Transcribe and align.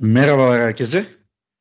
Merhabalar 0.00 0.60
herkese. 0.60 1.06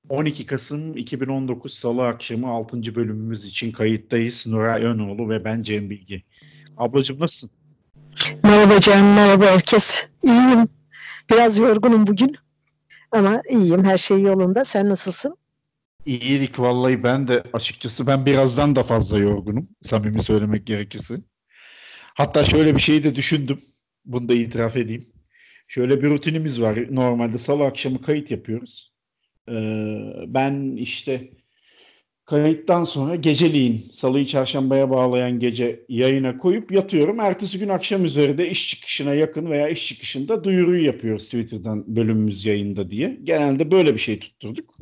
12 0.09 0.46
Kasım 0.46 0.98
2019 0.98 1.74
Salı 1.74 2.08
akşamı 2.08 2.48
6. 2.48 2.95
bölümümüz 2.95 3.45
için 3.45 3.72
kayıttayız. 3.72 4.48
Nuray 4.48 4.83
Önoğlu 4.83 5.29
ve 5.29 5.45
ben 5.45 5.63
Cem 5.63 5.90
Bilgi. 5.90 6.24
Ablacığım 6.77 7.20
nasılsın? 7.20 7.58
Merhaba 8.43 8.79
Cem, 8.79 9.13
merhaba 9.13 9.45
herkes. 9.45 10.07
İyiyim. 10.23 10.68
Biraz 11.31 11.57
yorgunum 11.57 12.07
bugün 12.07 12.36
ama 13.11 13.41
iyiyim. 13.50 13.84
Her 13.84 13.97
şey 13.97 14.21
yolunda. 14.21 14.65
Sen 14.65 14.89
nasılsın? 14.89 15.38
İyilik 16.05 16.59
vallahi 16.59 17.04
ben 17.04 17.27
de 17.27 17.43
açıkçası 17.54 18.07
ben 18.07 18.25
birazdan 18.25 18.75
da 18.75 18.83
fazla 18.83 19.17
yorgunum. 19.17 19.67
Samimi 19.81 20.21
söylemek 20.23 20.67
gerekirse. 20.67 21.15
Hatta 22.13 22.45
şöyle 22.45 22.75
bir 22.75 22.81
şeyi 22.81 23.04
de 23.04 23.15
düşündüm. 23.15 23.57
Bunu 24.05 24.29
da 24.29 24.33
itiraf 24.33 24.77
edeyim. 24.77 25.04
Şöyle 25.67 26.03
bir 26.03 26.09
rutinimiz 26.09 26.62
var. 26.62 26.95
Normalde 26.95 27.38
salı 27.38 27.66
akşamı 27.66 28.02
kayıt 28.02 28.31
yapıyoruz. 28.31 28.94
Ee, 29.49 29.53
ben 30.27 30.76
işte 30.76 31.31
kayıttan 32.26 32.84
sonra 32.84 33.16
geceliğin 33.16 33.77
salıyı 33.77 34.26
çarşambaya 34.26 34.90
bağlayan 34.90 35.40
gece 35.40 35.85
yayına 35.90 36.38
koyup 36.38 36.71
yatıyorum. 36.71 37.20
Ertesi 37.20 37.59
gün 37.59 37.70
akşam 37.70 38.05
üzeri 38.05 38.38
de 38.38 38.49
iş 38.49 38.70
çıkışına 38.70 39.13
yakın 39.13 39.52
veya 39.52 39.70
iş 39.70 39.88
çıkışında 39.88 40.43
duyuruyu 40.43 40.85
yapıyoruz 40.85 41.26
Twitter'dan 41.26 41.95
bölümümüz 41.95 42.45
yayında 42.45 42.91
diye. 42.91 43.18
Genelde 43.23 43.71
böyle 43.71 43.93
bir 43.93 43.99
şey 43.99 44.20
tutturduk. 44.20 44.76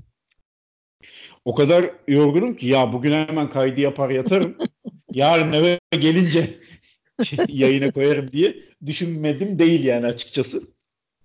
O 1.46 1.56
kadar 1.56 1.86
yorgunum 2.08 2.56
ki 2.56 2.68
ya 2.68 2.94
bugün 2.94 3.12
hemen 3.12 3.50
kaydı 3.50 3.82
yapar 3.82 4.10
yatarım. 4.10 4.58
Yarın 5.14 5.54
eve 5.54 5.80
gelince 5.92 6.50
yayına 7.48 7.92
koyarım 7.92 8.32
diye 8.32 8.56
düşünmedim 8.86 9.60
değil 9.60 9.84
yani 9.84 10.06
açıkçası. 10.06 10.75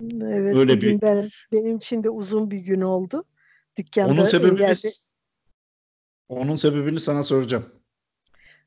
Evet, 0.00 0.56
Öyle 0.56 0.76
bugün 0.76 0.96
bir... 0.96 1.02
ben, 1.02 1.28
benim 1.52 1.76
için 1.76 2.04
de 2.04 2.10
uzun 2.10 2.50
bir 2.50 2.58
gün 2.58 2.80
oldu. 2.80 3.24
Dükkanda 3.78 4.12
onun 4.12 4.24
sebebini, 4.24 4.60
yerde... 4.60 4.88
onun 6.28 6.56
sebebini 6.56 7.00
sana 7.00 7.22
soracağım. 7.22 7.64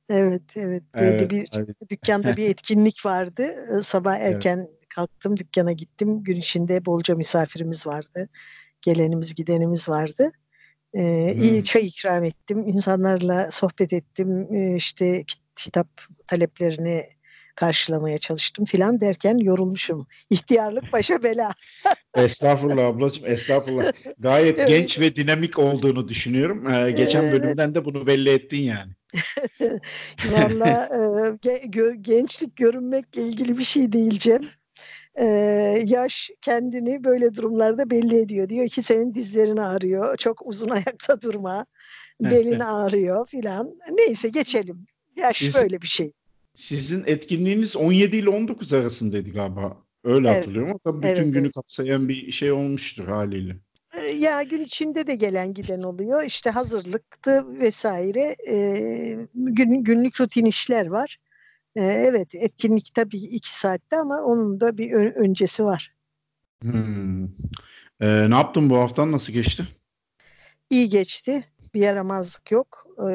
Evet, 0.10 0.42
evet. 0.56 0.84
Böyle 0.96 1.16
evet, 1.16 1.32
bir 1.32 1.50
evet. 1.58 1.76
dükkanda 1.90 2.38
bir 2.38 2.50
etkinlik 2.50 3.06
vardı. 3.06 3.54
Sabah 3.84 4.16
erken 4.16 4.58
evet. 4.58 4.90
kalktım, 4.90 5.38
dükkana 5.38 5.72
gittim. 5.72 6.24
Gün 6.24 6.38
içinde 6.38 6.86
bolca 6.86 7.16
misafirimiz 7.16 7.88
vardı. 7.88 8.30
Gelenimiz, 8.82 9.36
gidenimiz 9.36 9.90
vardı. 9.90 10.32
Ee, 10.94 11.34
hmm. 11.34 11.44
iyi 11.44 11.64
çay 11.64 11.88
ikram 11.88 12.24
ettim. 12.24 12.68
insanlarla 12.68 13.52
sohbet 13.52 13.94
ettim. 13.94 14.54
Ee, 14.56 14.76
işte 14.76 15.24
kitap 15.56 15.88
taleplerini 16.28 17.10
karşılamaya 17.56 18.18
çalıştım 18.18 18.66
filan 18.66 19.02
derken 19.02 19.38
yorulmuşum. 19.38 20.08
İhtiyarlık 20.30 20.94
başa 20.94 21.24
bela. 21.24 21.54
estağfurullah 22.16 22.86
ablacığım 22.86 23.26
estağfurullah. 23.28 23.92
Gayet 24.20 24.60
evet. 24.60 24.68
genç 24.68 25.00
ve 25.00 25.16
dinamik 25.16 25.60
olduğunu 25.60 26.08
düşünüyorum. 26.08 26.70
Ee, 26.70 26.92
geçen 26.92 27.24
evet. 27.24 27.34
bölümden 27.34 27.76
de 27.76 27.86
bunu 27.86 28.08
belli 28.08 28.30
ettin 28.30 28.62
yani. 28.62 28.92
Valla 30.32 30.90
e, 31.46 31.96
gençlik 32.02 32.56
görünmekle 32.56 33.24
ilgili 33.24 33.58
bir 33.58 33.64
şey 33.64 33.92
değil 33.92 34.20
Cem. 34.20 34.42
Ee, 35.20 35.26
yaş 35.86 36.32
kendini 36.42 37.04
böyle 37.04 37.36
durumlarda 37.36 37.90
belli 37.90 38.22
ediyor. 38.22 38.50
Diyor 38.50 38.68
ki 38.68 38.84
senin 38.84 39.14
dizlerin 39.14 39.58
ağrıyor. 39.58 40.18
Çok 40.18 40.48
uzun 40.48 40.70
ayakta 40.70 41.22
durma. 41.22 41.66
Belin 42.22 42.60
ağrıyor 42.60 43.28
filan. 43.28 43.76
Neyse 43.92 44.30
geçelim. 44.30 44.86
Yaş 45.16 45.38
Siz, 45.38 45.64
böyle 45.64 45.82
bir 45.82 45.88
şey. 45.88 46.12
Sizin 46.54 47.04
etkinliğiniz 47.06 47.76
17 47.76 48.18
ile 48.18 48.30
19 48.30 48.74
arasındaydı 48.74 49.32
galiba. 49.32 49.78
Öyle 50.04 50.28
evet. 50.28 50.38
hatırlıyorum 50.38 50.70
ama 50.70 50.80
tabii 50.84 50.98
bütün 50.98 51.24
evet, 51.24 51.34
günü 51.34 51.44
evet. 51.44 51.56
kapsayan 51.56 52.10
bir 52.10 52.32
şey 52.32 52.52
olmuştur 52.52 53.08
haliyle. 53.08 53.56
Ee, 53.94 54.02
ya 54.02 54.44
gün 54.44 54.62
içinde 54.62 55.08
de 55.08 55.16
gelen 55.16 55.54
giden 55.54 55.82
oluyor. 55.82 56.24
İşte 56.24 56.50
hazırlıktı 56.50 57.60
vesaire. 57.60 58.36
Ee, 58.48 59.28
gün, 59.36 59.84
günlük 59.84 60.22
rutin 60.22 60.46
işler 60.46 60.86
var. 60.86 61.18
Ee, 61.76 61.82
evet 61.82 62.36
etkinlik 62.36 62.92
tabii 62.94 63.18
iki 63.18 63.60
saatte 63.60 63.98
ama 63.98 64.22
onun 64.22 64.60
da 64.60 64.78
bir 64.78 64.92
öncesi 64.94 65.64
var. 65.64 65.94
Hmm. 66.62 67.24
Ee, 68.02 68.30
ne 68.30 68.36
yaptın 68.36 68.70
bu 68.70 68.78
haftan 68.78 69.12
nasıl 69.12 69.34
geçti? 69.34 69.64
İyi 70.70 70.90
geçti. 70.90 71.44
Bir 71.74 71.80
yaramazlık 71.80 72.52
yok. 72.52 72.88
Ee, 73.10 73.14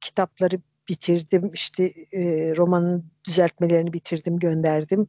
kitapları 0.00 0.60
bitirdim. 0.92 1.50
İşte 1.54 1.84
e, 2.12 2.22
romanın 2.56 3.04
düzeltmelerini 3.28 3.92
bitirdim, 3.92 4.38
gönderdim. 4.38 5.06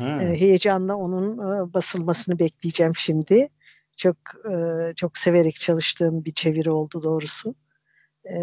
E, 0.00 0.40
heyecanla 0.40 0.94
onun 0.94 1.32
e, 1.32 1.74
basılmasını 1.74 2.38
bekleyeceğim 2.38 2.96
şimdi. 2.96 3.48
Çok 3.96 4.16
e, 4.50 4.54
çok 4.96 5.18
severek 5.18 5.54
çalıştığım 5.54 6.24
bir 6.24 6.32
çeviri 6.32 6.70
oldu 6.70 7.02
doğrusu. 7.02 7.54
E, 8.30 8.36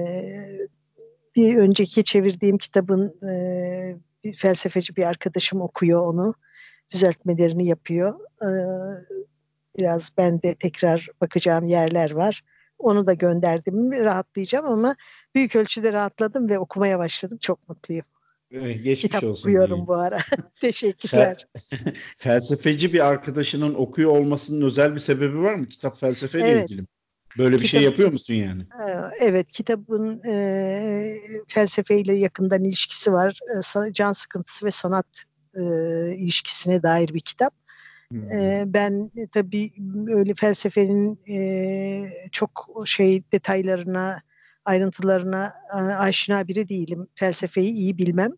bir 1.35 1.57
önceki 1.57 2.03
çevirdiğim 2.03 2.57
kitabın 2.57 3.28
e, 3.28 3.34
bir 4.23 4.34
felsefeci 4.34 4.96
bir 4.96 5.03
arkadaşım 5.03 5.62
okuyor 5.62 6.08
onu. 6.08 6.34
Düzeltmelerini 6.94 7.66
yapıyor. 7.68 8.19
E, 8.41 8.50
biraz 9.78 10.12
ben 10.18 10.41
de 10.41 10.56
tekrar 10.56 11.08
bakacağım 11.22 11.66
yerler 11.66 12.12
var. 12.12 12.44
Onu 12.81 13.07
da 13.07 13.13
gönderdim 13.13 13.91
rahatlayacağım 13.91 14.65
ama 14.65 14.95
büyük 15.35 15.55
ölçüde 15.55 15.93
rahatladım 15.93 16.49
ve 16.49 16.59
okumaya 16.59 16.99
başladım. 16.99 17.37
Çok 17.41 17.69
mutluyum. 17.69 18.05
Geçmiş 18.51 19.01
Kitap 19.01 19.23
olsun 19.23 19.49
okuyorum 19.49 19.87
bu 19.87 19.93
ara. 19.93 20.17
Teşekkürler. 20.61 21.47
felsefeci 22.17 22.93
bir 22.93 23.07
arkadaşının 23.07 23.73
okuyor 23.73 24.11
olmasının 24.11 24.65
özel 24.65 24.95
bir 24.95 24.99
sebebi 24.99 25.41
var 25.41 25.55
mı? 25.55 25.67
Kitap 25.69 25.99
felsefeyle 25.99 26.47
evet. 26.47 26.69
ilgili 26.69 26.81
mi? 26.81 26.87
Böyle 27.37 27.55
bir 27.55 27.63
Kitap, 27.63 27.71
şey 27.71 27.81
yapıyor 27.81 28.11
musun 28.11 28.33
yani? 28.33 28.65
Evet, 29.19 29.51
kitabın 29.51 30.23
e, 30.23 31.17
felsefeyle 31.47 32.15
yakından 32.15 32.63
ilişkisi 32.63 33.13
var. 33.13 33.39
E, 33.87 33.93
can 33.93 34.11
sıkıntısı 34.11 34.65
ve 34.65 34.71
sanat 34.71 35.23
e, 35.53 35.61
ilişkisine 36.15 36.83
dair 36.83 37.13
bir 37.13 37.19
kitap. 37.19 37.53
Hmm. 38.11 38.73
ben 38.73 39.11
tabii 39.31 39.72
öyle 40.07 40.33
felsefenin 40.33 41.19
e, 41.29 42.29
çok 42.31 42.83
şey 42.85 43.23
detaylarına, 43.31 44.22
ayrıntılarına 44.66 45.53
e, 45.73 45.75
aşina 45.75 46.47
biri 46.47 46.69
değilim. 46.69 47.07
Felsefeyi 47.16 47.72
iyi 47.72 47.97
bilmem. 47.97 48.31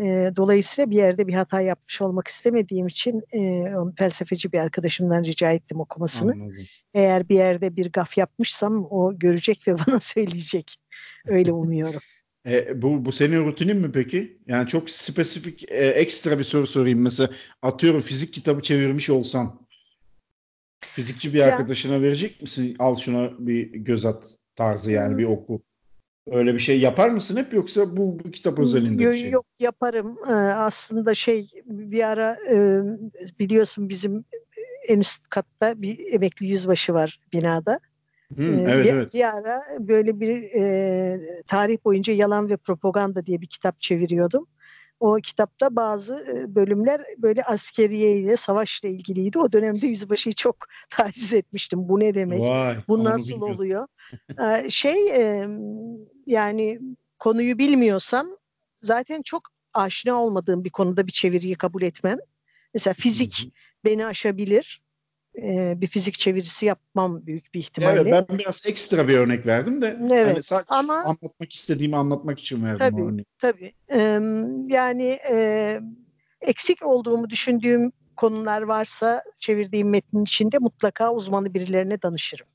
E, 0.00 0.32
dolayısıyla 0.36 0.90
bir 0.90 0.96
yerde 0.96 1.26
bir 1.26 1.34
hata 1.34 1.60
yapmış 1.60 2.02
olmak 2.02 2.28
istemediğim 2.28 2.86
için 2.86 3.22
e, 3.34 3.72
felsefeci 3.98 4.52
bir 4.52 4.58
arkadaşımdan 4.58 5.24
rica 5.24 5.50
ettim 5.50 5.80
okumasını. 5.80 6.32
Anladım. 6.32 6.66
Eğer 6.94 7.28
bir 7.28 7.34
yerde 7.34 7.76
bir 7.76 7.92
gaf 7.92 8.18
yapmışsam 8.18 8.86
o 8.90 9.18
görecek 9.18 9.68
ve 9.68 9.74
bana 9.86 10.00
söyleyecek. 10.00 10.76
Öyle 11.26 11.52
umuyorum. 11.52 12.00
E, 12.46 12.82
bu, 12.82 13.04
bu 13.04 13.12
senin 13.12 13.46
rutinin 13.46 13.76
mi 13.76 13.92
peki? 13.92 14.38
Yani 14.46 14.68
çok 14.68 14.90
spesifik, 14.90 15.72
e, 15.72 15.86
ekstra 15.86 16.38
bir 16.38 16.44
soru 16.44 16.66
sorayım. 16.66 17.00
Mesela 17.00 17.30
atıyorum 17.62 18.00
fizik 18.00 18.34
kitabı 18.34 18.62
çevirmiş 18.62 19.10
olsan 19.10 19.60
fizikçi 20.80 21.34
bir 21.34 21.38
ya. 21.38 21.46
arkadaşına 21.46 22.02
verecek 22.02 22.42
misin? 22.42 22.76
Al 22.78 22.96
şuna 22.96 23.30
bir 23.38 23.70
göz 23.72 24.04
at 24.04 24.36
tarzı 24.56 24.92
yani 24.92 25.10
hmm. 25.10 25.18
bir 25.18 25.24
oku. 25.24 25.62
Öyle 26.30 26.54
bir 26.54 26.58
şey 26.58 26.80
yapar 26.80 27.08
mısın 27.08 27.36
hep 27.36 27.52
yoksa 27.52 27.96
bu, 27.96 28.18
bu 28.24 28.30
kitap 28.30 28.58
özelinde 28.58 29.02
yok, 29.02 29.12
bir 29.12 29.18
şey? 29.18 29.30
Yok 29.30 29.46
yaparım. 29.60 30.16
Ee, 30.28 30.32
aslında 30.32 31.14
şey 31.14 31.50
bir 31.66 32.08
ara 32.08 32.36
e, 32.50 32.82
biliyorsun 33.38 33.88
bizim 33.88 34.24
en 34.88 35.00
üst 35.00 35.28
katta 35.28 35.82
bir 35.82 36.12
emekli 36.12 36.46
yüzbaşı 36.46 36.94
var 36.94 37.20
binada. 37.32 37.80
Hmm, 38.36 38.68
evet, 38.68 38.86
bir, 38.86 38.92
evet. 38.92 39.14
bir 39.14 39.36
ara 39.36 39.60
böyle 39.78 40.20
bir 40.20 40.42
e, 40.42 41.42
tarih 41.46 41.78
boyunca 41.84 42.12
yalan 42.12 42.48
ve 42.48 42.56
propaganda 42.56 43.26
diye 43.26 43.40
bir 43.40 43.46
kitap 43.46 43.80
çeviriyordum. 43.80 44.46
O 45.00 45.14
kitapta 45.14 45.76
bazı 45.76 46.44
bölümler 46.48 47.00
böyle 47.18 47.44
askeriye 47.44 48.16
ile 48.16 48.36
savaşla 48.36 48.88
ilgiliydi. 48.88 49.38
O 49.38 49.52
dönemde 49.52 49.86
yüzbaşıyı 49.86 50.34
çok 50.34 50.56
taciz 50.90 51.34
etmiştim. 51.34 51.88
Bu 51.88 52.00
ne 52.00 52.14
demek? 52.14 52.40
Vay, 52.40 52.76
Bu 52.88 53.04
nasıl 53.04 53.40
oluyor? 53.40 53.86
şey 54.68 55.08
e, 55.08 55.48
yani 56.26 56.80
konuyu 57.18 57.58
bilmiyorsan 57.58 58.38
zaten 58.82 59.22
çok 59.22 59.42
aşina 59.74 60.22
olmadığım 60.22 60.64
bir 60.64 60.70
konuda 60.70 61.06
bir 61.06 61.12
çeviriyi 61.12 61.54
kabul 61.54 61.82
etmem. 61.82 62.18
Mesela 62.74 62.94
fizik 62.94 63.40
hı 63.42 63.46
hı. 63.46 63.50
beni 63.84 64.06
aşabilir 64.06 64.82
bir 65.80 65.86
fizik 65.86 66.18
çevirisi 66.18 66.66
yapmam 66.66 67.26
büyük 67.26 67.54
bir 67.54 67.60
ihtimalle. 67.60 68.00
Evet 68.00 68.26
ben 68.28 68.38
biraz 68.38 68.66
ekstra 68.66 69.08
bir 69.08 69.18
örnek 69.18 69.46
verdim 69.46 69.82
de 69.82 69.98
evet, 70.00 70.26
hani 70.26 70.42
sadece 70.42 70.74
ama, 70.74 70.94
anlatmak 70.94 71.52
istediğimi 71.52 71.96
anlatmak 71.96 72.40
için 72.40 72.64
verdim 72.64 72.78
tabii, 72.78 73.02
o 73.02 73.08
örneği. 73.08 73.24
Tabii. 73.38 73.72
Ee, 73.92 74.20
yani 74.74 75.18
e, 75.30 75.80
eksik 76.40 76.86
olduğumu 76.86 77.30
düşündüğüm 77.30 77.92
konular 78.16 78.62
varsa 78.62 79.22
çevirdiğim 79.38 79.90
metnin 79.90 80.22
içinde 80.22 80.58
mutlaka 80.58 81.12
uzmanı 81.14 81.54
birilerine 81.54 82.02
danışırım. 82.02 82.46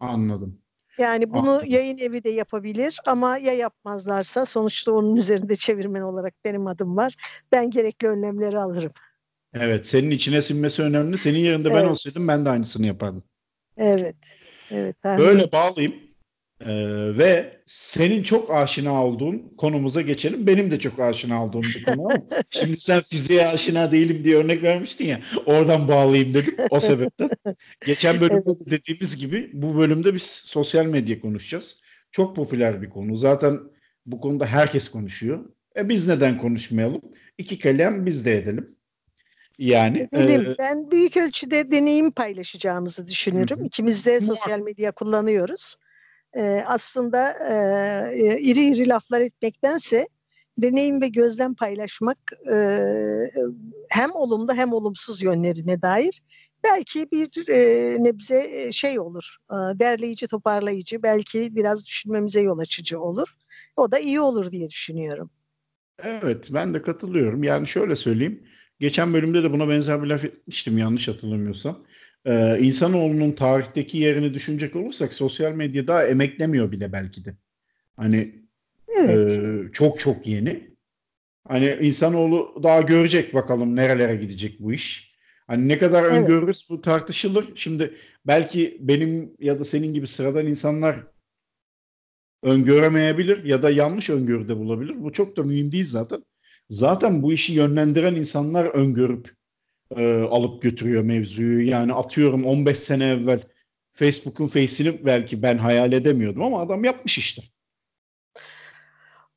Anladım. 0.00 0.58
Yani 0.98 1.30
bunu 1.30 1.50
Anladım. 1.50 1.70
yayın 1.70 1.98
evi 1.98 2.24
de 2.24 2.30
yapabilir 2.30 2.98
ama 3.06 3.38
ya 3.38 3.52
yapmazlarsa 3.52 4.44
sonuçta 4.44 4.92
onun 4.92 5.16
üzerinde 5.16 5.56
çevirmen 5.56 6.02
olarak 6.02 6.34
benim 6.44 6.66
adım 6.66 6.96
var. 6.96 7.14
Ben 7.52 7.70
gerekli 7.70 8.08
önlemleri 8.08 8.58
alırım. 8.58 8.92
Evet, 9.60 9.86
senin 9.86 10.10
içine 10.10 10.42
sinmesi 10.42 10.82
önemli. 10.82 11.18
Senin 11.18 11.38
yerinde 11.38 11.68
evet. 11.68 11.82
ben 11.82 11.88
olsaydım 11.88 12.28
ben 12.28 12.44
de 12.44 12.50
aynısını 12.50 12.86
yapardım. 12.86 13.24
Evet. 13.76 14.16
Evet. 14.70 14.96
Böyle 15.04 15.52
bağlayayım. 15.52 15.94
Ee, 16.60 17.18
ve 17.18 17.60
senin 17.66 18.22
çok 18.22 18.54
aşina 18.54 19.04
olduğun 19.04 19.52
konumuza 19.58 20.00
geçelim. 20.00 20.46
Benim 20.46 20.70
de 20.70 20.78
çok 20.78 21.00
aşina 21.00 21.44
olduğum 21.44 21.62
bir 21.62 21.84
konu 21.84 22.08
şimdi 22.50 22.76
sen 22.76 23.00
fiziğe 23.00 23.46
aşina 23.46 23.92
değilim 23.92 24.24
diye 24.24 24.36
örnek 24.36 24.62
vermiştin 24.62 25.04
ya. 25.04 25.20
Oradan 25.46 25.88
bağlayayım 25.88 26.34
dedim 26.34 26.54
o 26.70 26.80
sebepten. 26.80 27.30
Geçen 27.86 28.20
bölümde 28.20 28.42
evet. 28.46 28.70
dediğimiz 28.70 29.16
gibi 29.16 29.50
bu 29.52 29.76
bölümde 29.76 30.14
biz 30.14 30.22
sosyal 30.22 30.86
medya 30.86 31.20
konuşacağız. 31.20 31.82
Çok 32.12 32.36
popüler 32.36 32.82
bir 32.82 32.90
konu. 32.90 33.16
Zaten 33.16 33.60
bu 34.06 34.20
konuda 34.20 34.46
herkes 34.46 34.88
konuşuyor. 34.88 35.44
E 35.76 35.88
biz 35.88 36.08
neden 36.08 36.38
konuşmayalım? 36.38 37.02
İki 37.38 37.58
kalem 37.58 38.06
biz 38.06 38.26
de 38.26 38.38
edelim. 38.38 38.66
Yani 39.58 40.08
edelim. 40.12 40.50
E, 40.50 40.58
ben 40.58 40.90
büyük 40.90 41.16
ölçüde 41.16 41.70
deneyim 41.70 42.10
paylaşacağımızı 42.10 43.06
düşünüyorum. 43.06 43.60
Hı. 43.60 43.64
İkimiz 43.64 44.06
de 44.06 44.20
sosyal 44.20 44.58
medya 44.58 44.92
kullanıyoruz 44.92 45.76
e, 46.36 46.62
aslında 46.66 47.30
e, 48.12 48.40
iri 48.40 48.66
iri 48.66 48.88
laflar 48.88 49.20
etmektense 49.20 50.08
deneyim 50.58 51.00
ve 51.00 51.08
gözlem 51.08 51.54
paylaşmak 51.54 52.18
e, 52.52 52.58
hem 53.88 54.10
olumlu 54.14 54.54
hem 54.54 54.72
olumsuz 54.72 55.22
yönlerine 55.22 55.82
dair 55.82 56.22
belki 56.64 57.10
bir 57.12 57.48
e, 57.48 57.96
nebze 58.04 58.72
şey 58.72 59.00
olur, 59.00 59.36
e, 59.50 59.54
derleyici, 59.54 60.26
toparlayıcı, 60.26 61.02
belki 61.02 61.56
biraz 61.56 61.86
düşünmemize 61.86 62.40
yol 62.40 62.58
açıcı 62.58 63.00
olur. 63.00 63.36
O 63.76 63.90
da 63.90 63.98
iyi 63.98 64.20
olur 64.20 64.52
diye 64.52 64.68
düşünüyorum. 64.68 65.30
Evet, 66.02 66.48
ben 66.54 66.74
de 66.74 66.82
katılıyorum. 66.82 67.42
Yani 67.42 67.66
şöyle 67.66 67.96
söyleyeyim, 67.96 68.46
geçen 68.80 69.14
bölümde 69.14 69.42
de 69.42 69.52
buna 69.52 69.68
benzer 69.68 70.02
bir 70.02 70.08
laf 70.08 70.24
etmiştim 70.24 70.78
yanlış 70.78 71.08
hatırlamıyorsam 71.08 71.86
e, 72.26 72.58
insanoğlunun 72.60 73.32
tarihteki 73.32 73.98
yerini 73.98 74.34
düşünecek 74.34 74.76
olursak 74.76 75.14
sosyal 75.14 75.52
medyada 75.52 76.06
emeklemiyor 76.06 76.72
bile 76.72 76.92
belki 76.92 77.24
de. 77.24 77.36
Hani 77.96 78.34
evet. 78.96 79.32
e, 79.32 79.72
çok 79.72 80.00
çok 80.00 80.26
yeni. 80.26 80.76
Hani 81.48 81.78
insanoğlu 81.80 82.60
daha 82.62 82.80
görecek 82.80 83.34
bakalım 83.34 83.76
nerelere 83.76 84.16
gidecek 84.16 84.60
bu 84.60 84.72
iş. 84.72 85.16
Hani 85.46 85.68
ne 85.68 85.78
kadar 85.78 86.04
evet. 86.04 86.12
öngörürüz 86.12 86.66
bu 86.70 86.80
tartışılır. 86.80 87.46
Şimdi 87.54 87.94
belki 88.26 88.78
benim 88.80 89.32
ya 89.40 89.58
da 89.58 89.64
senin 89.64 89.94
gibi 89.94 90.06
sıradan 90.06 90.46
insanlar 90.46 90.96
öngöremeyebilir 92.42 93.44
ya 93.44 93.62
da 93.62 93.70
yanlış 93.70 94.10
öngörüde 94.10 94.56
bulabilir. 94.56 95.02
Bu 95.02 95.12
çok 95.12 95.36
da 95.36 95.42
mühim 95.42 95.72
değil 95.72 95.86
zaten. 95.86 96.24
Zaten 96.68 97.22
bu 97.22 97.32
işi 97.32 97.52
yönlendiren 97.52 98.14
insanlar 98.14 98.64
öngörüp 98.64 99.34
e, 99.96 100.12
alıp 100.14 100.62
götürüyor 100.62 101.02
mevzuyu. 101.02 101.68
Yani 101.68 101.92
atıyorum 101.92 102.44
15 102.44 102.78
sene 102.78 103.08
evvel 103.08 103.40
Facebook'un 103.92 104.46
face'ini 104.46 105.04
belki 105.04 105.42
ben 105.42 105.58
hayal 105.58 105.92
edemiyordum 105.92 106.42
ama 106.42 106.60
adam 106.60 106.84
yapmış 106.84 107.18
işte. 107.18 107.42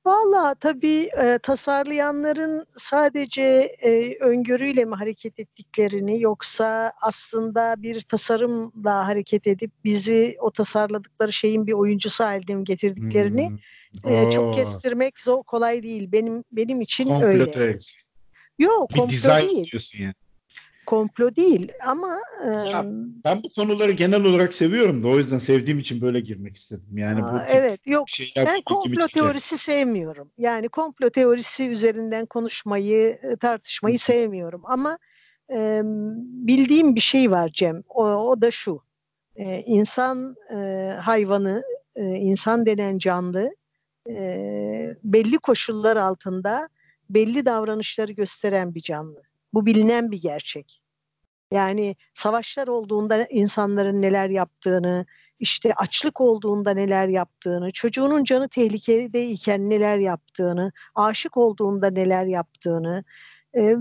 Valla 0.06 0.56
tabii 0.56 1.10
e, 1.22 1.40
tasarlayanların 1.44 2.66
sadece 2.78 3.42
e, 3.82 4.18
öngörüyle 4.20 4.86
mi 4.86 4.96
hareket 4.96 5.40
ettiklerini 5.40 6.22
yoksa 6.22 6.94
aslında 7.02 7.76
bir 7.78 8.02
tasarımla 8.02 9.08
hareket 9.08 9.48
edip 9.48 9.72
bizi 9.84 10.38
o 10.40 10.52
tasarladıkları 10.52 11.34
şeyin 11.34 11.68
bir 11.68 11.74
oyuncusu 11.74 12.24
haline 12.24 12.56
mi 12.56 12.64
getirdiklerini 12.64 13.50
hmm. 14.04 14.14
e, 14.14 14.32
çok 14.32 14.54
kestirmek 14.54 15.20
zor 15.22 15.44
kolay 15.44 15.84
değil. 15.84 16.12
Benim 16.12 16.44
benim 16.52 16.82
için 16.82 17.08
Komplo 17.08 17.28
öyle. 17.28 17.52
Teorisi. 17.52 18.00
Yok 18.60 18.90
komplo 18.96 19.40
değil. 19.40 19.72
diyorsun 19.72 20.04
yani 20.04 20.14
komplo 20.90 21.36
değil 21.36 21.72
ama 21.86 22.20
ya, 22.46 22.86
ben 23.26 23.44
bu 23.44 23.50
konuları 23.50 23.92
genel 23.92 24.24
olarak 24.24 24.54
seviyorum 24.54 25.04
da 25.04 25.08
o 25.08 25.18
yüzden 25.18 25.38
sevdiğim 25.38 25.80
için 25.80 26.02
böyle 26.02 26.20
girmek 26.20 26.56
istedim. 26.56 26.98
Yani 26.98 27.24
Aa, 27.24 27.34
bu 27.34 27.38
evet 27.52 27.88
yok 27.88 28.08
ben 28.36 28.62
komplo 28.62 29.08
teorisi 29.08 29.58
sevmiyorum. 29.58 30.32
Yani 30.38 30.70
komplo 30.70 31.10
teorisi 31.10 31.70
üzerinden 31.70 32.26
konuşmayı 32.26 33.20
tartışmayı 33.40 34.00
sevmiyorum 34.00 34.62
ama 34.66 34.98
e, 35.52 35.82
bildiğim 36.48 36.96
bir 36.96 37.02
şey 37.02 37.32
var 37.32 37.50
Cem. 37.54 37.84
O, 37.90 38.06
o 38.06 38.42
da 38.42 38.52
şu. 38.52 38.82
E, 39.36 39.60
insan 39.60 40.36
e, 40.56 40.58
hayvanı, 41.02 41.64
e, 41.96 42.04
insan 42.04 42.66
denen 42.66 42.98
canlı 42.98 43.56
e, 44.10 44.96
belli 45.04 45.38
koşullar 45.38 45.98
altında 45.98 46.70
belli 47.10 47.46
davranışları 47.46 48.12
gösteren 48.12 48.76
bir 48.76 48.82
canlı. 48.82 49.29
Bu 49.54 49.66
bilinen 49.66 50.12
bir 50.12 50.22
gerçek. 50.22 50.82
Yani 51.52 51.96
savaşlar 52.14 52.68
olduğunda 52.68 53.26
insanların 53.30 54.02
neler 54.02 54.30
yaptığını, 54.30 55.06
işte 55.40 55.74
açlık 55.74 56.22
olduğunda 56.22 56.72
neler 56.72 57.08
yaptığını, 57.08 57.72
çocuğunun 57.72 58.24
canı 58.24 58.50
tehlikedeyken 58.50 59.70
neler 59.70 59.98
yaptığını, 59.98 60.72
aşık 60.96 61.38
olduğunda 61.38 61.90
neler 61.90 62.26
yaptığını 62.26 63.04
e, 63.54 63.76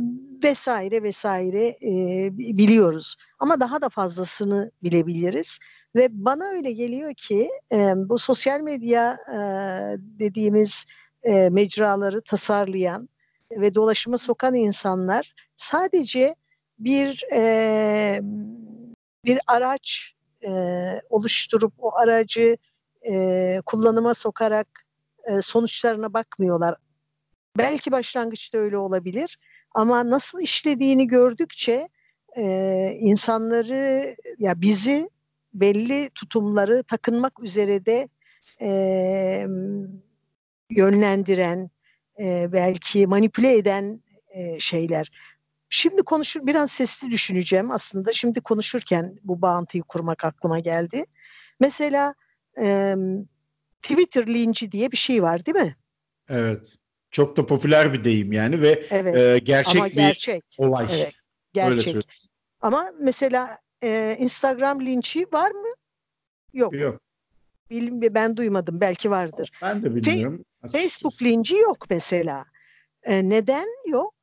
vesaire 0.45 1.03
vesaire 1.03 1.67
e, 1.67 2.29
biliyoruz. 2.39 3.17
Ama 3.39 3.61
daha 3.61 3.81
da 3.81 3.89
fazlasını 3.89 4.71
bilebiliriz. 4.83 5.59
Ve 5.97 6.09
bana 6.11 6.45
öyle 6.45 6.73
geliyor 6.73 7.15
ki 7.15 7.51
e, 7.73 7.93
bu 7.97 8.19
sosyal 8.19 8.61
medya 8.61 9.13
e, 9.13 9.39
dediğimiz 9.99 10.85
e, 11.23 11.49
mecraları 11.51 12.23
tasarlayan 12.23 13.09
ve 13.51 13.75
dolaşıma 13.75 14.19
sokan 14.19 14.55
insanlar 14.55 15.35
sadece 15.59 16.35
bir 16.79 17.25
e, 17.33 18.21
bir 19.25 19.39
araç 19.47 20.15
e, 20.43 20.51
oluşturup 21.11 21.73
o 21.79 21.97
aracı 21.97 22.57
e, 23.09 23.61
kullanıma 23.67 24.15
sokarak 24.15 24.87
e, 25.25 25.43
sonuçlarına 25.43 26.13
bakmıyorlar. 26.15 26.75
Belki 27.59 27.91
başlangıçta 27.91 28.59
öyle 28.59 28.77
olabilir 28.77 29.39
ama 29.75 30.11
nasıl 30.11 30.41
işlediğini 30.41 31.07
gördükçe 31.07 31.89
e, 32.37 32.45
insanları 33.01 34.17
ya 34.39 34.61
bizi 34.61 35.11
belli 35.55 36.11
tutumları 36.11 36.83
takınmak 36.83 37.41
üzere 37.41 37.87
de 37.87 38.09
e, 38.61 38.71
yönlendiren 40.71 41.71
e, 42.19 42.53
belki 42.53 43.07
manipüle 43.07 43.57
eden 43.57 44.01
e, 44.29 44.59
şeyler. 44.59 45.11
Şimdi 45.71 46.03
konuşur 46.03 46.47
biraz 46.47 46.71
sesli 46.71 47.11
düşüneceğim 47.11 47.71
aslında. 47.71 48.13
Şimdi 48.13 48.41
konuşurken 48.41 49.19
bu 49.25 49.43
bağıntıyı 49.43 49.83
kurmak 49.83 50.25
aklıma 50.25 50.59
geldi. 50.59 51.05
Mesela 51.61 52.15
e, 52.61 52.95
Twitter 53.83 54.27
linci 54.27 54.73
diye 54.73 54.93
bir 54.93 54.97
şey 54.97 55.23
var 55.23 55.47
değil 55.47 55.57
mi? 55.57 55.77
Evet. 56.29 56.77
Çok 57.11 57.37
da 57.37 57.47
popüler 57.47 57.93
bir 57.93 58.05
deyim 58.05 58.33
yani 58.33 58.63
ve 58.63 58.83
evet. 58.91 59.17
e, 59.17 59.39
gerçek 59.39 59.77
Ama 59.77 59.89
gerçek. 59.89 60.45
bir 60.59 60.65
olay. 60.65 60.87
Evet. 60.91 61.15
Gerçek. 61.53 62.09
Ama 62.61 62.93
mesela 63.01 63.59
e, 63.83 64.17
Instagram 64.19 64.81
linci 64.81 65.27
var 65.33 65.51
mı? 65.51 65.69
Yok. 66.53 66.75
Yok. 66.75 67.01
Bilim, 67.71 68.15
ben 68.15 68.37
duymadım. 68.37 68.81
Belki 68.81 69.11
vardır. 69.11 69.51
Ben 69.63 69.83
de 69.83 69.95
bilmiyorum. 69.95 70.45
Fe- 70.65 70.73
Facebook 70.73 71.23
linci 71.23 71.57
yok 71.57 71.91
mesela. 71.91 72.45
E, 73.03 73.29
neden 73.29 73.67
yok? 73.87 74.15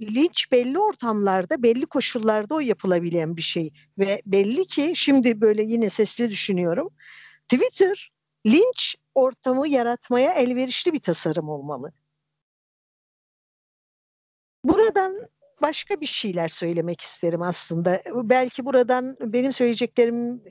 Linç 0.00 0.52
belli 0.52 0.78
ortamlarda, 0.78 1.62
belli 1.62 1.86
koşullarda 1.86 2.54
o 2.54 2.60
yapılabilen 2.60 3.36
bir 3.36 3.42
şey. 3.42 3.72
Ve 3.98 4.22
belli 4.26 4.66
ki 4.66 4.92
şimdi 4.96 5.40
böyle 5.40 5.62
yine 5.62 5.90
sesli 5.90 6.30
düşünüyorum. 6.30 6.90
Twitter 7.48 8.12
linç 8.46 8.96
ortamı 9.14 9.68
yaratmaya 9.68 10.32
elverişli 10.32 10.92
bir 10.92 11.00
tasarım 11.00 11.48
olmalı. 11.48 11.92
Buradan 14.64 15.28
başka 15.62 16.00
bir 16.00 16.06
şeyler 16.06 16.48
söylemek 16.48 17.00
isterim 17.00 17.42
aslında. 17.42 18.02
Belki 18.14 18.64
buradan 18.64 19.16
benim 19.20 19.52
söyleyeceklerim 19.52 20.42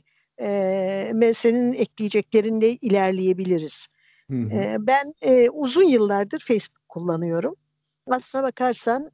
e, 0.41 1.31
senin 1.33 1.73
ekleyeceklerinle 1.73 2.69
ilerleyebiliriz. 2.69 3.88
Hı 4.31 4.38
hı. 4.38 4.55
E, 4.55 4.75
ben 4.79 5.13
e, 5.21 5.50
uzun 5.50 5.83
yıllardır 5.83 6.39
Facebook 6.39 6.89
kullanıyorum. 6.89 7.55
Aslına 8.07 8.43
bakarsan 8.43 9.12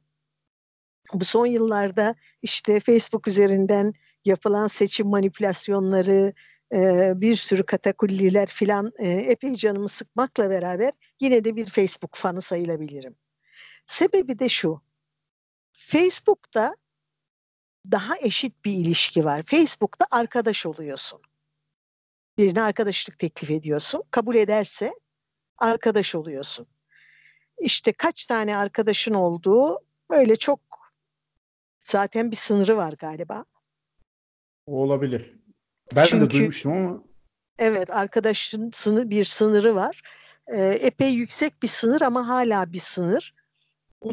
bu 1.14 1.24
son 1.24 1.46
yıllarda 1.46 2.14
işte 2.42 2.80
Facebook 2.80 3.28
üzerinden 3.28 3.92
yapılan 4.24 4.66
seçim 4.66 5.06
manipülasyonları, 5.06 6.32
e, 6.72 7.12
bir 7.20 7.36
sürü 7.36 7.66
katakulliler 7.66 8.48
filan 8.48 8.92
e, 8.98 9.08
epey 9.08 9.54
canımı 9.54 9.88
sıkmakla 9.88 10.50
beraber 10.50 10.92
yine 11.20 11.44
de 11.44 11.56
bir 11.56 11.66
Facebook 11.66 12.14
fanı 12.14 12.40
sayılabilirim. 12.40 13.16
Sebebi 13.86 14.38
de 14.38 14.48
şu. 14.48 14.82
Facebook'ta 15.72 16.76
daha 17.90 18.14
eşit 18.18 18.64
bir 18.64 18.72
ilişki 18.72 19.24
var. 19.24 19.42
Facebook'ta 19.42 20.06
arkadaş 20.10 20.66
oluyorsun. 20.66 21.20
Birine 22.38 22.62
arkadaşlık 22.62 23.18
teklif 23.18 23.50
ediyorsun. 23.50 24.02
Kabul 24.10 24.34
ederse 24.34 24.94
arkadaş 25.58 26.14
oluyorsun. 26.14 26.66
İşte 27.58 27.92
kaç 27.92 28.26
tane 28.26 28.56
arkadaşın 28.56 29.14
olduğu 29.14 29.78
böyle 30.10 30.36
çok 30.36 30.60
zaten 31.90 32.30
bir 32.30 32.36
sınırı 32.36 32.76
var 32.76 32.94
galiba. 32.98 33.44
Olabilir. 34.66 35.34
Ben 35.96 36.04
Çünkü, 36.04 36.26
de 36.26 36.30
duymuştum 36.30 36.72
ama. 36.72 37.02
Evet 37.58 37.90
arkadaşın 37.90 38.70
sınır, 38.74 39.10
bir 39.10 39.24
sınırı 39.24 39.74
var. 39.74 40.02
Ee, 40.46 40.62
epey 40.62 41.10
yüksek 41.10 41.62
bir 41.62 41.68
sınır 41.68 42.00
ama 42.00 42.28
hala 42.28 42.72
bir 42.72 42.80
sınır. 42.80 43.34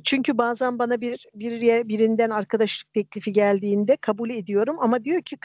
Çünkü 0.04 0.38
bazen 0.38 0.80
bana 0.80 1.02
bir, 1.02 1.26
bir 1.34 1.88
birinden 1.88 2.30
arkadaşlık 2.30 2.94
teklifi 2.94 3.34
geldiğinde 3.34 3.98
kabul 3.98 4.30
ediyorum 4.30 4.76
ama 4.80 5.04
diyor 5.04 5.22
ki 5.22 5.38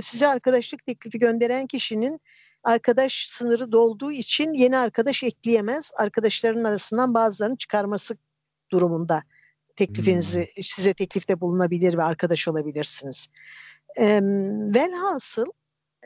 size 0.00 0.28
arkadaşlık 0.28 0.86
teklifi 0.86 1.18
gönderen 1.18 1.66
kişinin 1.66 2.20
arkadaş 2.64 3.26
sınırı 3.28 3.72
dolduğu 3.72 4.12
için 4.12 4.54
yeni 4.54 4.78
arkadaş 4.78 5.22
ekleyemez. 5.22 5.90
Arkadaşların 5.96 6.64
arasından 6.64 7.14
bazılarını 7.14 7.56
çıkarması 7.56 8.16
durumunda 8.72 9.22
teklifinizi 9.86 10.48
hmm. 10.54 10.62
size 10.62 10.94
teklifte 10.94 11.40
bulunabilir 11.40 11.98
ve 11.98 12.02
arkadaş 12.02 12.48
olabilirsiniz. 12.48 13.28
E, 13.96 14.20
velhasıl 14.74 15.46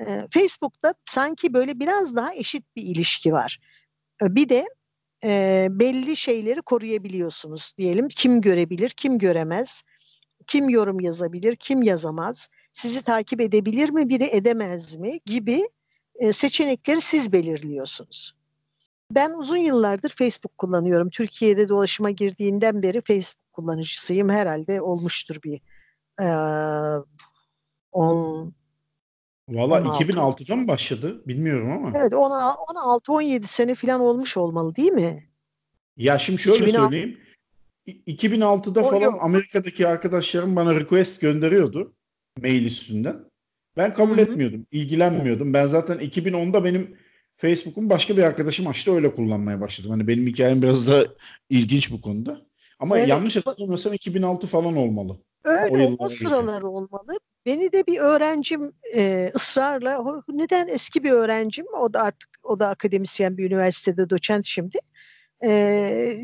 e, 0.01 0.27
Facebook'ta 0.31 0.95
sanki 1.07 1.55
böyle 1.55 1.81
biraz 1.81 2.17
daha 2.17 2.35
eşit 2.35 2.77
bir 2.77 2.83
ilişki 2.83 3.33
var. 3.33 3.61
Bir 4.23 4.49
de 4.49 4.67
e, 5.25 5.67
belli 5.71 6.17
şeyleri 6.17 6.63
koruyabiliyorsunuz 6.63 7.75
diyelim. 7.79 8.09
Kim 8.09 8.41
görebilir, 8.41 8.91
kim 8.91 9.19
göremez, 9.19 9.83
kim 10.47 10.69
yorum 10.69 11.01
yazabilir, 11.01 11.57
kim 11.57 11.83
yazamaz, 11.83 12.51
sizi 12.73 13.03
takip 13.03 13.41
edebilir 13.41 13.91
mi, 13.91 14.09
biri 14.09 14.25
edemez 14.25 14.95
mi 14.95 15.21
gibi 15.27 15.69
e, 16.15 16.33
seçenekleri 16.33 17.01
siz 17.01 17.33
belirliyorsunuz. 17.33 18.35
Ben 19.11 19.31
uzun 19.31 19.57
yıllardır 19.57 20.11
Facebook 20.11 20.59
kullanıyorum. 20.59 21.11
Türkiye'de 21.11 21.69
dolaşıma 21.69 22.11
girdiğinden 22.11 22.83
beri 22.83 23.01
Facebook 23.01 23.44
kullanıcısıyım. 23.55 24.29
Herhalde 24.29 24.81
olmuştur 24.81 25.37
bir 25.45 25.61
e, 26.21 26.29
10 27.93 28.55
Valla 29.49 29.79
2006'da 29.79 30.57
mı 30.57 30.69
başladı 30.69 31.23
bilmiyorum 31.27 31.73
ama. 31.73 31.99
Evet 31.99 32.13
16-17 32.13 33.43
sene 33.43 33.75
falan 33.75 34.01
olmuş 34.01 34.37
olmalı 34.37 34.77
değil 34.77 34.93
mi? 34.93 35.29
Ya 35.97 36.19
şimdi 36.19 36.43
şöyle 36.43 36.65
2006... 36.65 36.83
söyleyeyim. 36.83 37.19
2006'da 37.87 38.81
o 38.81 38.91
falan 38.91 39.03
yok. 39.03 39.19
Amerika'daki 39.21 39.89
arkadaşlarım 39.89 40.57
bana 40.57 40.75
request 40.75 41.21
gönderiyordu 41.21 41.95
mail 42.41 42.67
üstünden. 42.67 43.17
Ben 43.77 43.95
kabul 43.95 44.13
Hı-hı. 44.13 44.21
etmiyordum, 44.21 44.67
ilgilenmiyordum. 44.73 45.55
Ben 45.55 45.67
zaten 45.67 45.97
2010'da 45.99 46.65
benim 46.65 46.97
Facebook'un 47.37 47.91
başka 47.91 48.17
bir 48.17 48.23
arkadaşım 48.23 48.67
açtı 48.67 48.95
öyle 48.95 49.15
kullanmaya 49.15 49.61
başladım. 49.61 49.91
Hani 49.91 50.09
benim 50.09 50.27
hikayem 50.27 50.63
biraz 50.63 50.89
da 50.89 51.07
ilginç 51.51 51.93
bu 51.93 52.01
konuda. 52.01 52.47
Ama 52.79 52.99
evet. 52.99 53.09
yanlış 53.09 53.37
hatırlamıyorsam 53.37 53.93
2006 53.93 54.47
falan 54.47 54.77
olmalı. 54.77 55.19
Öyle 55.45 55.97
o, 55.99 56.05
o 56.05 56.09
sıralar 56.09 56.63
olmalı. 56.63 57.19
Beni 57.47 57.73
de 57.73 57.87
bir 57.87 57.99
öğrencim 57.99 58.73
e, 58.95 59.33
ısrarla 59.35 60.23
neden 60.29 60.69
eski 60.69 61.05
bir 61.05 61.11
öğrencim 61.11 61.67
o 61.81 61.93
da 61.93 62.03
artık 62.03 62.29
o 62.43 62.61
da 62.61 62.69
akademisyen 62.69 63.39
bir 63.39 63.47
üniversitede 63.47 64.11
doçent 64.11 64.47
şimdi. 64.47 64.79
E, 65.45 66.19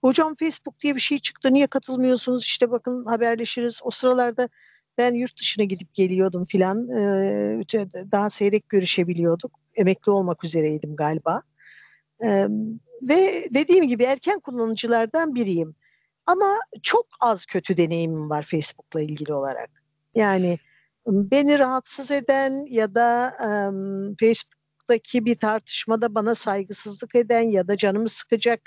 hocam 0.00 0.34
Facebook 0.34 0.80
diye 0.80 0.94
bir 0.94 1.00
şey 1.00 1.18
çıktı 1.18 1.54
niye 1.54 1.66
katılmıyorsunuz 1.66 2.44
işte 2.44 2.70
bakın 2.70 3.04
haberleşiriz. 3.04 3.80
O 3.84 3.90
sıralarda 3.90 4.48
ben 4.98 5.14
yurt 5.14 5.40
dışına 5.40 5.64
gidip 5.64 5.94
geliyordum 5.94 6.44
filan 6.44 6.88
e, 6.88 7.66
daha 8.12 8.30
seyrek 8.30 8.68
görüşebiliyorduk. 8.68 9.60
Emekli 9.74 10.12
olmak 10.12 10.44
üzereydim 10.44 10.96
galiba. 10.96 11.42
E, 12.24 12.46
ve 13.02 13.48
dediğim 13.54 13.88
gibi 13.88 14.02
erken 14.02 14.40
kullanıcılardan 14.40 15.34
biriyim. 15.34 15.74
Ama 16.26 16.56
çok 16.82 17.06
az 17.20 17.46
kötü 17.46 17.76
deneyimim 17.76 18.30
var 18.30 18.42
Facebook'la 18.42 19.00
ilgili 19.00 19.34
olarak. 19.34 19.70
Yani 20.14 20.58
beni 21.06 21.58
rahatsız 21.58 22.10
eden 22.10 22.66
ya 22.70 22.94
da 22.94 23.36
um, 23.40 24.16
Facebook'taki 24.20 25.24
bir 25.24 25.34
tartışmada 25.34 26.14
bana 26.14 26.34
saygısızlık 26.34 27.14
eden 27.14 27.50
ya 27.50 27.68
da 27.68 27.76
canımı 27.76 28.08
sıkacak 28.08 28.60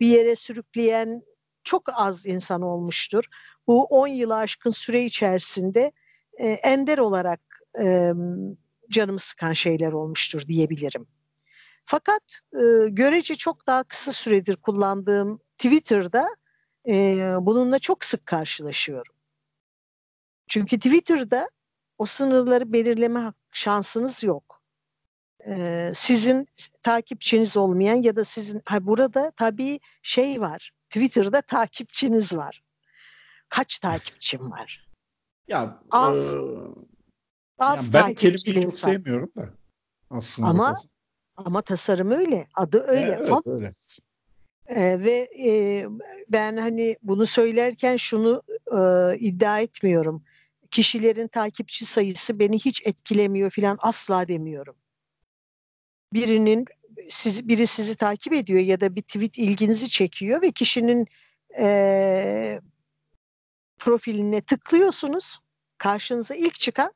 bir 0.00 0.06
yere 0.06 0.36
sürükleyen 0.36 1.22
çok 1.64 1.82
az 1.94 2.26
insan 2.26 2.62
olmuştur. 2.62 3.24
Bu 3.66 3.84
10 3.84 4.06
yılı 4.06 4.36
aşkın 4.36 4.70
süre 4.70 5.04
içerisinde 5.04 5.92
e, 6.38 6.48
ender 6.48 6.98
olarak 6.98 7.40
e, 7.82 8.12
canımı 8.90 9.18
sıkan 9.18 9.52
şeyler 9.52 9.92
olmuştur 9.92 10.42
diyebilirim. 10.48 11.06
Fakat 11.84 12.22
e, 12.52 12.88
görece 12.88 13.34
çok 13.34 13.66
daha 13.66 13.84
kısa 13.84 14.12
süredir 14.12 14.56
kullandığım 14.56 15.40
Twitter'da 15.58 16.28
e, 16.88 16.92
bununla 17.40 17.78
çok 17.78 18.04
sık 18.04 18.26
karşılaşıyorum. 18.26 19.14
Çünkü 20.48 20.76
Twitter'da 20.76 21.50
o 21.98 22.06
sınırları 22.06 22.72
belirleme 22.72 23.32
şansınız 23.52 24.22
yok. 24.22 24.62
Ee, 25.46 25.92
sizin 25.94 26.48
takipçiniz 26.82 27.56
olmayan 27.56 28.02
ya 28.02 28.16
da 28.16 28.24
sizin 28.24 28.62
ha 28.64 28.86
burada 28.86 29.30
tabii 29.30 29.80
şey 30.02 30.40
var. 30.40 30.72
Twitter'da 30.90 31.40
takipçiniz 31.42 32.36
var. 32.36 32.62
Kaç 33.48 33.78
takipçim 33.78 34.50
var? 34.50 34.88
Ya 35.48 35.82
az. 35.90 36.36
E, 36.36 36.40
az 37.58 37.84
yani 37.84 37.92
ben 37.92 38.14
kelimeyi 38.14 38.62
çok 38.62 38.76
sevmiyorum 38.76 39.30
da 39.36 39.50
aslında. 40.10 40.48
Ama 40.48 40.74
ama 41.44 41.62
tasarım 41.62 42.10
öyle. 42.10 42.46
Adı 42.54 42.84
öyle. 42.86 43.16
Evet, 43.18 43.28
Font, 43.28 43.46
öyle. 43.46 43.72
E, 44.66 45.04
ve 45.04 45.28
e, 45.46 45.86
ben 46.28 46.56
hani 46.56 46.96
bunu 47.02 47.26
söylerken 47.26 47.96
şunu 47.96 48.42
e, 48.72 49.18
iddia 49.18 49.60
etmiyorum 49.60 50.22
kişilerin 50.70 51.28
takipçi 51.28 51.86
sayısı 51.86 52.38
beni 52.38 52.58
hiç 52.58 52.86
etkilemiyor 52.86 53.50
filan 53.50 53.78
asla 53.80 54.28
demiyorum. 54.28 54.76
Birinin 56.12 56.64
siz, 57.08 57.48
biri 57.48 57.66
sizi 57.66 57.96
takip 57.96 58.32
ediyor 58.32 58.60
ya 58.60 58.80
da 58.80 58.96
bir 58.96 59.02
tweet 59.02 59.38
ilginizi 59.38 59.88
çekiyor 59.88 60.42
ve 60.42 60.52
kişinin 60.52 61.06
e, 61.58 62.60
profiline 63.78 64.40
tıklıyorsunuz. 64.40 65.38
Karşınıza 65.78 66.34
ilk 66.34 66.54
çıkan 66.54 66.92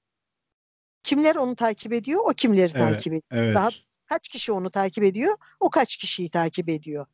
kimler 1.02 1.36
onu 1.36 1.56
takip 1.56 1.92
ediyor, 1.92 2.20
o 2.24 2.28
kimleri 2.28 2.60
evet, 2.60 2.72
takip 2.72 3.12
ediyor. 3.12 3.22
Evet. 3.30 3.54
Daha 3.54 3.68
kaç 4.14 4.28
kişi 4.28 4.52
onu 4.52 4.70
takip 4.70 5.04
ediyor, 5.04 5.36
o 5.60 5.70
kaç 5.70 5.96
kişiyi 5.96 6.30
takip 6.30 6.68
ediyor. 6.68 7.06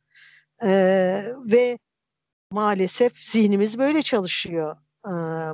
Ee, 0.63 1.25
ve 1.45 1.79
maalesef 2.51 3.17
zihnimiz 3.17 3.77
böyle 3.77 4.01
çalışıyor 4.01 4.77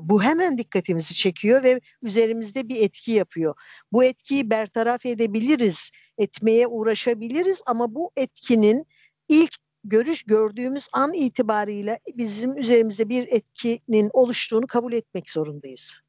bu 0.02 0.24
hemen 0.24 0.58
dikkatimizi 0.58 1.14
çekiyor 1.14 1.64
ve 1.64 1.82
üzerimizde 2.02 2.70
bir 2.70 2.82
etki 2.82 3.12
yapıyor. 3.12 3.56
Bu 3.92 4.04
etkiyi 4.04 4.50
bertaraf 4.50 5.06
edebiliriz, 5.06 5.92
etmeye 6.18 6.68
uğraşabiliriz 6.68 7.62
ama 7.66 7.96
bu 7.96 8.12
etkinin 8.16 8.88
ilk 9.30 9.56
görüş 9.84 10.24
gördüğümüz 10.24 10.88
an 10.94 11.14
itibariyle 11.14 12.00
bizim 12.18 12.58
üzerimizde 12.58 13.10
bir 13.10 13.28
etkinin 13.28 14.10
oluştuğunu 14.14 14.68
kabul 14.68 14.94
etmek 14.94 15.30
zorundayız. 15.30 16.02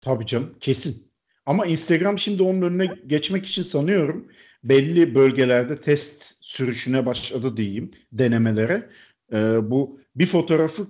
Tabii 0.00 0.26
canım 0.26 0.56
kesin. 0.60 1.09
Ama 1.46 1.66
Instagram 1.66 2.18
şimdi 2.18 2.42
onun 2.42 2.62
önüne 2.62 2.86
geçmek 3.06 3.46
için 3.46 3.62
sanıyorum 3.62 4.28
belli 4.64 5.14
bölgelerde 5.14 5.80
test 5.80 6.34
sürüşüne 6.40 7.06
başladı 7.06 7.56
diyeyim 7.56 7.90
denemelere. 8.12 8.90
Ee, 9.32 9.70
bu 9.70 10.00
bir 10.16 10.26
fotoğrafı 10.26 10.86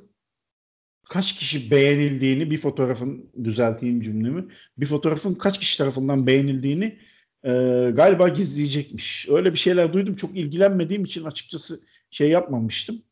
kaç 1.11 1.37
kişi 1.37 1.71
beğenildiğini 1.71 2.51
bir 2.51 2.59
fotoğrafın 2.59 3.31
düzelteyim 3.45 4.01
cümlemi 4.01 4.45
bir 4.79 4.87
fotoğrafın 4.87 5.35
kaç 5.35 5.59
kişi 5.59 5.79
tarafından 5.79 6.27
beğenildiğini 6.27 6.99
e, 7.45 7.51
galiba 7.95 8.29
gizleyecekmiş. 8.29 9.29
Öyle 9.29 9.53
bir 9.53 9.59
şeyler 9.59 9.93
duydum. 9.93 10.17
Çok 10.17 10.37
ilgilenmediğim 10.37 11.05
için 11.05 11.25
açıkçası 11.25 11.81
şey 12.11 12.31
yapmamıştım. 12.31 13.03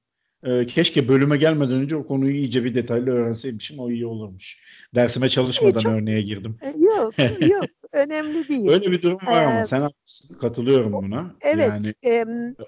E, 0.42 0.66
keşke 0.66 1.08
bölüme 1.08 1.36
gelmeden 1.36 1.74
önce 1.74 1.96
o 1.96 2.06
konuyu 2.06 2.34
iyice 2.34 2.64
bir 2.64 2.74
detaylı 2.74 3.10
öğrenseymişim. 3.10 3.78
O 3.78 3.90
iyi 3.90 4.06
olurmuş. 4.06 4.62
Dersime 4.94 5.28
çalışmadan 5.28 5.80
e, 5.80 5.82
çok, 5.82 5.92
örneğe 5.92 6.22
girdim. 6.22 6.58
E, 6.62 6.74
yok 6.78 7.14
yok 7.40 7.64
önemli 7.92 8.48
değil. 8.48 8.68
Öyle 8.68 8.90
bir 8.90 9.02
durum 9.02 9.18
var 9.26 9.42
ee, 9.42 9.46
ama 9.46 9.64
sen 9.64 9.80
haklısın. 9.80 10.38
Katılıyorum 10.38 10.92
buna. 10.92 11.34
Evet. 11.40 11.68
Yani 11.68 11.94
e, 12.02 12.24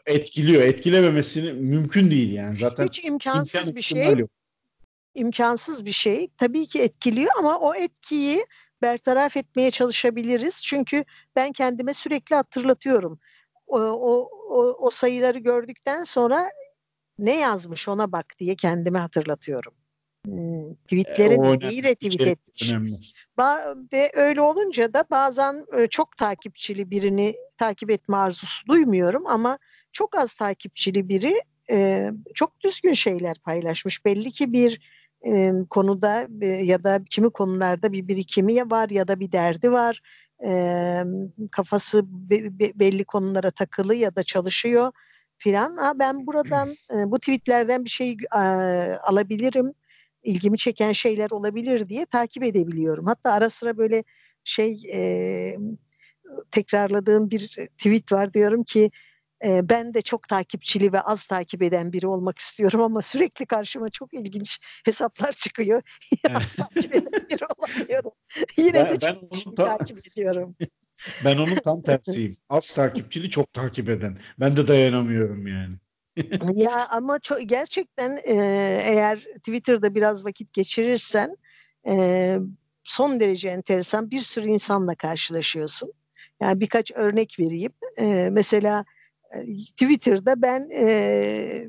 etkiliyor. 0.07 0.63
Etkilememesini 0.63 1.53
mümkün 1.53 2.11
değil 2.11 2.33
yani. 2.33 2.57
Zaten 2.57 2.87
hiç 2.87 3.05
imkansız 3.05 3.77
bir 3.77 3.83
şey. 3.83 4.19
Yok 4.19 4.31
imkansız 5.15 5.87
bir 5.87 5.93
şey. 5.93 6.29
Tabii 6.39 6.67
ki 6.67 6.83
etkiliyor 6.83 7.31
ama 7.39 7.59
o 7.59 7.75
etkiyi 7.75 8.47
bertaraf 8.83 9.37
etmeye 9.37 9.71
çalışabiliriz. 9.71 10.63
Çünkü 10.65 11.05
ben 11.37 11.53
kendime 11.53 11.95
sürekli 11.95 12.37
hatırlatıyorum. 12.37 13.21
O, 13.67 13.81
o, 13.81 14.31
o, 14.49 14.87
o 14.87 14.91
sayıları 14.91 15.39
gördükten 15.39 16.05
sonra 16.05 16.51
ne 17.21 17.41
yazmış 17.41 17.89
ona 17.89 18.13
bak 18.13 18.27
diye 18.39 18.57
kendime 18.57 18.99
hatırlatıyorum. 18.99 19.73
Hmm, 20.27 20.75
tweetlerin 20.75 21.43
e, 21.43 21.59
neyi 21.59 21.83
retweet 21.83 22.21
etmiş. 22.21 22.75
Ba- 23.39 23.93
ve 23.93 24.11
öyle 24.15 24.41
olunca 24.41 24.95
da 24.95 25.05
bazen 25.11 25.67
e, 25.79 25.87
çok 25.87 26.17
takipçili 26.17 26.91
birini 26.91 27.37
takip 27.59 27.91
etme 27.91 28.17
arzusu 28.17 28.67
duymuyorum 28.67 29.27
ama 29.27 29.59
çok 29.93 30.19
az 30.19 30.35
takipçili 30.35 31.09
biri 31.09 31.43
e, 31.71 32.11
çok 32.35 32.61
düzgün 32.61 32.93
şeyler 32.93 33.39
paylaşmış. 33.39 34.05
Belli 34.05 34.31
ki 34.31 34.53
bir 34.53 34.81
e, 35.27 35.53
konuda 35.71 36.29
e, 36.41 36.47
ya 36.47 36.85
da 36.85 37.01
kimi 37.11 37.31
konularda 37.31 37.93
bir 37.93 38.09
birikimi 38.09 38.53
ya 38.53 38.71
var 38.71 38.91
ya 38.91 39.09
da 39.09 39.21
bir 39.21 39.33
derdi 39.33 39.73
var. 39.73 40.03
E, 40.47 41.03
kafası 41.51 42.03
be, 42.07 42.59
be, 42.59 42.73
belli 42.75 43.05
konulara 43.05 43.51
takılı 43.51 43.95
ya 43.95 44.17
da 44.17 44.23
çalışıyor 44.23 44.93
filan. 45.41 45.77
Ha, 45.77 45.93
ben 45.99 46.27
buradan 46.27 46.69
e, 46.69 47.11
bu 47.11 47.19
tweetlerden 47.19 47.85
bir 47.85 47.91
şey 47.91 48.17
e, 48.35 48.39
alabilirim, 49.03 49.75
ilgimi 50.23 50.59
çeken 50.59 50.93
şeyler 50.93 51.31
olabilir 51.31 51.89
diye 51.89 52.07
takip 52.07 52.43
edebiliyorum. 52.43 53.07
Hatta 53.07 53.33
ara 53.33 53.51
sıra 53.51 53.77
böyle 53.77 54.05
şey 54.45 54.83
e, 54.93 55.57
tekrarladığım 56.51 57.31
bir 57.31 57.49
tweet 57.79 58.13
var 58.13 58.35
diyorum 58.35 58.65
ki 58.65 58.91
e, 59.45 59.69
ben 59.69 59.95
de 59.95 60.03
çok 60.03 60.29
takipçili 60.29 60.93
ve 60.93 61.01
az 61.01 61.27
takip 61.27 61.63
eden 61.63 61.93
biri 61.93 62.07
olmak 62.07 62.39
istiyorum 62.39 62.83
ama 62.83 63.03
sürekli 63.03 63.47
karşıma 63.47 63.91
çok 63.91 64.15
ilginç 64.15 64.59
hesaplar 64.85 65.33
çıkıyor. 65.33 65.83
az 66.35 66.57
takip 66.57 66.95
eden 66.95 67.29
biri 67.31 67.45
olamıyorum. 67.59 68.13
Yine 68.57 68.75
ben, 68.75 68.95
de 68.95 68.99
çok 68.99 69.23
ben 69.47 69.55
ta- 69.55 69.79
takip 69.79 69.99
ediyorum. 70.07 70.57
ben 71.25 71.37
onun 71.37 71.55
tam 71.55 71.83
tersiyim. 71.83 72.37
Az 72.49 72.75
takipçili 72.75 73.31
çok 73.31 73.53
takip 73.53 73.89
eden. 73.89 74.19
Ben 74.41 74.57
de 74.57 74.69
dayanamıyorum 74.69 75.47
yani. 75.47 75.77
ya 76.55 76.89
ama 76.89 77.19
çok, 77.19 77.49
gerçekten 77.49 78.17
e, 78.25 78.35
eğer 78.85 79.19
Twitter'da 79.19 79.95
biraz 79.95 80.25
vakit 80.25 80.53
geçirirsen 80.53 81.37
e, 81.87 82.37
son 82.85 83.21
derece 83.21 83.49
enteresan 83.49 84.11
bir 84.11 84.21
sürü 84.21 84.49
insanla 84.49 84.95
karşılaşıyorsun. 84.95 85.93
Yani 86.41 86.61
birkaç 86.61 86.93
örnek 86.93 87.37
vereyim. 87.41 87.73
E, 87.99 88.29
mesela 88.33 88.85
Twitter'da 89.77 90.43
ben 90.43 90.71
e, 90.71 91.69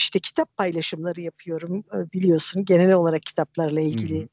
işte 0.00 0.18
kitap 0.18 0.56
paylaşımları 0.56 1.20
yapıyorum 1.20 1.84
biliyorsun. 2.14 2.64
Genel 2.64 2.92
olarak 2.92 3.22
kitaplarla 3.22 3.80
ilgili 3.80 4.28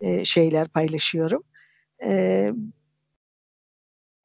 e, 0.00 0.24
şeyler 0.24 0.68
paylaşıyorum. 0.68 1.42
E, 2.04 2.52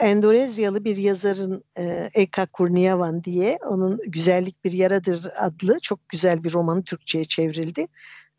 Endonezyalı 0.03 0.85
bir 0.85 0.97
yazarın 0.97 1.63
e, 1.77 2.09
Eka 2.13 2.45
Kurniawan 2.45 3.23
diye 3.23 3.59
onun 3.69 3.99
Güzellik 4.07 4.63
Bir 4.63 4.71
Yaradır 4.71 5.27
adlı 5.35 5.79
çok 5.79 6.09
güzel 6.09 6.43
bir 6.43 6.53
romanı 6.53 6.83
Türkçe'ye 6.83 7.23
çevrildi. 7.23 7.87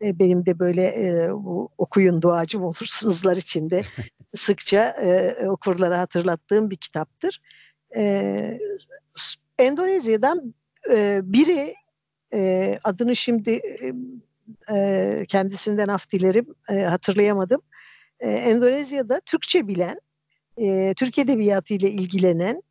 E, 0.01 0.19
benim 0.19 0.45
de 0.45 0.59
böyle 0.59 0.83
e, 0.83 1.29
bu, 1.33 1.69
okuyun 1.77 2.21
duacım 2.21 2.63
olursunuzlar 2.63 3.37
içinde 3.37 3.81
sıkça 4.35 4.89
e, 4.89 5.35
okurlara 5.49 5.99
hatırlattığım 5.99 6.71
bir 6.71 6.75
kitaptır. 6.75 7.41
E, 7.95 8.59
Endonezya'dan 9.59 10.53
e, 10.91 11.19
biri 11.23 11.75
e, 12.33 12.79
adını 12.83 13.15
şimdi 13.15 13.61
e, 14.71 15.25
kendisinden 15.27 15.87
af 15.87 16.11
dilerim 16.11 16.45
e, 16.69 16.81
hatırlayamadım. 16.81 17.61
E, 18.19 18.29
Endonezya'da 18.29 19.21
Türkçe 19.25 19.67
bilen, 19.67 19.99
e, 20.57 20.93
Türk 20.97 21.17
Edebiyatı 21.19 21.73
ile 21.73 21.91
ilgilenen, 21.91 22.61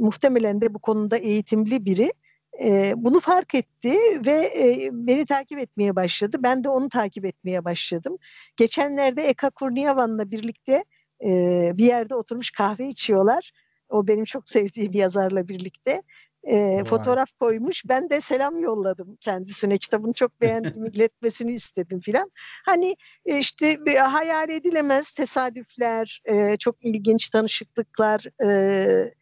muhtemelen 0.00 0.60
de 0.60 0.74
bu 0.74 0.78
konuda 0.78 1.16
eğitimli 1.16 1.84
biri 1.84 2.12
e, 2.60 2.92
bunu 2.96 3.20
fark 3.20 3.54
etti 3.54 3.96
ve 4.26 4.52
e, 4.56 4.88
beni 4.92 5.26
takip 5.26 5.58
etmeye 5.58 5.96
başladı. 5.96 6.36
Ben 6.40 6.64
de 6.64 6.68
onu 6.68 6.88
takip 6.88 7.24
etmeye 7.24 7.64
başladım. 7.64 8.16
Geçenlerde 8.56 9.22
Eka 9.22 9.50
Kurniavan'la 9.50 10.30
birlikte 10.30 10.84
e, 11.24 11.72
bir 11.74 11.84
yerde 11.84 12.14
oturmuş 12.14 12.50
kahve 12.50 12.88
içiyorlar. 12.88 13.52
O 13.88 14.06
benim 14.06 14.24
çok 14.24 14.48
sevdiğim 14.48 14.92
yazarla 14.92 15.48
birlikte 15.48 16.02
e, 16.44 16.84
fotoğraf 16.84 17.32
koymuş. 17.32 17.82
Ben 17.88 18.10
de 18.10 18.20
selam 18.20 18.60
yolladım 18.60 19.16
kendisine. 19.20 19.78
Kitabını 19.78 20.12
çok 20.12 20.40
beğendim, 20.40 20.84
iletmesini 20.92 21.52
istedim 21.52 22.00
filan. 22.00 22.30
Hani 22.64 22.96
işte 23.24 23.78
hayal 23.98 24.50
edilemez 24.50 25.12
tesadüfler, 25.12 26.22
e, 26.24 26.56
çok 26.56 26.84
ilginç 26.84 27.28
tanışıklıklar 27.30 28.24
e, 28.48 29.14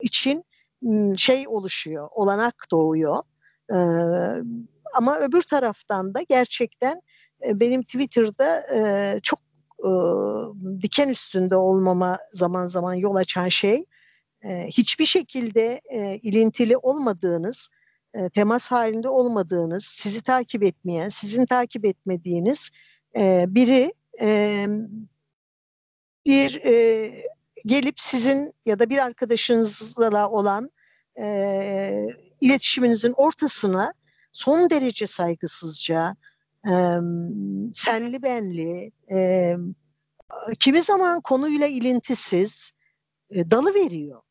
için 0.00 0.44
şey 1.16 1.48
oluşuyor, 1.48 2.08
olanak 2.12 2.54
doğuyor. 2.70 3.22
E, 3.70 3.78
ama 4.94 5.18
öbür 5.18 5.42
taraftan 5.42 6.14
da 6.14 6.22
gerçekten 6.22 7.02
e, 7.46 7.60
benim 7.60 7.82
Twitter'da 7.82 8.60
e, 8.74 9.20
çok 9.20 9.38
e, 9.78 9.90
diken 10.82 11.08
üstünde 11.08 11.56
olmama 11.56 12.18
zaman 12.32 12.66
zaman 12.66 12.94
yol 12.94 13.14
açan 13.14 13.48
şey 13.48 13.84
hiçbir 14.44 15.06
şekilde 15.06 15.80
e, 15.90 16.18
ilintili 16.18 16.76
olmadığınız, 16.76 17.68
e, 18.14 18.30
temas 18.30 18.70
halinde 18.70 19.08
olmadığınız, 19.08 19.84
sizi 19.84 20.22
takip 20.22 20.62
etmeyen, 20.62 21.08
sizin 21.08 21.46
takip 21.46 21.84
etmediğiniz 21.84 22.70
e, 23.16 23.44
biri 23.48 23.94
e, 24.20 24.66
bir 26.26 26.64
e, 26.64 27.12
gelip 27.66 28.00
sizin 28.00 28.54
ya 28.66 28.78
da 28.78 28.90
bir 28.90 28.98
arkadaşınızla 28.98 30.30
olan 30.30 30.70
e, 31.20 32.06
iletişiminizin 32.40 33.12
ortasına 33.16 33.94
son 34.32 34.70
derece 34.70 35.06
saygısızca, 35.06 36.16
e, 36.66 36.72
senli 37.74 38.22
benli, 38.22 38.92
e, 39.12 39.56
kimi 40.58 40.82
zaman 40.82 41.20
konuyla 41.20 41.66
ilintisiz 41.66 42.72
e, 43.30 43.50
dalı 43.50 43.74
veriyor 43.74 44.22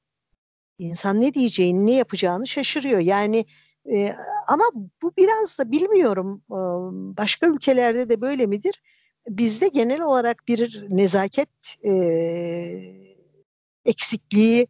insan 0.82 1.22
ne 1.22 1.34
diyeceğini, 1.34 1.86
ne 1.86 1.96
yapacağını 1.96 2.48
şaşırıyor. 2.48 3.00
Yani 3.00 3.46
e, 3.92 4.16
ama 4.48 4.64
bu 5.02 5.14
biraz 5.18 5.60
da 5.60 5.72
bilmiyorum 5.72 6.42
e, 6.50 6.58
başka 7.18 7.48
ülkelerde 7.48 8.10
de 8.10 8.22
böyle 8.22 8.46
midir? 8.46 8.82
Bizde 9.28 9.68
genel 9.68 10.02
olarak 10.02 10.48
bir 10.48 10.88
nezaket 10.90 11.50
e, 11.86 11.92
eksikliği 13.86 14.68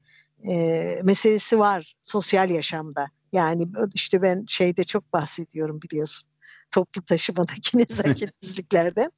e, 0.48 0.56
meselesi 1.04 1.60
var 1.60 1.96
sosyal 2.02 2.50
yaşamda. 2.50 3.08
Yani 3.32 3.68
işte 3.94 4.22
ben 4.22 4.46
şeyde 4.48 4.84
çok 4.84 5.14
bahsediyorum 5.14 5.82
biliyorsun. 5.82 6.30
Toplu 6.72 7.02
taşımadaki 7.02 7.78
nezaketsizliklerden. 7.78 9.12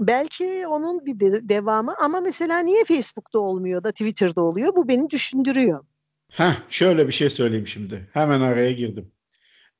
Belki 0.00 0.66
onun 0.66 1.06
bir 1.06 1.20
de, 1.20 1.48
devamı 1.48 1.94
ama 1.98 2.20
mesela 2.20 2.58
niye 2.58 2.84
Facebook'ta 2.84 3.38
olmuyor 3.38 3.84
da 3.84 3.92
Twitter'da 3.92 4.42
oluyor? 4.42 4.76
Bu 4.76 4.88
beni 4.88 5.10
düşündürüyor. 5.10 5.84
Heh, 6.32 6.54
şöyle 6.68 7.06
bir 7.06 7.12
şey 7.12 7.30
söyleyeyim 7.30 7.66
şimdi. 7.66 8.08
Hemen 8.12 8.40
araya 8.40 8.72
girdim. 8.72 9.12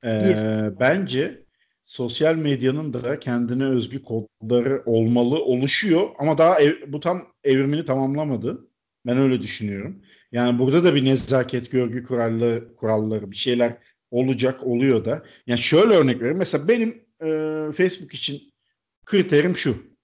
Ee, 0.05 0.69
bence 0.79 1.45
sosyal 1.85 2.35
medyanın 2.35 2.93
da 2.93 3.19
kendine 3.19 3.65
özgü 3.65 4.03
kodları 4.03 4.83
olmalı, 4.85 5.35
oluşuyor 5.43 6.09
ama 6.19 6.37
daha 6.37 6.59
ev, 6.59 6.73
bu 6.87 6.99
tam 6.99 7.21
evrimini 7.43 7.85
tamamlamadı. 7.85 8.67
Ben 9.05 9.17
öyle 9.17 9.41
düşünüyorum. 9.41 10.01
Yani 10.31 10.59
burada 10.59 10.83
da 10.83 10.95
bir 10.95 11.05
nezaket, 11.05 11.71
görgü 11.71 12.03
kuralları, 12.03 12.75
kuralları 12.75 13.31
bir 13.31 13.35
şeyler 13.35 13.77
olacak, 14.11 14.63
oluyor 14.63 15.05
da. 15.05 15.23
Yani 15.47 15.59
şöyle 15.59 15.93
örnek 15.93 16.19
vereyim. 16.19 16.37
Mesela 16.37 16.67
benim 16.67 17.05
e, 17.21 17.27
Facebook 17.71 18.13
için 18.13 18.41
kriterim 19.05 19.57
şu 19.57 19.94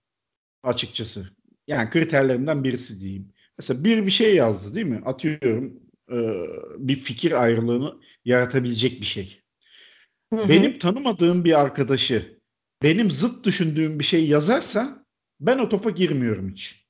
açıkçası. 0.64 1.28
Yani 1.68 1.90
kriterlerimden 1.90 2.64
birisi 2.64 3.02
diyeyim. 3.02 3.34
Mesela 3.58 3.84
bir 3.84 4.06
bir 4.06 4.12
şey 4.12 4.36
yazdı 4.36 4.76
değil 4.76 4.86
mi? 4.86 5.02
Atıyorum 5.06 5.80
e, 6.12 6.18
bir 6.78 6.96
fikir 6.96 7.44
ayrılığını 7.44 7.96
yaratabilecek 8.26 9.02
bir 9.02 9.06
şey. 9.06 9.42
Hı 10.34 10.40
hı. 10.40 10.50
Benim 10.50 10.80
tanımadığım 10.80 11.46
bir 11.46 11.60
arkadaşı 11.60 12.40
benim 12.84 13.12
zıt 13.12 13.46
düşündüğüm 13.46 14.00
bir 14.00 14.04
şey 14.04 14.28
yazarsa 14.28 15.06
ben 15.40 15.58
o 15.58 15.70
topa 15.70 15.90
girmiyorum 15.90 16.50
hiç. 16.50 16.88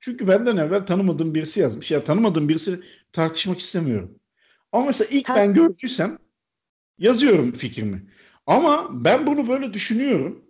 Çünkü 0.00 0.28
benden 0.28 0.56
evvel 0.56 0.86
tanımadığım 0.86 1.34
birisi 1.34 1.60
yazmış. 1.60 1.90
Ya 1.90 2.04
tanımadığım 2.04 2.48
birisi 2.48 2.80
tartışmak 3.12 3.60
istemiyorum. 3.60 4.18
Ama 4.72 4.86
mesela 4.86 5.08
ilk 5.10 5.28
ben 5.28 5.54
gördüysem 5.54 6.18
yazıyorum 6.98 7.52
fikrimi. 7.52 8.10
Ama 8.46 8.88
ben 9.04 9.26
bunu 9.26 9.48
böyle 9.48 9.74
düşünüyorum. 9.74 10.45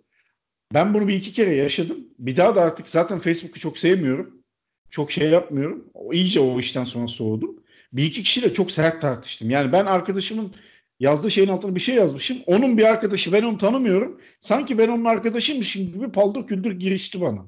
Ben 0.73 0.93
bunu 0.93 1.07
bir 1.07 1.13
iki 1.13 1.33
kere 1.33 1.55
yaşadım. 1.55 1.97
Bir 2.19 2.37
daha 2.37 2.55
da 2.55 2.61
artık 2.61 2.89
zaten 2.89 3.19
Facebook'u 3.19 3.59
çok 3.59 3.77
sevmiyorum. 3.77 4.43
Çok 4.89 5.11
şey 5.11 5.29
yapmıyorum. 5.29 5.85
O, 5.93 6.13
iyice 6.13 6.39
o 6.39 6.59
işten 6.59 6.83
sonra 6.83 7.07
soğudum. 7.07 7.63
Bir 7.93 8.03
iki 8.03 8.23
kişiyle 8.23 8.53
çok 8.53 8.71
sert 8.71 9.01
tartıştım. 9.01 9.49
Yani 9.49 9.71
ben 9.71 9.85
arkadaşımın 9.85 10.53
yazdığı 10.99 11.31
şeyin 11.31 11.47
altına 11.47 11.75
bir 11.75 11.79
şey 11.79 11.95
yazmışım. 11.95 12.37
Onun 12.45 12.77
bir 12.77 12.83
arkadaşı 12.83 13.33
ben 13.33 13.43
onu 13.43 13.57
tanımıyorum. 13.57 14.21
Sanki 14.39 14.77
ben 14.77 14.87
onun 14.87 15.05
arkadaşıymışım 15.05 15.93
gibi 15.93 16.11
paldır 16.11 16.47
küldür 16.47 16.71
girişti 16.71 17.21
bana. 17.21 17.45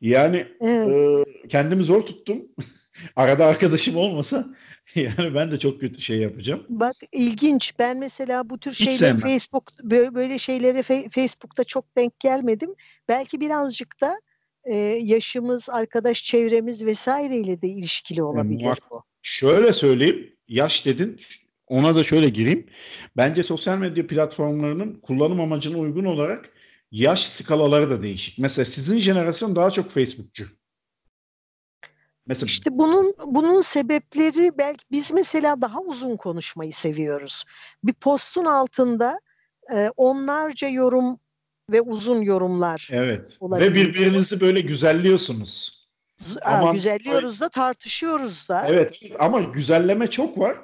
Yani 0.00 0.46
evet. 0.60 1.26
e, 1.26 1.48
kendimi 1.48 1.82
zor 1.82 2.02
tuttum. 2.02 2.42
Arada 3.16 3.46
arkadaşım 3.46 3.96
olmasa 3.96 4.46
yani 4.94 5.34
ben 5.34 5.52
de 5.52 5.58
çok 5.58 5.80
kötü 5.80 6.02
şey 6.02 6.18
yapacağım. 6.18 6.66
Bak 6.68 6.96
ilginç. 7.12 7.74
Ben 7.78 7.98
mesela 7.98 8.50
bu 8.50 8.58
tür 8.58 8.72
şeyleri 8.72 9.16
Facebook 9.16 9.72
böyle 9.84 10.38
şeylere 10.38 10.82
Facebook'ta 11.08 11.64
çok 11.64 11.96
denk 11.96 12.20
gelmedim. 12.20 12.74
Belki 13.08 13.40
birazcık 13.40 14.00
da 14.00 14.20
e, 14.64 14.74
yaşımız, 15.02 15.70
arkadaş 15.70 16.24
çevremiz 16.24 16.84
vesaireyle 16.84 17.62
de 17.62 17.68
ilişkili 17.68 18.22
olabilir 18.22 18.64
yani, 18.64 18.76
bu. 18.90 19.02
Şöyle 19.22 19.72
söyleyeyim. 19.72 20.32
Yaş 20.48 20.86
dedin. 20.86 21.20
Ona 21.66 21.94
da 21.94 22.02
şöyle 22.02 22.28
gireyim. 22.28 22.66
Bence 23.16 23.42
sosyal 23.42 23.78
medya 23.78 24.06
platformlarının 24.06 24.94
kullanım 24.94 25.40
amacına 25.40 25.78
uygun 25.78 26.04
olarak 26.04 26.52
yaş 26.90 27.26
skalaları 27.26 27.90
da 27.90 28.02
değişik. 28.02 28.38
Mesela 28.38 28.64
sizin 28.64 28.98
jenerasyon 28.98 29.56
daha 29.56 29.70
çok 29.70 29.90
Facebook'cu. 29.90 30.46
Mesela 32.26 32.46
işte 32.46 32.70
bunun 32.72 33.14
bunun 33.26 33.60
sebepleri 33.60 34.58
belki 34.58 34.84
biz 34.90 35.12
mesela 35.12 35.60
daha 35.60 35.80
uzun 35.80 36.16
konuşmayı 36.16 36.72
seviyoruz. 36.72 37.44
Bir 37.84 37.92
postun 37.92 38.44
altında 38.44 39.20
e, 39.74 39.90
onlarca 39.96 40.68
yorum 40.68 41.18
ve 41.70 41.80
uzun 41.80 42.22
yorumlar. 42.22 42.88
Evet. 42.92 43.36
Olabilir. 43.40 43.70
Ve 43.70 43.74
birbirinizi 43.74 44.40
böyle 44.40 44.60
güzelliyorsunuz. 44.60 45.76
Aa, 46.42 46.72
güzelliyoruz 46.72 47.40
da 47.40 47.48
tartışıyoruz 47.48 48.48
da. 48.48 48.64
Evet 48.68 49.00
ama 49.18 49.40
güzelleme 49.40 50.06
çok 50.06 50.38
var. 50.38 50.56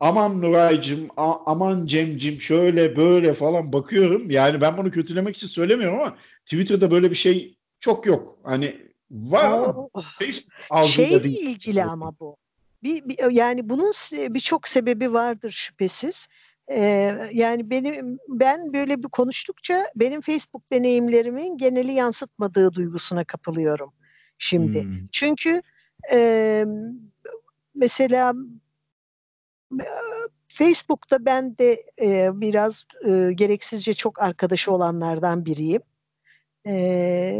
Aman 0.00 0.42
Nuray'cım, 0.42 1.08
aman 1.46 1.86
Cem'cim 1.86 2.40
şöyle 2.40 2.96
böyle 2.96 3.32
falan 3.32 3.72
bakıyorum. 3.72 4.30
Yani 4.30 4.60
ben 4.60 4.76
bunu 4.76 4.90
kötülemek 4.90 5.36
için 5.36 5.46
söylemiyorum 5.46 6.00
ama 6.00 6.16
Twitter'da 6.44 6.90
böyle 6.90 7.10
bir 7.10 7.16
şey 7.16 7.58
çok 7.80 8.06
yok. 8.06 8.38
Hani 8.44 8.87
oh. 9.94 10.04
Facebook 10.18 10.86
Şeyle 10.86 11.24
değil. 11.24 11.46
ilgili 11.48 11.84
ama 11.84 12.18
bu. 12.20 12.36
Bir, 12.82 13.08
bir, 13.08 13.30
yani 13.30 13.68
bunun 13.68 13.92
birçok 14.34 14.68
sebebi 14.68 15.12
vardır 15.12 15.50
şüphesiz. 15.50 16.28
Ee, 16.70 17.18
yani 17.32 17.70
benim 17.70 18.18
ben 18.28 18.72
böyle 18.72 19.02
bir 19.02 19.08
konuştukça 19.08 19.86
benim 19.96 20.20
Facebook 20.20 20.72
deneyimlerimin 20.72 21.58
geneli 21.58 21.92
yansıtmadığı 21.92 22.72
duygusuna 22.72 23.24
kapılıyorum 23.24 23.92
şimdi. 24.38 24.82
Hmm. 24.82 25.08
Çünkü 25.12 25.62
e, 26.12 26.64
mesela 27.74 28.34
Facebook'ta 30.48 31.24
ben 31.24 31.58
de 31.58 31.84
e, 32.00 32.40
biraz 32.40 32.84
e, 33.08 33.32
gereksizce 33.34 33.94
çok 33.94 34.22
arkadaşı 34.22 34.72
olanlardan 34.72 35.44
biriyim. 35.44 35.82
E, 36.66 36.72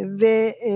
ve 0.05 0.59
e, 0.67 0.73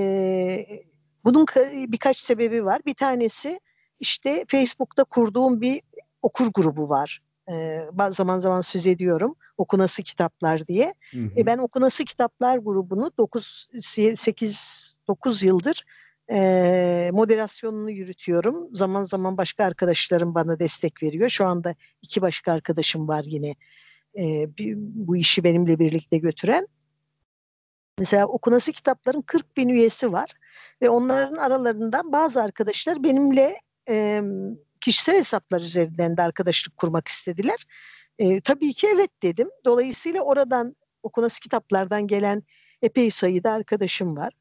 bunun 1.25 1.47
birkaç 1.93 2.19
sebebi 2.19 2.65
var. 2.65 2.81
Bir 2.87 2.95
tanesi 2.95 3.61
işte 4.01 4.45
Facebook'ta 4.49 5.05
kurduğum 5.05 5.61
bir 5.61 5.81
okur 6.23 6.47
grubu 6.55 6.89
var. 6.89 7.23
E, 7.51 7.79
zaman 8.11 8.39
zaman 8.39 8.61
söz 8.61 8.87
ediyorum. 8.87 9.35
Okunası 9.59 10.03
kitaplar 10.03 10.67
diye. 10.67 10.95
Hı 11.11 11.19
hı. 11.19 11.31
E, 11.37 11.47
ben 11.47 11.59
Okunası 11.59 12.05
kitaplar 12.05 12.59
grubunu 12.59 13.11
9 13.19 13.69
8 13.81 14.97
9 15.09 15.43
yıldır 15.43 15.85
e, 16.33 17.11
moderasyonunu 17.13 17.91
yürütüyorum. 17.91 18.75
Zaman 18.75 19.03
zaman 19.03 19.37
başka 19.37 19.65
arkadaşlarım 19.65 20.35
bana 20.35 20.59
destek 20.59 21.03
veriyor. 21.03 21.29
Şu 21.29 21.47
anda 21.47 21.75
iki 22.03 22.23
başka 22.23 22.53
arkadaşım 22.53 23.09
var 23.09 23.25
yine 23.27 23.55
e, 24.19 24.49
bu 24.79 25.17
işi 25.17 25.45
benimle 25.45 25.79
birlikte 25.79 26.19
götüren. 26.19 26.67
Mesela 27.99 28.27
okunası 28.27 28.73
kitapların 28.73 29.23
40 29.23 29.57
bin 29.57 29.69
üyesi 29.69 30.13
var 30.13 30.31
ve 30.83 30.91
onların 30.91 31.37
aralarından 31.37 32.13
bazı 32.13 32.43
arkadaşlar 32.43 33.03
benimle 33.03 33.57
e, 33.89 34.23
kişisel 34.81 35.17
hesaplar 35.17 35.61
üzerinden 35.61 36.17
de 36.17 36.23
arkadaşlık 36.23 36.77
kurmak 36.77 37.09
istediler. 37.09 37.67
E, 38.19 38.41
tabii 38.41 38.73
ki 38.73 38.89
evet 38.95 39.11
dedim. 39.23 39.49
Dolayısıyla 39.65 40.23
oradan 40.23 40.77
okunası 41.03 41.41
kitaplardan 41.41 42.07
gelen 42.07 42.43
epey 42.83 43.11
sayıda 43.11 43.51
arkadaşım 43.51 44.17
var. 44.17 44.33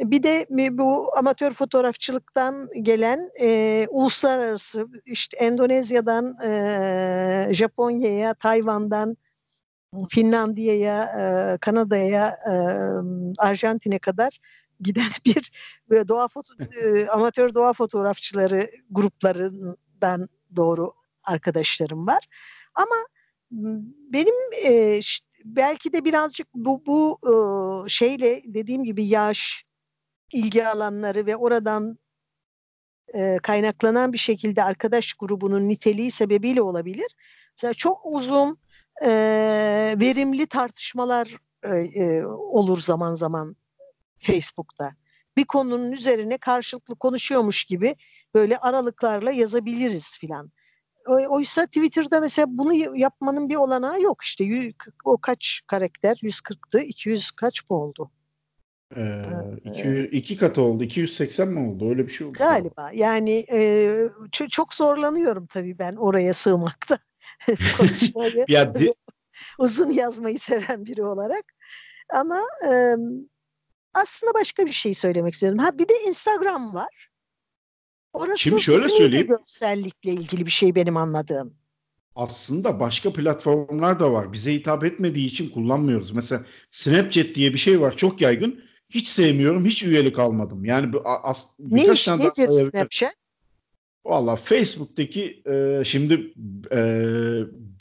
Bir 0.00 0.22
de 0.22 0.46
bu 0.78 1.16
amatör 1.16 1.52
fotoğrafçılıktan 1.52 2.68
gelen 2.82 3.30
e, 3.40 3.86
uluslararası 3.90 4.86
işte 5.04 5.36
Endonezya'dan 5.36 6.40
e, 6.44 7.48
Japonya'ya, 7.50 8.34
Tayvan'dan 8.34 9.16
Finlandiya'ya, 10.04 11.02
e, 11.04 11.58
Kanada'ya, 11.58 12.28
e, 12.28 12.54
Arjantin'e 13.38 13.98
kadar 13.98 14.40
giden 14.80 15.10
bir 15.26 15.52
doğa 16.08 16.28
foto, 16.28 16.54
e, 16.82 17.06
amatör 17.06 17.54
doğa 17.54 17.72
fotoğrafçıları 17.72 18.70
gruplarından 18.90 20.28
doğru 20.56 20.92
arkadaşlarım 21.24 22.06
var. 22.06 22.26
Ama 22.74 22.96
benim 24.12 24.34
e, 24.64 25.00
belki 25.44 25.92
de 25.92 26.04
birazcık 26.04 26.54
bu 26.54 26.86
bu 26.86 27.18
şeyle 27.88 28.42
dediğim 28.44 28.84
gibi 28.84 29.06
yaş, 29.06 29.64
ilgi 30.32 30.66
alanları 30.66 31.26
ve 31.26 31.36
oradan 31.36 31.98
kaynaklanan 33.42 34.12
bir 34.12 34.18
şekilde 34.18 34.62
arkadaş 34.62 35.14
grubunun 35.14 35.68
niteliği 35.68 36.10
sebebiyle 36.10 36.62
olabilir. 36.62 37.16
Mesela 37.56 37.74
çok 37.74 38.00
uzun 38.04 38.58
e, 39.02 39.10
verimli 40.00 40.46
tartışmalar 40.46 41.36
e, 41.64 42.24
olur 42.26 42.80
zaman 42.80 43.14
zaman 43.14 43.56
Facebook'ta. 44.18 44.94
Bir 45.36 45.44
konunun 45.44 45.92
üzerine 45.92 46.38
karşılıklı 46.38 46.94
konuşuyormuş 46.96 47.64
gibi 47.64 47.96
böyle 48.34 48.58
aralıklarla 48.58 49.32
yazabiliriz 49.32 50.18
filan. 50.18 50.50
Oysa 51.06 51.66
Twitter'da 51.66 52.20
mesela 52.20 52.46
bunu 52.50 52.98
yapmanın 52.98 53.48
bir 53.48 53.56
olanağı 53.56 54.00
yok 54.00 54.22
işte. 54.22 54.72
O 55.04 55.16
kaç 55.16 55.60
karakter? 55.66 56.16
140'tı. 56.16 56.80
200 56.80 57.30
kaç 57.30 57.70
mı 57.70 57.76
oldu? 57.76 58.10
Ee, 58.96 59.22
200, 59.64 60.12
iki 60.12 60.36
katı 60.36 60.62
oldu. 60.62 60.84
280 60.84 61.48
mi 61.48 61.70
oldu? 61.70 61.90
Öyle 61.90 62.06
bir 62.06 62.12
şey 62.12 62.26
oldu. 62.26 62.38
Galiba. 62.38 62.90
Yani 62.94 63.46
e, 63.52 64.08
çok 64.50 64.74
zorlanıyorum 64.74 65.46
tabii 65.46 65.78
ben 65.78 65.96
oraya 65.96 66.32
sığmakta. 66.32 66.98
Konuşmayı. 67.78 68.44
ya 68.48 68.74
uzun 69.58 69.90
yazmayı 69.90 70.38
seven 70.38 70.86
biri 70.86 71.04
olarak. 71.04 71.44
Ama 72.14 72.42
e, 72.68 72.94
aslında 73.94 74.34
başka 74.34 74.66
bir 74.66 74.72
şey 74.72 74.94
söylemek 74.94 75.34
istiyorum. 75.34 75.58
Ha 75.58 75.78
bir 75.78 75.88
de 75.88 75.94
Instagram 76.06 76.74
var. 76.74 77.08
Orası 78.12 78.38
Şimdi 78.38 78.62
şöyle 78.62 78.88
söyleyeyim. 78.88 79.26
Görsellikle 79.26 80.12
ilgili 80.12 80.46
bir 80.46 80.50
şey 80.50 80.74
benim 80.74 80.96
anladığım. 80.96 81.54
Aslında 82.14 82.80
başka 82.80 83.12
platformlar 83.12 84.00
da 84.00 84.12
var. 84.12 84.32
Bize 84.32 84.54
hitap 84.54 84.84
etmediği 84.84 85.26
için 85.26 85.50
kullanmıyoruz. 85.50 86.12
Mesela 86.12 86.44
Snapchat 86.70 87.34
diye 87.34 87.52
bir 87.52 87.58
şey 87.58 87.80
var. 87.80 87.96
Çok 87.96 88.20
yaygın. 88.20 88.64
Hiç 88.90 89.08
sevmiyorum. 89.08 89.64
Hiç 89.64 89.82
üyelik 89.82 90.18
almadım. 90.18 90.64
Yani 90.64 90.92
as, 91.04 91.56
birkaç 91.58 92.04
tane 92.04 92.24
daha 92.24 92.34
sayabilirim. 92.34 92.70
Snapchat? 92.70 93.12
Valla 94.06 94.36
Facebook'taki 94.36 95.42
e, 95.46 95.84
şimdi 95.84 96.32
e, 96.72 96.80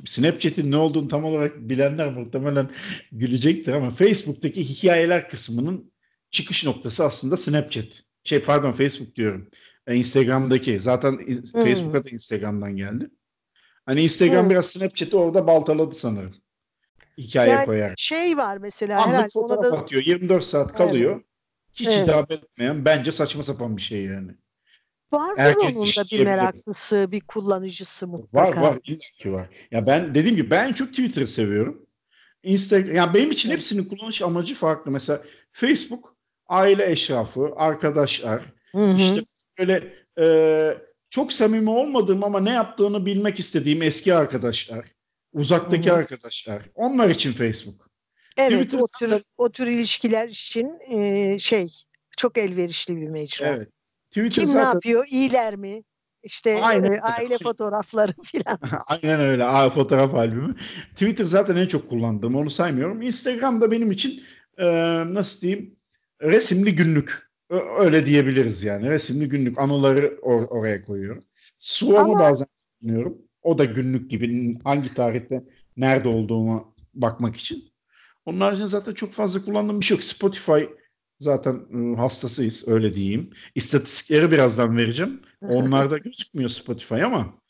Snapchat'in 0.06 0.72
ne 0.72 0.78
olduğunu 0.78 1.08
tam 1.08 1.24
olarak 1.24 1.58
bilenler 1.58 2.12
muhtemelen 2.12 2.70
gülecektir 3.12 3.74
ama 3.74 3.90
Facebook'taki 3.90 4.70
hikayeler 4.70 5.30
kısmının 5.30 5.92
çıkış 6.32 6.66
noktası 6.66 7.06
aslında 7.06 7.38
Snapchat. 7.38 7.86
Şey 8.24 8.40
pardon 8.40 8.72
Facebook 8.72 9.16
diyorum. 9.16 9.50
E, 9.88 9.96
Instagram'daki. 9.96 10.80
Zaten 10.80 11.12
hmm. 11.12 11.64
Facebook'a 11.64 12.04
da 12.04 12.10
Instagram'dan 12.10 12.78
geldi. 12.78 13.10
Hani 13.86 14.02
Instagram 14.02 14.44
hmm. 14.44 14.50
biraz 14.50 14.66
Snapchat'i 14.66 15.18
orada 15.18 15.48
baltaladı 15.48 15.96
sanırım 15.96 16.34
hikaye 17.18 17.52
yani 17.52 17.66
koyar. 17.66 17.94
Şey 17.98 18.38
var 18.38 18.58
mesela. 18.58 19.02
Anlık 19.02 19.14
herhalde 19.14 19.28
fotoğraf 19.34 19.74
da... 19.74 19.78
atıyor. 19.78 20.04
24 20.04 20.44
saat 20.44 20.74
kalıyor. 20.78 21.12
Evet. 21.16 21.26
Hiç 21.74 21.88
evet. 21.88 22.02
hitap 22.02 22.32
etmeyen 22.32 22.86
bence 22.86 23.12
saçma 23.12 23.44
sapan 23.44 23.78
bir 23.78 23.82
şey 23.82 24.04
yani. 24.06 24.32
Var 25.12 25.32
mı 25.32 25.54
onun 25.62 25.88
da 25.88 26.04
bir 26.12 26.26
meraklısı, 26.26 27.08
bir 27.12 27.22
kullanıcısı 27.22 28.08
mutlaka. 28.08 28.62
Var 28.62 28.68
var 28.68 28.80
illaki 28.84 29.32
var. 29.32 29.50
Ya 29.72 29.88
ben 29.88 30.16
dediğim 30.16 30.36
gibi 30.36 30.50
ben 30.50 30.74
çok 30.74 30.88
Twitter'ı 30.90 31.28
seviyorum. 31.28 31.86
Instagram 32.44 32.96
yani 32.96 33.14
benim 33.14 33.32
için 33.32 33.52
hepsinin 33.52 33.84
kullanış 33.84 34.22
amacı 34.22 34.56
farklı. 34.56 34.92
Mesela 34.92 35.22
Facebook 35.52 36.16
aile 36.48 36.92
eşrafı, 36.92 37.50
arkadaşlar, 37.56 38.42
Hı-hı. 38.72 38.98
işte 38.98 39.22
böyle 39.60 39.94
e, 40.20 40.78
çok 41.10 41.34
samimi 41.34 41.70
olmadığım 41.70 42.24
ama 42.24 42.40
ne 42.40 42.52
yaptığını 42.52 43.06
bilmek 43.06 43.40
istediğim 43.40 43.82
eski 43.82 44.16
arkadaşlar. 44.16 44.86
Uzaktaki 45.34 45.90
Hı-hı. 45.90 45.98
arkadaşlar. 45.98 46.62
Onlar 46.76 47.10
için 47.10 47.32
Facebook. 47.32 47.90
Evet 48.38 48.52
Twitter 48.52 48.80
o 48.80 48.88
tür, 49.00 49.24
o 49.38 49.52
tür 49.52 49.68
ilişkiler 49.68 50.28
için 50.28 50.80
e, 50.80 51.40
şey 51.40 51.68
çok 52.18 52.38
elverişli 52.38 52.96
bir 52.96 53.08
mecra. 53.08 53.48
Evet. 53.48 53.70
Twitter 54.16 54.32
Kim 54.32 54.48
zaten... 54.48 54.70
ne 54.70 54.74
yapıyor? 54.74 55.08
İyiler 55.10 55.56
mi? 55.56 55.84
İşte 56.24 56.62
Aynen. 56.64 56.92
E, 56.92 57.02
aile 57.02 57.38
fotoğrafları 57.38 58.12
falan. 58.24 58.60
Aynen 58.88 59.20
öyle. 59.20 59.44
Aile 59.44 59.70
fotoğraf 59.74 60.16
albümü. 60.16 60.56
Twitter 60.92 61.26
zaten 61.26 61.56
en 61.56 61.68
çok 61.68 61.90
kullandığım. 61.90 62.36
Onu 62.36 62.50
saymıyorum. 62.50 63.02
Instagram 63.02 63.62
da 63.62 63.72
benim 63.72 63.92
için 63.92 64.24
e, 64.58 64.66
nasıl 65.14 65.42
diyeyim 65.42 65.76
resimli 66.22 66.76
günlük. 66.76 67.26
Öyle 67.80 68.06
diyebiliriz 68.06 68.64
yani. 68.64 68.90
Resimli 68.90 69.30
günlük 69.30 69.60
anıları 69.60 70.08
or- 70.08 70.48
oraya 70.48 70.86
koyuyorum. 70.86 71.24
Swarm'u 71.60 72.12
Ama... 72.12 72.20
bazen 72.20 72.48
kullanıyorum. 72.82 73.18
O 73.42 73.58
da 73.58 73.66
günlük 73.66 74.10
gibi 74.10 74.58
hangi 74.64 74.94
tarihte 74.94 75.44
nerede 75.78 76.10
olduğuma 76.10 76.66
bakmak 76.94 77.36
için. 77.36 77.64
Onun 78.26 78.42
haricinde 78.42 78.68
zaten 78.68 78.94
çok 78.94 79.12
fazla 79.12 79.46
kullandığım 79.46 79.80
bir 79.80 79.86
şey 79.86 79.98
yok. 79.98 80.04
Spotify 80.04 80.62
zaten 81.20 81.66
hastasıyız 81.96 82.68
öyle 82.68 82.96
diyeyim. 82.96 83.30
İstatistikleri 83.56 84.32
birazdan 84.32 84.78
vereceğim. 84.78 85.22
Onlarda 85.42 85.98
gözükmüyor 85.98 86.50
Spotify 86.50 87.04
ama 87.04 87.42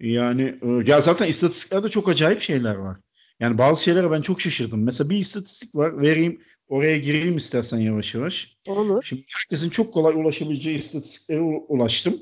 yani 0.00 0.60
ya 0.86 1.00
zaten 1.00 1.28
istatistiklerde 1.28 1.88
çok 1.88 2.08
acayip 2.08 2.40
şeyler 2.40 2.74
var. 2.74 2.96
Yani 3.40 3.58
bazı 3.58 3.82
şeylere 3.82 4.10
ben 4.10 4.22
çok 4.22 4.40
şaşırdım. 4.40 4.84
Mesela 4.84 5.10
bir 5.10 5.16
istatistik 5.18 5.76
var. 5.76 6.02
Vereyim 6.02 6.40
oraya 6.68 6.98
gireyim 6.98 7.36
istersen 7.36 7.78
yavaş 7.78 8.14
yavaş. 8.14 8.56
Olur. 8.68 9.02
Şimdi 9.04 9.24
herkesin 9.36 9.70
çok 9.70 9.94
kolay 9.94 10.14
ulaşabileceği 10.14 10.78
istatistiklere 10.78 11.40
ulaştım. 11.40 12.14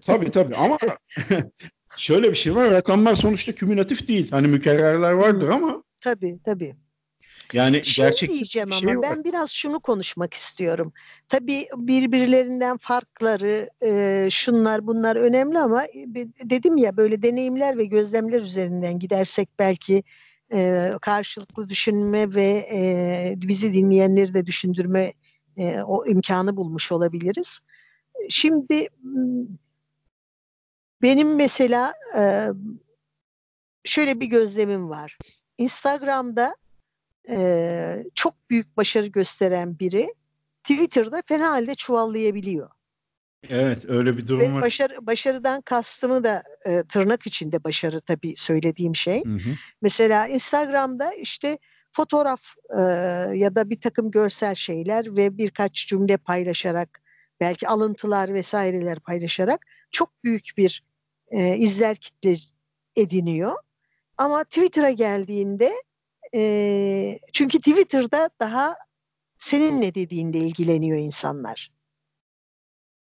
Tabii 0.07 0.31
tabii 0.31 0.57
ama 0.57 0.79
şöyle 1.97 2.31
bir 2.31 2.35
şey 2.37 2.55
var. 2.55 2.71
Rakamlar 2.71 3.15
sonuçta 3.15 3.55
kümülatif 3.55 4.09
değil. 4.09 4.31
Hani 4.31 4.49
mükerrerler 4.49 5.13
vardır 5.13 5.49
ama 5.49 5.83
Tabii 6.01 6.39
tabii. 6.45 6.77
Yani 7.53 7.85
şey 7.85 8.05
gerçek 8.05 8.31
diyeceğim 8.31 8.73
şey 8.73 8.91
ama 8.91 9.01
var. 9.01 9.11
ben 9.11 9.25
biraz 9.25 9.51
şunu 9.51 9.81
konuşmak 9.81 10.35
istiyorum. 10.35 10.93
Tabii 11.29 11.69
birbirlerinden 11.77 12.77
farkları, 12.77 13.71
e, 13.83 14.29
şunlar 14.31 14.87
bunlar 14.87 15.17
önemli 15.17 15.59
ama 15.59 15.85
dedim 16.45 16.77
ya 16.77 16.97
böyle 16.97 17.23
deneyimler 17.23 17.79
ve 17.79 17.85
gözlemler 17.85 18.41
üzerinden 18.41 18.99
gidersek 18.99 19.49
belki 19.59 20.03
e, 20.53 20.91
karşılıklı 21.03 21.69
düşünme 21.69 22.35
ve 22.35 22.67
e, 22.73 23.35
bizi 23.37 23.73
dinleyenleri 23.73 24.35
de 24.35 24.47
düşündürme 24.47 25.13
e, 25.57 25.81
o 25.81 26.07
imkanı 26.07 26.57
bulmuş 26.57 26.93
olabiliriz. 26.93 27.61
Şimdi 28.29 28.89
benim 31.03 31.37
mesela 31.37 31.95
e, 32.19 32.49
şöyle 33.85 34.21
bir 34.21 34.27
gözlemim 34.27 34.91
var. 34.91 35.19
Instagram'da 35.59 36.57
e, 37.29 38.05
çok 38.15 38.51
büyük 38.51 38.77
başarı 38.77 39.07
gösteren 39.07 39.79
biri 39.79 40.15
Twitter'da 40.63 41.23
fena 41.27 41.51
halde 41.51 41.75
çuvallayabiliyor. 41.75 42.71
Evet 43.49 43.85
öyle 43.89 44.17
bir 44.17 44.29
durum 44.29 44.41
Ve 44.41 44.53
var. 44.53 44.63
Başarı, 44.63 45.07
başarıdan 45.07 45.61
kastımı 45.61 46.25
da 46.25 46.43
e, 46.65 46.83
tırnak 46.83 47.27
içinde 47.27 47.65
başarı 47.65 48.01
tabii 48.01 48.35
söylediğim 48.37 48.97
şey. 48.97 49.25
Hı 49.25 49.35
hı. 49.35 49.51
Mesela 49.83 50.29
Instagram'da 50.29 51.15
işte 51.15 51.59
fotoğraf 51.93 52.41
e, 52.79 52.81
ya 53.37 53.55
da 53.55 53.71
bir 53.71 53.81
takım 53.81 54.11
görsel 54.11 54.55
şeyler 54.55 55.17
ve 55.17 55.39
birkaç 55.39 55.87
cümle 55.87 56.17
paylaşarak 56.17 57.03
belki 57.41 57.69
alıntılar 57.69 58.35
vesaireler 58.35 59.01
paylaşarak 59.01 59.67
çok 59.91 60.25
büyük 60.25 60.45
bir 60.57 60.85
e, 61.29 61.57
izler 61.57 61.97
kitle 61.97 62.37
ediniyor. 62.97 63.57
Ama 64.17 64.45
Twitter'a 64.45 64.91
geldiğinde 64.91 65.73
e, 66.35 67.19
çünkü 67.33 67.59
Twitter'da 67.59 68.31
daha 68.41 68.77
senin 69.39 69.81
ne 69.81 69.95
dediğinde 69.95 70.39
ilgileniyor 70.39 70.99
insanlar. 70.99 71.71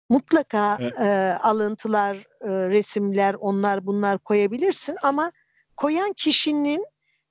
Mutlaka 0.09 0.77
evet. 0.81 0.99
e, 0.99 1.37
alıntılar, 1.41 2.15
e, 2.41 2.49
resimler, 2.49 3.33
onlar 3.33 3.85
bunlar 3.85 4.17
koyabilirsin 4.17 4.95
ama 5.03 5.31
koyan 5.77 6.13
kişinin 6.13 6.85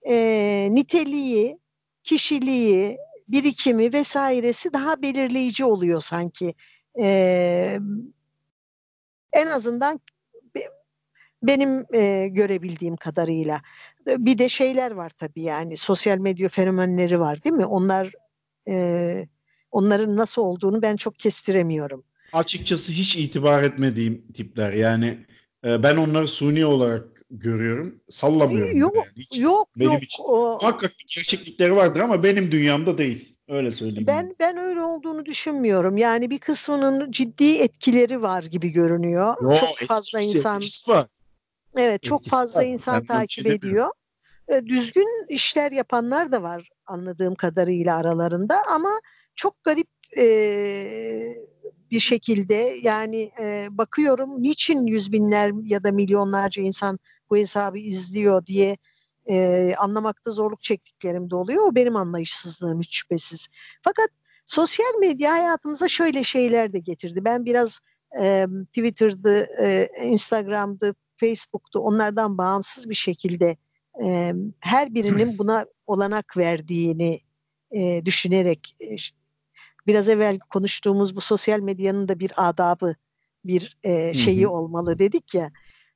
e, 0.08 0.68
niteliği, 0.70 1.58
kişiliği, 2.04 2.98
birikimi 3.28 3.92
vesairesi 3.92 4.72
daha 4.72 5.02
belirleyici 5.02 5.64
oluyor 5.64 6.00
sanki. 6.00 6.54
E, 7.00 7.78
en 9.32 9.46
azından 9.46 10.00
benim 11.42 11.84
e, 11.94 12.28
görebildiğim 12.28 12.96
kadarıyla. 12.96 13.62
Bir 14.06 14.38
de 14.38 14.48
şeyler 14.48 14.90
var 14.90 15.10
tabii 15.18 15.42
yani 15.42 15.76
sosyal 15.76 16.18
medya 16.18 16.48
fenomenleri 16.48 17.20
var 17.20 17.44
değil 17.44 17.54
mi? 17.54 17.66
Onlar 17.66 18.12
e, 18.68 19.26
onların 19.70 20.16
nasıl 20.16 20.42
olduğunu 20.42 20.82
ben 20.82 20.96
çok 20.96 21.18
kestiremiyorum. 21.18 22.04
Açıkçası 22.32 22.92
hiç 22.92 23.16
itibar 23.16 23.62
etmediğim 23.62 24.32
tipler 24.32 24.72
yani 24.72 25.18
e, 25.64 25.82
ben 25.82 25.96
onları 25.96 26.28
suni 26.28 26.66
olarak 26.66 27.22
görüyorum. 27.30 28.00
Sallamıyorum. 28.08 28.78
Yok 28.78 28.96
yani. 28.96 29.06
Hiç 29.16 29.38
yok 29.38 29.68
benim 29.76 29.92
yok. 29.92 30.02
Için. 30.02 30.22
O... 30.26 30.58
Muhakkak 30.62 30.92
gerçeklikleri 31.16 31.76
vardır 31.76 32.00
ama 32.00 32.22
benim 32.22 32.52
dünyamda 32.52 32.98
değil. 32.98 33.31
Öyle 33.48 33.70
söyleyeyim. 33.70 34.06
Ben 34.06 34.36
ben 34.40 34.56
öyle 34.56 34.82
olduğunu 34.82 35.26
düşünmüyorum. 35.26 35.96
Yani 35.96 36.30
bir 36.30 36.38
kısmının 36.38 37.10
ciddi 37.10 37.54
etkileri 37.58 38.22
var 38.22 38.42
gibi 38.42 38.72
görünüyor. 38.72 39.36
Yo, 39.42 39.54
çok 39.54 39.88
fazla 39.88 40.20
insan 40.20 40.62
var. 40.88 41.06
Evet 41.76 42.02
çok 42.02 42.24
fazla 42.24 42.60
var. 42.60 42.66
insan 42.66 43.00
ben 43.00 43.06
takip 43.06 43.46
ediyor. 43.46 43.88
E, 44.48 44.66
düzgün 44.66 45.26
işler 45.28 45.72
yapanlar 45.72 46.32
da 46.32 46.42
var 46.42 46.68
anladığım 46.86 47.34
kadarıyla 47.34 47.96
aralarında 47.96 48.62
ama 48.70 49.00
çok 49.34 49.64
garip 49.64 49.88
e, 50.16 50.24
bir 51.90 52.00
şekilde 52.00 52.78
yani 52.82 53.32
e, 53.40 53.66
bakıyorum 53.70 54.42
niçin 54.42 54.86
yüz 54.86 55.12
binler 55.12 55.52
ya 55.64 55.84
da 55.84 55.92
milyonlarca 55.92 56.62
insan 56.62 56.98
bu 57.30 57.36
hesabı 57.36 57.78
izliyor 57.78 58.46
diye 58.46 58.76
e, 59.30 59.74
anlamakta 59.78 60.30
zorluk 60.30 60.62
çektiklerim 60.62 61.30
de 61.30 61.36
oluyor. 61.36 61.62
O 61.62 61.74
benim 61.74 61.96
anlayışsızlığım 61.96 62.80
hiç 62.80 62.96
şüphesiz. 62.96 63.48
Fakat 63.82 64.08
sosyal 64.46 64.94
medya 65.00 65.32
hayatımıza 65.32 65.88
şöyle 65.88 66.24
şeyler 66.24 66.72
de 66.72 66.78
getirdi. 66.78 67.24
Ben 67.24 67.44
biraz 67.44 67.80
e, 68.20 68.46
Twitter'dı, 68.66 69.48
e, 69.62 69.88
Instagram'dı, 70.04 70.94
Facebook'tu 71.16 71.78
onlardan 71.78 72.38
bağımsız 72.38 72.90
bir 72.90 72.94
şekilde 72.94 73.56
e, 74.04 74.32
her 74.60 74.94
birinin 74.94 75.34
buna 75.38 75.66
olanak 75.86 76.36
verdiğini 76.36 77.20
e, 77.70 78.04
düşünerek 78.04 78.76
e, 78.80 78.96
biraz 79.86 80.08
evvel 80.08 80.38
konuştuğumuz 80.38 81.16
bu 81.16 81.20
sosyal 81.20 81.60
medyanın 81.60 82.08
da 82.08 82.18
bir 82.18 82.32
adabı 82.36 82.94
bir 83.44 83.76
e, 83.84 84.14
şeyi 84.14 84.48
olmalı 84.48 84.98
dedik 84.98 85.34
ya. 85.34 85.50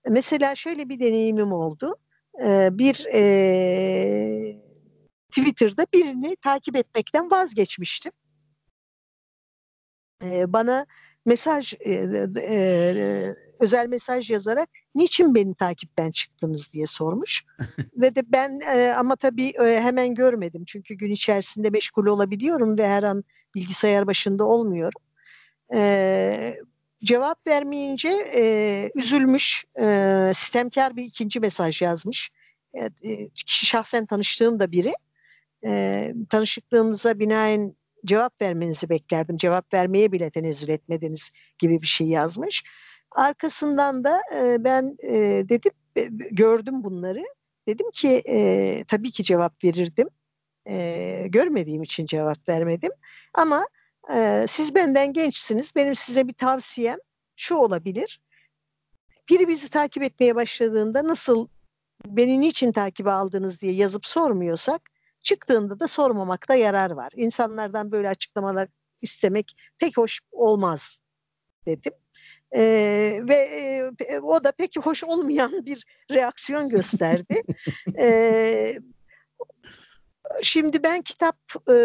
Mesela 0.09 0.55
şöyle 0.55 0.89
bir 0.89 1.01
deneyimim 1.01 1.53
oldu. 1.53 1.97
E, 2.45 2.69
bir 2.79 3.07
e, 3.13 4.57
Twitter'da 5.31 5.87
birini 5.95 6.37
takip 6.37 6.77
etmekten 6.77 7.31
vazgeçmiştim. 7.31 8.13
E, 10.23 10.53
bana 10.53 10.87
mesaj 11.27 11.75
e, 11.81 11.93
e, 12.37 13.35
özel 13.61 13.89
mesaj 13.89 14.31
yazarak 14.31 14.69
niçin 14.95 15.35
beni 15.35 15.55
takipten 15.55 16.11
çıktınız 16.11 16.73
diye 16.73 16.87
sormuş. 16.87 17.45
ve 17.97 18.15
de 18.15 18.33
ben 18.33 18.61
e, 18.75 18.93
ama 18.93 19.17
tabii 19.17 19.49
e, 19.49 19.81
hemen 19.81 20.15
görmedim. 20.15 20.65
Çünkü 20.67 20.95
gün 20.95 21.11
içerisinde 21.13 21.71
meşgul 21.71 22.07
olabiliyorum 22.07 22.79
ve 22.79 22.89
her 22.89 23.03
an 23.03 23.25
bilgisayar 23.55 24.07
başında 24.07 24.45
olmuyorum. 24.45 25.01
E, 25.75 26.59
cevap 27.05 27.47
vermeyince 27.47 28.09
e, 28.35 28.91
üzülmüş, 28.95 29.65
e, 29.81 30.31
sistemkar 30.35 30.97
bir 30.97 31.05
ikinci 31.05 31.41
mesaj 31.41 31.83
yazmış. 31.83 32.31
E, 32.75 32.91
şahsen 33.47 34.07
tanıştığım 34.07 34.61
da 34.61 34.73
biri. 34.73 34.95
E, 35.65 36.13
tanışıklığımıza 36.31 37.19
binaen 37.19 37.77
cevap 38.05 38.43
vermenizi 38.43 38.89
beklerdim. 38.89 39.37
Cevap 39.37 39.75
vermeye 39.75 40.13
bile 40.13 40.31
tenezzül 40.31 40.69
etmediniz 40.69 41.31
gibi 41.59 41.83
bir 41.83 41.87
şey 41.87 42.07
yazmış. 42.07 42.65
Arkasından 43.11 44.05
da 44.05 44.21
e, 44.35 44.65
ben 44.65 44.97
e, 45.03 45.45
dedim 45.49 45.73
gördüm 46.31 46.85
bunları. 46.85 47.25
Dedim 47.69 47.91
ki 47.91 48.23
e, 48.29 48.85
tabii 48.89 49.11
ki 49.11 49.25
cevap 49.25 49.65
verirdim. 49.65 50.09
E, 50.69 51.27
görmediğim 51.29 51.83
için 51.83 52.07
cevap 52.07 52.49
vermedim. 52.49 52.93
Ama 53.35 53.67
e, 54.15 54.45
siz 54.49 54.75
benden 54.75 55.13
gençsiniz. 55.13 55.73
Benim 55.77 55.95
size 55.95 56.29
bir 56.29 56.33
tavsiyem 56.33 56.99
şu 57.37 57.55
olabilir. 57.55 58.21
Biri 59.31 59.49
bizi 59.49 59.69
takip 59.69 60.03
etmeye 60.03 60.35
başladığında 60.35 61.05
nasıl 61.05 61.49
beni 62.07 62.41
niçin 62.41 62.73
takibe 62.73 63.11
aldınız 63.11 63.63
diye 63.63 63.73
yazıp 63.73 64.07
sormuyorsak 64.07 64.83
çıktığında 65.23 65.81
da 65.81 65.89
sormamakta 65.89 66.55
yarar 66.55 66.91
var. 66.91 67.13
İnsanlardan 67.17 67.93
böyle 67.93 68.09
açıklamalar 68.09 68.69
istemek 69.03 69.57
pek 69.79 69.97
hoş 69.97 70.21
olmaz 70.33 70.99
dedim. 71.67 71.93
Ee, 72.57 73.21
ve 73.29 73.35
e, 73.35 74.21
o 74.21 74.45
da 74.45 74.53
pek 74.53 74.77
hoş 74.83 75.05
olmayan 75.05 75.53
bir 75.67 75.85
reaksiyon 76.11 76.69
gösterdi. 76.69 77.43
ee, 77.99 78.79
şimdi 80.43 80.83
ben 80.83 81.03
kitap 81.03 81.37
e, 81.71 81.77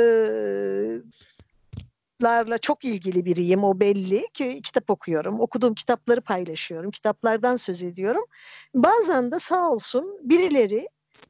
kitaplarla 2.21 2.57
çok 2.57 2.85
ilgili 2.85 3.25
biriyim 3.25 3.63
o 3.63 3.79
belli 3.79 4.27
ki 4.33 4.61
kitap 4.61 4.89
okuyorum. 4.89 5.39
Okuduğum 5.39 5.73
kitapları 5.75 6.21
paylaşıyorum. 6.21 6.91
Kitaplardan 6.91 7.55
söz 7.55 7.83
ediyorum. 7.83 8.25
Bazen 8.73 9.31
de 9.31 9.39
sağ 9.39 9.71
olsun 9.71 10.19
birileri 10.23 10.89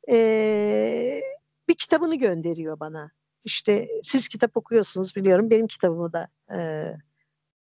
e, 0.10 1.22
bir 1.70 1.76
kitabını 1.76 2.16
gönderiyor 2.16 2.80
bana. 2.80 3.12
İşte 3.44 3.88
siz 4.04 4.28
kitap 4.28 4.58
okuyorsunuz 4.58 5.16
biliyorum 5.16 5.50
benim 5.50 5.68
kitabımı 5.68 6.14
da 6.14 6.28
e, 6.54 6.60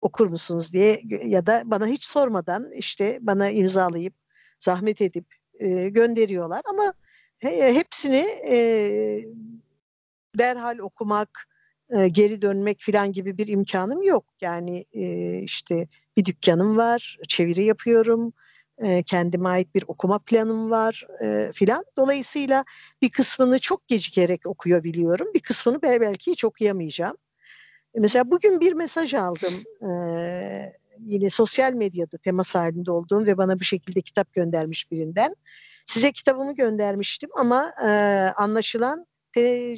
okur 0.00 0.26
musunuz 0.26 0.72
diye 0.72 1.02
ya 1.24 1.46
da 1.46 1.62
bana 1.64 1.87
hiç 1.87 2.04
sormadan 2.04 2.72
işte 2.72 3.18
bana 3.20 3.50
imzalayıp 3.50 4.14
zahmet 4.59 5.00
edip 5.00 5.26
e, 5.61 5.88
gönderiyorlar 5.88 6.62
ama 6.64 6.92
he, 7.38 7.74
hepsini 7.74 8.26
e, 8.48 8.59
derhal 10.38 10.78
okumak 10.78 11.48
e, 11.96 12.09
geri 12.09 12.42
dönmek 12.42 12.81
falan 12.81 13.12
gibi 13.12 13.38
bir 13.38 13.46
imkanım 13.46 14.03
yok. 14.03 14.24
Yani 14.40 14.85
e, 14.92 15.38
işte 15.42 15.88
bir 16.16 16.24
dükkanım 16.24 16.77
var, 16.77 17.18
çeviri 17.29 17.64
yapıyorum, 17.64 18.33
e, 18.79 19.03
kendime 19.03 19.48
ait 19.48 19.74
bir 19.74 19.85
okuma 19.88 20.18
planım 20.18 20.70
var 20.70 21.07
e, 21.24 21.53
filan. 21.53 21.85
Dolayısıyla 21.96 22.64
bir 23.03 23.11
kısmını 23.11 23.59
çok 23.59 23.88
gecikerek 23.88 24.46
okuyor 24.46 24.85
biliyorum, 24.85 25.27
bir 25.35 25.40
kısmını 25.40 25.83
belki 25.83 26.31
hiç 26.31 26.44
okuyamayacağım. 26.44 27.16
Mesela 27.94 28.31
bugün 28.31 28.61
bir 28.61 28.72
mesaj 28.72 29.14
aldım. 29.14 29.55
E, 29.83 30.72
yine 31.01 31.31
sosyal 31.31 31.72
medyada 31.72 32.18
temas 32.18 32.55
halinde 32.55 32.90
olduğum 32.90 33.27
ve 33.27 33.37
bana 33.37 33.61
bu 33.61 33.64
şekilde 33.64 34.01
kitap 34.01 34.33
göndermiş 34.33 34.90
birinden. 34.90 35.37
Size 35.87 36.12
kitabımı 36.12 36.55
göndermiştim 36.55 37.31
ama 37.37 37.72
e, 37.85 37.88
anlaşılan 38.37 39.07
te, 39.35 39.74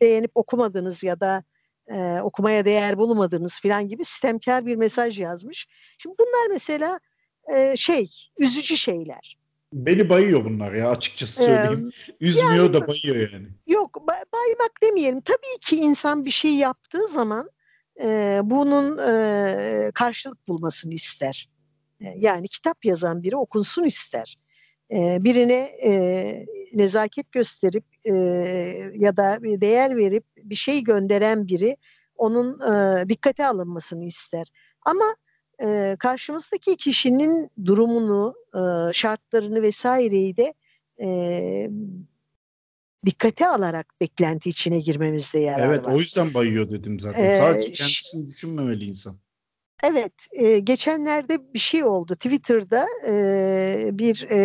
beğenip 0.00 0.30
okumadınız 0.34 1.02
ya 1.02 1.20
da 1.20 1.44
e, 1.88 2.20
okumaya 2.22 2.64
değer 2.64 2.98
bulmadınız 2.98 3.60
filan 3.60 3.88
gibi 3.88 4.04
sistemkar 4.04 4.66
bir 4.66 4.76
mesaj 4.76 5.20
yazmış. 5.20 5.68
Şimdi 5.98 6.16
bunlar 6.18 6.50
mesela 6.50 7.00
e, 7.54 7.76
şey, 7.76 8.10
üzücü 8.38 8.76
şeyler. 8.76 9.40
Beni 9.72 10.08
bayıyor 10.08 10.44
bunlar 10.44 10.72
ya 10.72 10.90
açıkçası 10.90 11.42
söyleyeyim. 11.42 11.90
Ee, 12.08 12.26
Üzmüyor 12.26 12.64
yani, 12.64 12.72
da 12.72 12.88
bayıyor 12.88 13.32
yani. 13.32 13.48
Yok 13.66 14.06
bay, 14.06 14.22
baymak 14.32 14.72
demeyelim. 14.82 15.20
Tabii 15.20 15.60
ki 15.60 15.76
insan 15.76 16.24
bir 16.24 16.30
şey 16.30 16.54
yaptığı 16.54 17.08
zaman 17.08 17.50
e, 18.00 18.40
bunun 18.44 18.98
e, 18.98 19.90
karşılık 19.94 20.48
bulmasını 20.48 20.94
ister. 20.94 21.48
E, 22.00 22.14
yani 22.16 22.48
kitap 22.48 22.84
yazan 22.84 23.22
biri 23.22 23.36
okunsun 23.36 23.84
ister. 23.84 24.38
E, 24.92 25.24
birine 25.24 25.70
e, 25.84 26.46
nezaket 26.74 27.32
gösterip 27.32 27.84
e, 28.04 28.12
ya 28.94 29.16
da 29.16 29.38
değer 29.42 29.96
verip 29.96 30.24
bir 30.36 30.54
şey 30.54 30.84
gönderen 30.84 31.46
biri 31.46 31.76
onun 32.16 32.60
e, 32.72 33.08
dikkate 33.08 33.46
alınmasını 33.46 34.04
ister. 34.04 34.52
Ama 34.86 35.16
e, 35.64 35.96
karşımızdaki 35.98 36.76
kişinin 36.76 37.50
durumunu, 37.66 38.34
e, 38.54 38.92
şartlarını 38.92 39.62
vesaireyi 39.62 40.36
de 40.36 40.54
e, 41.00 41.70
dikkate 43.06 43.48
alarak 43.48 43.94
beklenti 44.00 44.50
içine 44.50 44.80
girmemizde 44.80 45.38
yarar 45.38 45.66
evet, 45.66 45.78
var. 45.78 45.84
Evet 45.84 45.96
o 45.96 45.98
yüzden 45.98 46.34
bayıyor 46.34 46.70
dedim 46.70 47.00
zaten. 47.00 47.24
Ee, 47.24 47.30
Sadece 47.30 47.72
kendisini 47.72 48.28
düşünmemeli 48.28 48.84
insan. 48.84 49.16
Evet, 49.82 50.12
e, 50.32 50.58
geçenlerde 50.58 51.54
bir 51.54 51.58
şey 51.58 51.84
oldu. 51.84 52.14
Twitter'da 52.14 52.86
e, 53.06 53.90
bir 53.92 54.26
e, 54.30 54.36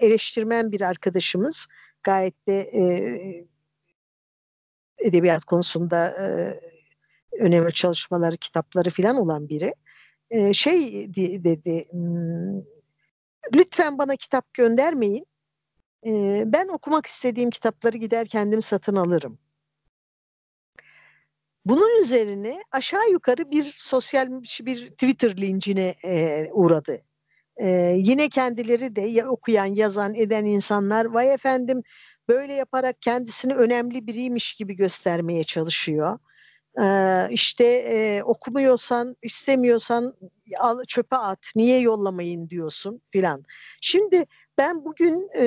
eleştirmen 0.00 0.72
bir 0.72 0.80
arkadaşımız 0.80 1.68
gayet 2.02 2.46
de 2.46 2.60
e, 2.60 2.82
edebiyat 4.98 5.44
konusunda 5.44 6.08
e, 6.08 6.60
önemli 7.40 7.72
çalışmaları, 7.72 8.36
kitapları 8.36 8.90
falan 8.90 9.16
olan 9.16 9.48
biri 9.48 9.74
e, 10.30 10.52
şey 10.52 11.14
dedi, 11.14 11.84
hmm, 11.90 12.62
lütfen 13.54 13.98
bana 13.98 14.16
kitap 14.16 14.54
göndermeyin. 14.54 15.26
E, 16.06 16.42
ben 16.46 16.68
okumak 16.68 17.06
istediğim 17.06 17.50
kitapları 17.50 17.98
gider 17.98 18.26
kendim 18.26 18.62
satın 18.62 18.96
alırım. 18.96 19.38
Bunun 21.68 22.02
üzerine 22.02 22.62
aşağı 22.72 23.10
yukarı 23.10 23.50
bir 23.50 23.72
sosyal 23.74 24.42
bir 24.60 24.90
Twitter 24.90 25.36
lincine 25.36 25.94
e, 26.04 26.46
uğradı. 26.52 27.02
E, 27.56 27.68
yine 27.98 28.28
kendileri 28.28 28.96
de 28.96 29.00
ya, 29.00 29.28
okuyan, 29.28 29.66
yazan, 29.66 30.14
eden 30.14 30.44
insanlar 30.44 31.04
vay 31.04 31.34
efendim 31.34 31.82
böyle 32.28 32.52
yaparak 32.52 33.02
kendisini 33.02 33.54
önemli 33.54 34.06
biriymiş 34.06 34.54
gibi 34.54 34.76
göstermeye 34.76 35.44
çalışıyor. 35.44 36.18
Ee, 36.80 37.26
işte 37.30 37.64
e, 37.64 38.22
okumuyorsan, 38.22 39.16
istemiyorsan 39.22 40.14
al, 40.58 40.84
çöpe 40.88 41.16
at, 41.16 41.52
niye 41.56 41.80
yollamayın 41.80 42.48
diyorsun 42.48 43.02
filan. 43.10 43.44
Şimdi 43.80 44.26
ben 44.58 44.84
bugün 44.84 45.28
e, 45.38 45.44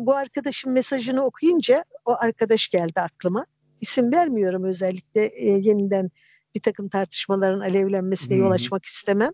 bu 0.00 0.14
arkadaşın 0.14 0.72
mesajını 0.72 1.24
okuyunca 1.24 1.84
o 2.04 2.16
arkadaş 2.20 2.68
geldi 2.68 3.00
aklıma 3.00 3.46
isim 3.80 4.12
vermiyorum 4.12 4.64
özellikle 4.64 5.26
e, 5.26 5.48
yeniden 5.48 6.10
bir 6.54 6.60
takım 6.60 6.88
tartışmaların 6.88 7.60
alevlenmesine 7.60 8.36
yol 8.36 8.50
açmak 8.50 8.84
istemem. 8.84 9.32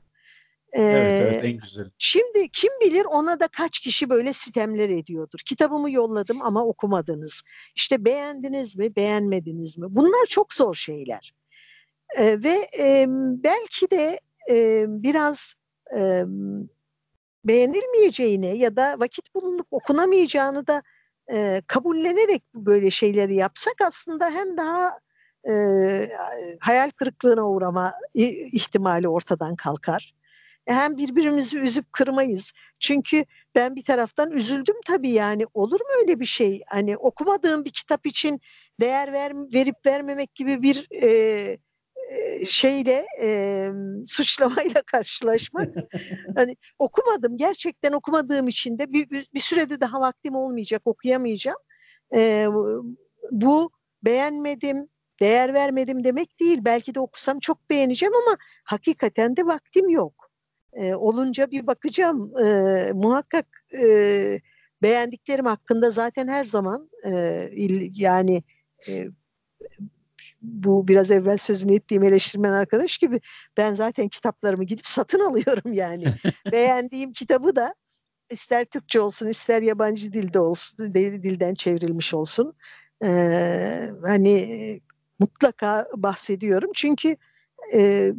Ee, 0.72 0.80
evet, 0.82 1.20
evet 1.22 1.44
en 1.44 1.56
güzel. 1.56 1.90
Şimdi 1.98 2.48
kim 2.52 2.70
bilir 2.80 3.04
ona 3.04 3.40
da 3.40 3.48
kaç 3.48 3.78
kişi 3.78 4.10
böyle 4.10 4.32
sitemler 4.32 4.88
ediyordur. 4.88 5.38
Kitabımı 5.46 5.90
yolladım 5.90 6.42
ama 6.42 6.64
okumadınız. 6.66 7.42
İşte 7.74 8.04
beğendiniz 8.04 8.76
mi, 8.76 8.96
beğenmediniz 8.96 9.78
mi? 9.78 9.86
Bunlar 9.90 10.26
çok 10.28 10.54
zor 10.54 10.74
şeyler. 10.74 11.34
Ee, 12.16 12.42
ve 12.42 12.68
e, 12.78 13.06
belki 13.44 13.90
de 13.90 14.20
e, 14.50 14.84
biraz 14.88 15.54
e, 15.96 16.24
beğenilmeyeceğini 17.44 18.58
ya 18.58 18.76
da 18.76 18.96
vakit 18.98 19.34
bulunup 19.34 19.66
okunamayacağını 19.70 20.66
da 20.66 20.82
e, 21.32 21.62
kabullenerek 21.66 22.42
böyle 22.54 22.90
şeyleri 22.90 23.34
yapsak 23.34 23.74
aslında 23.86 24.30
hem 24.30 24.56
daha 24.56 24.98
e, 25.48 25.52
hayal 26.60 26.90
kırıklığına 26.90 27.48
uğrama 27.48 27.94
ihtimali 28.14 29.08
ortadan 29.08 29.56
kalkar. 29.56 30.14
Hem 30.66 30.96
birbirimizi 30.96 31.58
üzüp 31.58 31.92
kırmayız. 31.92 32.52
Çünkü 32.80 33.24
ben 33.54 33.76
bir 33.76 33.84
taraftan 33.84 34.30
üzüldüm 34.30 34.76
tabii 34.86 35.10
yani 35.10 35.46
olur 35.54 35.80
mu 35.80 35.86
öyle 36.00 36.20
bir 36.20 36.26
şey? 36.26 36.62
Hani 36.66 36.96
okumadığım 36.96 37.64
bir 37.64 37.70
kitap 37.70 38.06
için 38.06 38.40
değer 38.80 39.12
ver, 39.12 39.32
verip 39.54 39.86
vermemek 39.86 40.34
gibi 40.34 40.62
bir 40.62 41.02
e, 41.02 41.58
şeyle 42.46 43.06
e, 43.22 43.68
suçlamayla 44.06 44.82
karşılaşmak. 44.86 45.68
hani 46.36 46.56
okumadım 46.78 47.36
gerçekten 47.36 47.92
okumadığım 47.92 48.48
için 48.48 48.78
de 48.78 48.92
bir, 48.92 49.10
bir, 49.10 49.40
sürede 49.40 49.80
daha 49.80 50.00
vaktim 50.00 50.34
olmayacak 50.34 50.82
okuyamayacağım. 50.84 51.58
E, 52.14 52.46
bu 53.30 53.70
beğenmedim, 54.04 54.88
değer 55.20 55.54
vermedim 55.54 56.04
demek 56.04 56.40
değil. 56.40 56.58
Belki 56.64 56.94
de 56.94 57.00
okusam 57.00 57.38
çok 57.38 57.70
beğeneceğim 57.70 58.14
ama 58.14 58.36
hakikaten 58.64 59.36
de 59.36 59.46
vaktim 59.46 59.88
yok. 59.88 60.30
E, 60.72 60.94
olunca 60.94 61.50
bir 61.50 61.66
bakacağım. 61.66 62.38
E, 62.38 62.90
muhakkak 62.94 63.46
e, 63.74 64.40
beğendiklerim 64.82 65.44
hakkında 65.44 65.90
zaten 65.90 66.28
her 66.28 66.44
zaman 66.44 66.90
e, 67.06 67.50
yani 67.94 68.42
bu 70.42 70.88
biraz 70.88 71.10
evvel 71.10 71.36
sözünü 71.36 71.74
ettiğim 71.74 72.04
eleştirmen 72.04 72.52
arkadaş 72.52 72.98
gibi 72.98 73.20
ben 73.56 73.72
zaten 73.72 74.08
kitaplarımı 74.08 74.64
gidip 74.64 74.86
satın 74.86 75.20
alıyorum 75.30 75.72
yani. 75.72 76.04
Beğendiğim 76.52 77.12
kitabı 77.12 77.56
da 77.56 77.74
ister 78.30 78.64
Türkçe 78.64 79.00
olsun 79.00 79.28
ister 79.28 79.62
yabancı 79.62 80.12
dilde 80.12 80.40
olsun 80.40 80.94
dilden 80.94 81.54
çevrilmiş 81.54 82.14
olsun 82.14 82.54
ee, 83.04 83.90
hani 84.02 84.80
mutlaka 85.18 85.86
bahsediyorum 85.96 86.70
çünkü 86.74 87.16
e, 87.74 88.12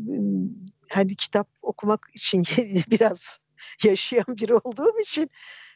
hani 0.89 1.15
kitap 1.15 1.47
okumak 1.61 2.07
için 2.13 2.43
biraz 2.91 3.39
yaşayan 3.83 4.25
biri 4.41 4.55
olduğum 4.55 4.99
için 4.99 5.29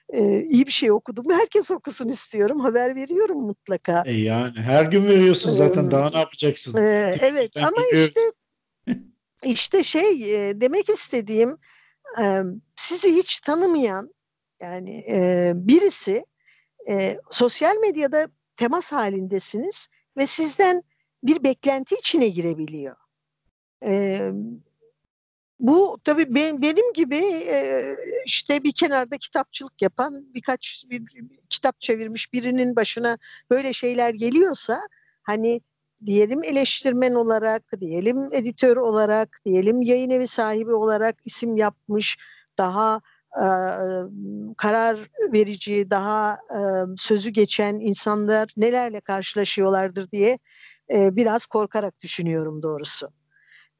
e, 0.10 0.42
iyi 0.42 0.66
bir 0.66 0.72
şey 0.72 0.92
okudum. 0.92 1.26
Herkes 1.30 1.72
okusun 1.72 2.10
istiyorum. 2.10 2.60
Haber 2.60 2.96
veriyorum 2.96 3.42
mutlaka. 3.42 4.04
E 4.06 4.14
yani 4.14 4.62
her 4.62 4.84
gün 4.86 5.08
veriyorsun 5.08 5.52
zaten. 5.52 5.88
Ee, 5.88 5.92
Daha 5.92 6.10
ne 6.10 6.18
yapacaksın? 6.18 6.78
E, 6.78 7.16
evet 7.22 7.58
ama 7.58 7.84
gidiyoruz. 7.86 8.10
işte 8.10 8.22
işte 9.44 9.84
şey 9.84 10.36
e, 10.50 10.62
demek 10.62 10.90
istediğim 10.90 11.58
e, 12.22 12.42
sizi 12.76 13.16
hiç 13.16 13.40
tanımayan 13.40 14.14
yani 14.62 15.06
e, 15.10 15.52
birisi 15.56 16.26
e, 16.90 17.18
sosyal 17.32 17.76
medyada 17.76 18.28
temas 18.58 18.92
halindesiniz 18.92 19.88
ve 20.18 20.26
sizden 20.26 20.84
bir 21.24 21.44
beklenti 21.44 21.96
içine 21.96 22.28
girebiliyor. 22.28 22.96
E, 23.86 24.22
bu 25.60 25.98
tabii 26.04 26.36
ben, 26.36 26.62
benim 26.62 26.94
gibi 26.94 27.16
e, 27.26 27.96
işte 28.26 28.64
bir 28.64 28.72
kenarda 28.72 29.18
kitapçılık 29.18 29.82
yapan 29.82 30.26
birkaç 30.34 30.84
bir, 30.90 31.06
bir, 31.06 31.40
kitap 31.50 31.82
çevirmiş 31.82 32.34
birinin 32.34 32.76
başına 32.76 33.18
böyle 33.50 33.74
şeyler 33.74 34.14
geliyorsa 34.14 34.82
hani 35.24 35.62
diyelim 36.06 36.44
eleştirmen 36.44 37.14
olarak, 37.14 37.64
diyelim 37.80 38.34
editör 38.34 38.78
olarak, 38.78 39.42
diyelim 39.46 39.82
yayın 39.82 40.10
evi 40.10 40.28
sahibi 40.28 40.74
olarak 40.74 41.16
isim 41.26 41.58
yapmış, 41.58 42.18
daha 42.58 43.02
e, 43.36 43.46
karar 44.58 45.10
verici, 45.34 45.90
daha 45.90 46.34
e, 46.34 46.60
sözü 46.98 47.30
geçen 47.30 47.74
insanlar 47.74 48.50
nelerle 48.58 49.02
karşılaşıyorlardır 49.02 50.12
diye 50.12 50.40
e, 50.92 51.16
biraz 51.16 51.46
korkarak 51.46 52.04
düşünüyorum 52.04 52.64
doğrusu. 52.64 53.10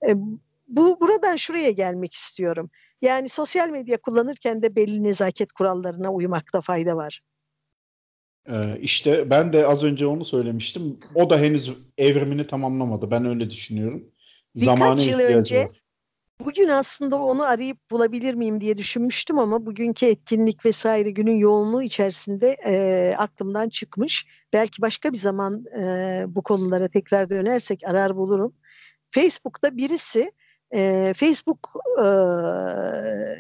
E, 0.08 0.16
bu 0.68 1.02
buradan 1.02 1.36
şuraya 1.36 1.72
gelmek 1.72 2.14
istiyorum. 2.14 2.70
Yani 3.02 3.30
sosyal 3.30 3.70
medya 3.70 4.02
kullanırken 4.02 4.62
de 4.62 4.76
belli 4.76 5.04
nezaket 5.04 5.52
kurallarına 5.52 6.14
uymakta 6.14 6.62
fayda 6.62 6.96
var. 6.96 7.22
Ee, 8.50 8.78
işte 8.82 9.30
ben 9.30 9.54
de 9.54 9.68
az 9.68 9.84
önce 9.84 10.08
onu 10.08 10.26
söylemiştim. 10.26 11.00
O 11.16 11.30
da 11.30 11.38
henüz 11.38 11.74
evrimini 11.98 12.48
tamamlamadı. 12.48 13.12
Ben 13.12 13.26
öyle 13.26 13.52
düşünüyorum. 13.52 14.04
Birkaç 14.56 14.66
Zamanı 14.66 15.02
yıl 15.02 15.20
önce 15.20 15.66
var. 15.66 15.82
bugün 16.46 16.68
aslında 16.68 17.16
onu 17.16 17.44
arayıp 17.44 17.92
bulabilir 17.92 18.34
miyim 18.34 18.62
diye 18.62 18.78
düşünmüştüm 18.78 19.40
ama 19.40 19.66
bugünkü 19.66 20.06
etkinlik 20.06 20.66
vesaire 20.66 21.12
günün 21.12 21.38
yoğunluğu 21.38 21.84
içerisinde 21.84 22.58
e, 22.66 23.16
aklımdan 23.18 23.70
çıkmış. 23.70 24.26
Belki 24.54 24.82
başka 24.82 25.14
bir 25.14 25.18
zaman 25.18 25.66
e, 25.66 26.26
bu 26.28 26.44
konulara 26.44 26.88
tekrar 26.88 27.30
dönersek 27.30 27.82
arar 27.86 28.16
bulurum. 28.16 28.54
Facebook'ta 29.12 29.78
birisi 29.78 30.32
e, 30.74 31.14
Facebook 31.18 31.74
e, 31.98 32.06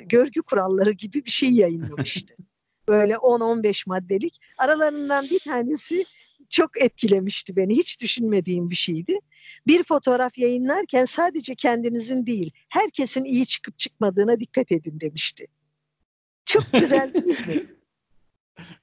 görgü 0.05 0.41
kuralları 0.41 0.91
gibi 0.91 1.25
bir 1.25 1.31
şey 1.31 1.49
yayınlamıştı. 1.49 2.35
Böyle 2.87 3.13
10-15 3.13 3.83
maddelik. 3.87 4.39
Aralarından 4.57 5.25
bir 5.25 5.39
tanesi 5.39 6.05
çok 6.49 6.81
etkilemişti 6.81 7.55
beni. 7.55 7.77
Hiç 7.77 8.01
düşünmediğim 8.01 8.69
bir 8.69 8.75
şeydi. 8.75 9.19
Bir 9.67 9.83
fotoğraf 9.83 10.37
yayınlarken 10.37 11.05
sadece 11.05 11.55
kendinizin 11.55 12.25
değil, 12.25 12.51
herkesin 12.69 13.23
iyi 13.23 13.45
çıkıp 13.45 13.79
çıkmadığına 13.79 14.39
dikkat 14.39 14.71
edin 14.71 14.99
demişti. 14.99 15.47
Çok 16.45 16.63
güzel 16.73 17.13
değil 17.13 17.47
mi? 17.47 17.65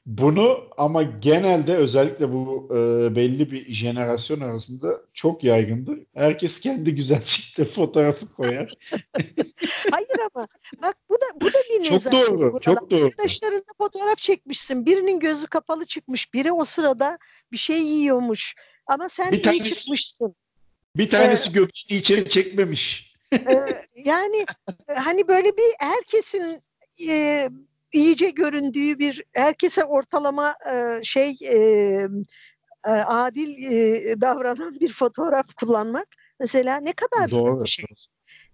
Bunu 0.06 0.68
ama 0.76 1.02
genelde 1.02 1.76
özellikle 1.76 2.32
bu 2.32 2.68
e, 2.70 2.76
belli 3.16 3.50
bir 3.50 3.72
jenerasyon 3.72 4.40
arasında 4.40 5.00
çok 5.12 5.44
yaygındır. 5.44 5.98
Herkes 6.14 6.60
kendi 6.60 6.94
güzel 6.94 7.20
çıktı 7.24 7.64
fotoğrafı 7.64 8.32
koyar. 8.32 8.72
Hayır 9.90 10.18
ama 10.34 10.46
bak 10.82 10.96
bu 11.10 11.14
da 11.14 11.26
bu 11.40 11.46
da 11.46 11.58
bir 11.70 11.84
Çok 11.84 12.12
doğru. 12.12 12.38
Burada. 12.38 12.60
Çok 12.60 12.90
doğru. 12.90 13.06
Arkadaşlarında 13.06 13.72
fotoğraf 13.78 14.18
çekmişsin. 14.18 14.86
Birinin 14.86 15.20
gözü 15.20 15.46
kapalı 15.46 15.86
çıkmış. 15.86 16.34
Biri 16.34 16.52
o 16.52 16.64
sırada 16.64 17.18
bir 17.52 17.56
şey 17.56 17.82
yiyormuş. 17.82 18.54
Ama 18.86 19.08
sen 19.08 19.32
bir 19.32 19.42
tanesi, 19.42 19.72
çıkmışsın. 19.72 20.34
Bir 20.96 21.10
tanesi 21.10 21.48
ee, 21.48 21.52
göbeğini 21.52 22.00
içeri 22.00 22.28
çekmemiş. 22.28 23.14
e, 23.32 23.64
yani 23.94 24.44
hani 24.94 25.28
böyle 25.28 25.56
bir 25.56 25.74
herkesin 25.78 26.62
e, 27.08 27.48
iyice 27.94 28.30
göründüğü 28.30 28.98
bir 28.98 29.24
herkese 29.32 29.84
ortalama 29.84 30.56
e, 30.72 31.02
şey 31.02 31.36
e, 31.42 31.56
e, 32.86 32.90
adil 32.90 33.72
e, 33.72 34.20
davranan 34.20 34.80
bir 34.80 34.92
fotoğraf 34.92 35.54
kullanmak 35.54 36.08
mesela 36.40 36.76
ne 36.76 36.92
kadar 36.92 37.30
Doğru. 37.30 37.66
şey 37.66 37.94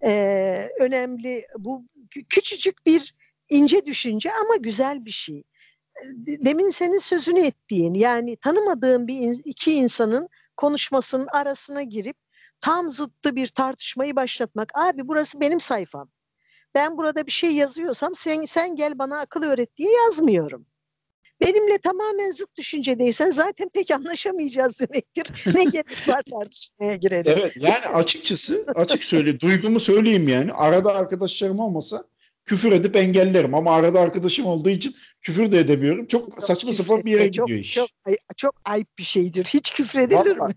e, 0.04 0.68
önemli 0.80 1.46
bu 1.58 1.84
küçücük 2.28 2.86
bir 2.86 3.14
ince 3.48 3.86
düşünce 3.86 4.32
ama 4.32 4.56
güzel 4.56 5.04
bir 5.04 5.10
şey. 5.10 5.42
Demin 6.26 6.70
senin 6.70 6.98
sözünü 6.98 7.40
ettiğin 7.40 7.94
yani 7.94 8.36
tanımadığın 8.36 9.06
bir 9.08 9.40
iki 9.44 9.72
insanın 9.72 10.28
konuşmasının 10.56 11.26
arasına 11.32 11.82
girip 11.82 12.16
tam 12.60 12.90
zıttı 12.90 13.36
bir 13.36 13.46
tartışmayı 13.46 14.16
başlatmak. 14.16 14.78
Abi 14.78 15.08
burası 15.08 15.40
benim 15.40 15.60
sayfam 15.60 16.08
ben 16.74 16.98
burada 16.98 17.26
bir 17.26 17.32
şey 17.32 17.52
yazıyorsam 17.52 18.14
sen, 18.14 18.42
sen 18.42 18.76
gel 18.76 18.98
bana 18.98 19.20
akıl 19.20 19.42
öğret 19.42 19.76
diye 19.76 19.92
yazmıyorum. 19.92 20.66
Benimle 21.40 21.78
tamamen 21.78 22.30
zıt 22.30 22.56
düşüncedeysen 22.56 23.30
zaten 23.30 23.68
pek 23.68 23.90
anlaşamayacağız 23.94 24.80
demektir. 24.80 25.54
Ne 25.54 25.64
gerek 25.64 26.08
var 26.08 26.22
tartışmaya 26.22 26.96
girelim. 26.96 27.34
Evet 27.38 27.56
yani 27.56 27.86
açıkçası 27.86 28.64
açık 28.74 29.04
söyle 29.04 29.40
duygumu 29.40 29.80
söyleyeyim 29.80 30.28
yani. 30.28 30.52
Arada 30.52 30.94
arkadaşlarım 30.94 31.60
olmasa 31.60 32.04
küfür 32.50 32.72
edip 32.72 32.96
engellerim 32.96 33.54
ama 33.54 33.74
arada 33.74 34.00
arkadaşım 34.00 34.46
olduğu 34.46 34.70
için 34.70 34.94
küfür 35.20 35.52
de 35.52 35.58
edemiyorum. 35.58 36.06
Çok, 36.06 36.30
çok 36.30 36.42
saçma 36.42 36.72
sapan 36.72 37.04
bir 37.04 37.10
yere 37.10 37.32
çok, 37.32 37.46
gidiyor 37.46 37.64
iş. 37.64 37.74
Çok, 37.74 37.88
çok 38.36 38.54
ayıp 38.64 38.98
bir 38.98 39.02
şeydir. 39.02 39.44
Hiç 39.44 39.72
küfür 39.72 39.98
edilir 39.98 40.36
mi? 40.36 40.54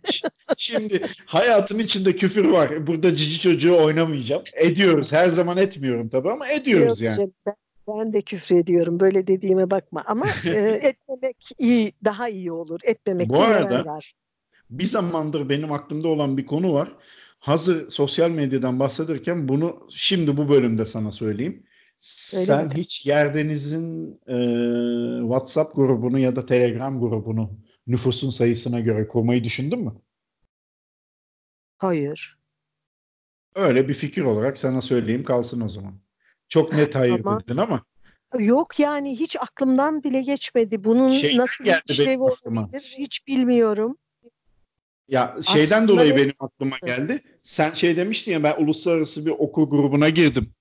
Şimdi 0.57 1.01
hayatın 1.25 1.79
içinde 1.79 2.15
küfür 2.15 2.45
var. 2.45 2.87
Burada 2.87 3.15
cici 3.15 3.39
çocuğu 3.39 3.77
oynamayacağım. 3.77 4.43
Ediyoruz. 4.53 5.13
Her 5.13 5.27
zaman 5.27 5.57
etmiyorum 5.57 6.09
tabii 6.09 6.31
ama 6.31 6.47
ediyoruz 6.47 7.01
Yok, 7.01 7.17
yani. 7.19 7.31
Ben, 7.45 7.55
ben 7.87 8.13
de 8.13 8.21
küfür 8.21 8.55
ediyorum. 8.55 8.99
Böyle 8.99 9.27
dediğime 9.27 9.71
bakma. 9.71 10.03
Ama 10.05 10.25
e, 10.45 10.49
etmemek 10.83 11.37
iyi, 11.59 11.93
daha 12.03 12.29
iyi 12.29 12.51
olur. 12.51 12.79
Etmemek 12.83 13.29
Bu 13.29 13.41
arada 13.41 13.85
var. 13.85 14.13
bir 14.69 14.85
zamandır 14.85 15.49
benim 15.49 15.71
aklımda 15.71 16.07
olan 16.07 16.37
bir 16.37 16.45
konu 16.45 16.73
var. 16.73 16.87
Hazır 17.39 17.89
sosyal 17.89 18.29
medyadan 18.29 18.79
bahsederken 18.79 19.47
bunu 19.47 19.87
şimdi 19.89 20.37
bu 20.37 20.49
bölümde 20.49 20.85
sana 20.85 21.11
söyleyeyim. 21.11 21.63
Öyle 22.33 22.45
Sen 22.45 22.67
mi? 22.67 22.73
hiç 22.75 23.05
Yerdeniz'in 23.05 24.19
e, 24.27 24.37
WhatsApp 25.21 25.75
grubunu 25.75 26.19
ya 26.19 26.35
da 26.35 26.45
Telegram 26.45 26.99
grubunu 26.99 27.59
nüfusun 27.87 28.29
sayısına 28.29 28.79
göre 28.79 29.07
kurmayı 29.07 29.43
düşündün 29.43 29.79
mü? 29.79 29.93
Hayır. 31.77 32.39
Öyle 33.55 33.87
bir 33.87 33.93
fikir 33.93 34.21
olarak 34.21 34.57
sana 34.57 34.81
söyleyeyim 34.81 35.23
kalsın 35.23 35.61
o 35.61 35.69
zaman. 35.69 35.93
Çok 36.47 36.73
net 36.73 36.95
hayır 36.95 37.21
ama, 37.25 37.39
dedin 37.39 37.57
ama. 37.57 37.85
Yok 38.39 38.79
yani 38.79 39.19
hiç 39.19 39.35
aklımdan 39.35 40.03
bile 40.03 40.21
geçmedi. 40.21 40.83
Bunun 40.83 41.09
şey 41.09 41.37
nasıl 41.37 41.65
bir 41.65 41.81
işlevi 41.89 42.21
olabilir 42.21 42.95
hiç 42.97 43.27
bilmiyorum. 43.27 43.97
Ya 45.07 45.37
şeyden 45.41 45.75
Aslında 45.75 45.87
dolayı 45.87 46.15
benim 46.15 46.33
aklıma 46.39 46.77
geldi. 46.85 47.21
Sen 47.41 47.71
şey 47.71 47.97
demiştin 47.97 48.31
ya 48.31 48.43
ben 48.43 48.63
uluslararası 48.63 49.25
bir 49.25 49.31
okul 49.31 49.69
grubuna 49.69 50.09
girdim. 50.09 50.53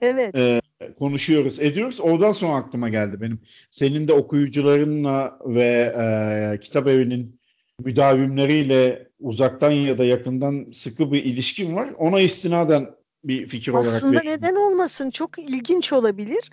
Evet. 0.00 0.34
Ee, 0.34 0.60
konuşuyoruz, 0.98 1.60
ediyoruz. 1.60 2.00
Oradan 2.00 2.32
sonra 2.32 2.54
aklıma 2.54 2.88
geldi 2.88 3.20
benim. 3.20 3.40
Senin 3.70 4.08
de 4.08 4.12
okuyucularınla 4.12 5.38
ve 5.46 5.94
e, 5.98 6.60
kitap 6.60 6.86
evinin 6.86 7.40
müdavimleriyle 7.84 9.08
uzaktan 9.20 9.70
ya 9.70 9.98
da 9.98 10.04
yakından 10.04 10.66
sıkı 10.72 11.12
bir 11.12 11.24
ilişkin 11.24 11.76
var. 11.76 11.88
Ona 11.98 12.20
istinaden 12.20 12.86
bir 13.24 13.46
fikir 13.46 13.74
Aslında 13.74 13.88
olarak 13.88 13.96
Aslında 13.96 14.20
neden 14.24 14.54
olmasın? 14.54 15.10
Çok 15.10 15.38
ilginç 15.38 15.92
olabilir. 15.92 16.50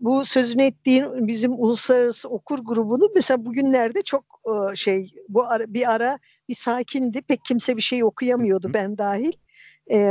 Bu 0.00 0.24
sözünü 0.24 0.62
ettiğin 0.62 1.28
bizim 1.28 1.52
uluslararası 1.52 2.28
okur 2.28 2.58
grubunu 2.58 3.10
mesela 3.14 3.44
bugünlerde 3.44 4.02
çok 4.02 4.24
e, 4.46 4.76
şey 4.76 5.14
bu 5.28 5.44
ara, 5.44 5.74
bir 5.74 5.94
ara 5.94 6.18
bir 6.48 6.54
sakindi. 6.54 7.22
Pek 7.22 7.44
kimse 7.44 7.76
bir 7.76 7.82
şey 7.82 8.04
okuyamıyordu 8.04 8.70
ben 8.74 8.98
dahil. 8.98 9.32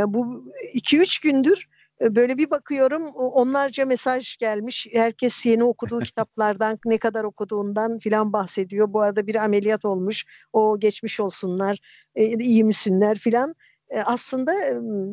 Bu 0.08 0.52
iki 0.74 1.00
üç 1.00 1.20
gündür 1.20 1.58
e, 1.58 1.69
böyle 2.02 2.38
bir 2.38 2.50
bakıyorum 2.50 3.04
onlarca 3.16 3.86
mesaj 3.86 4.38
gelmiş. 4.38 4.88
Herkes 4.92 5.46
yeni 5.46 5.64
okuduğu 5.64 6.00
kitaplardan 6.10 6.80
ne 6.86 6.98
kadar 6.98 7.24
okuduğundan 7.24 8.00
filan 8.00 8.34
bahsediyor. 8.34 8.94
Bu 8.94 9.02
arada 9.02 9.28
bir 9.28 9.36
ameliyat 9.36 9.86
olmuş. 9.86 10.26
O 10.54 10.80
geçmiş 10.80 11.20
olsunlar. 11.20 11.78
E, 12.16 12.26
iyi 12.38 12.64
misinler 12.64 13.18
filan. 13.18 13.56
E, 13.90 14.00
aslında 14.00 14.54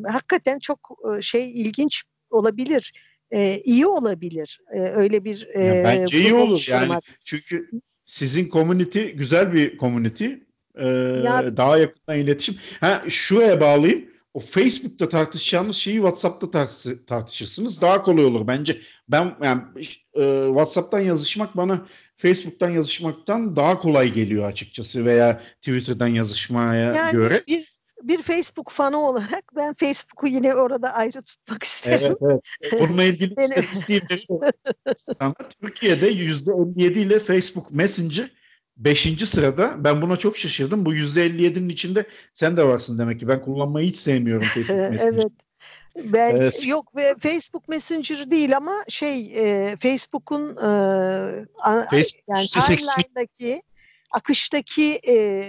hakikaten 0.07 0.59
çok 0.59 0.99
şey 1.21 1.61
ilginç 1.61 2.03
olabilir. 2.29 2.93
E, 3.31 3.61
iyi 3.65 3.87
olabilir. 3.87 4.59
Öyle 4.95 5.23
bir 5.23 5.47
e, 5.53 5.63
ya 5.63 5.83
bence 5.83 6.19
iyi 6.19 6.33
olur 6.33 6.65
yani. 6.69 6.99
Çünkü 7.25 7.69
sizin 8.05 8.49
community 8.49 9.05
güzel 9.05 9.53
bir 9.53 9.77
community. 9.77 10.27
E, 10.75 10.87
ya, 11.23 11.57
daha 11.57 11.77
yakından 11.77 12.17
iletişim. 12.17 12.55
Ha 12.79 13.03
şuraya 13.09 13.61
bağlayayım 13.61 14.09
o 14.37 14.39
Facebook'ta 14.39 15.09
tartışacağınız 15.09 15.75
şeyi 15.75 15.95
WhatsApp'ta 15.95 16.51
tartış 16.51 17.05
tartışırsınız. 17.07 17.81
Daha 17.81 18.01
kolay 18.01 18.25
olur 18.25 18.47
bence. 18.47 18.81
Ben 19.09 19.35
yani 19.43 19.61
e, 20.13 20.45
WhatsApp'tan 20.47 20.99
yazışmak 20.99 21.57
bana 21.57 21.85
Facebook'tan 22.17 22.69
yazışmaktan 22.69 23.55
daha 23.55 23.79
kolay 23.79 24.13
geliyor 24.13 24.45
açıkçası 24.45 25.05
veya 25.05 25.41
Twitter'dan 25.61 26.07
yazışmaya 26.07 26.93
yani 26.93 27.11
göre. 27.11 27.43
Bir 27.47 27.77
bir 28.03 28.21
Facebook 28.21 28.71
fanı 28.71 28.97
olarak 29.09 29.43
ben 29.55 29.73
Facebook'u 29.73 30.27
yine 30.27 30.55
orada 30.55 30.93
ayrı 30.93 31.21
tutmak 31.21 31.63
isterim. 31.63 32.17
Evet, 32.21 32.41
evet. 32.61 32.81
Bununla 32.81 33.03
ilgili 33.03 33.35
istatistiğim 33.41 34.03
Türkiye'de 35.61 36.11
%57 36.11 36.99
ile 36.99 37.19
Facebook 37.19 37.71
Messenger 37.71 38.31
Beşinci 38.77 39.27
sırada 39.27 39.75
ben 39.77 40.01
buna 40.01 40.17
çok 40.17 40.37
şaşırdım. 40.37 40.85
Bu 40.85 40.93
yüzde 40.93 41.27
57'nin 41.27 41.69
içinde 41.69 42.05
sen 42.33 42.57
de 42.57 42.63
varsın 42.63 42.99
demek 42.99 43.19
ki. 43.19 43.27
Ben 43.27 43.41
kullanmayı 43.41 43.87
hiç 43.87 43.95
sevmiyorum 43.95 44.47
Facebook 44.47 44.77
Messenger. 44.91 45.13
evet. 45.13 45.31
Ben 46.03 46.35
ee, 46.35 46.67
yok 46.67 46.91
Facebook 47.19 47.67
Messenger 47.67 48.31
değil 48.31 48.57
ama 48.57 48.73
şey 48.87 49.33
e, 49.35 49.75
Facebook'un 49.75 50.57
e, 50.57 51.45
Facebook 51.89 52.23
yani 52.27 52.47
timeline'daki 52.47 53.61
akıştaki 54.11 54.99
e, 55.07 55.45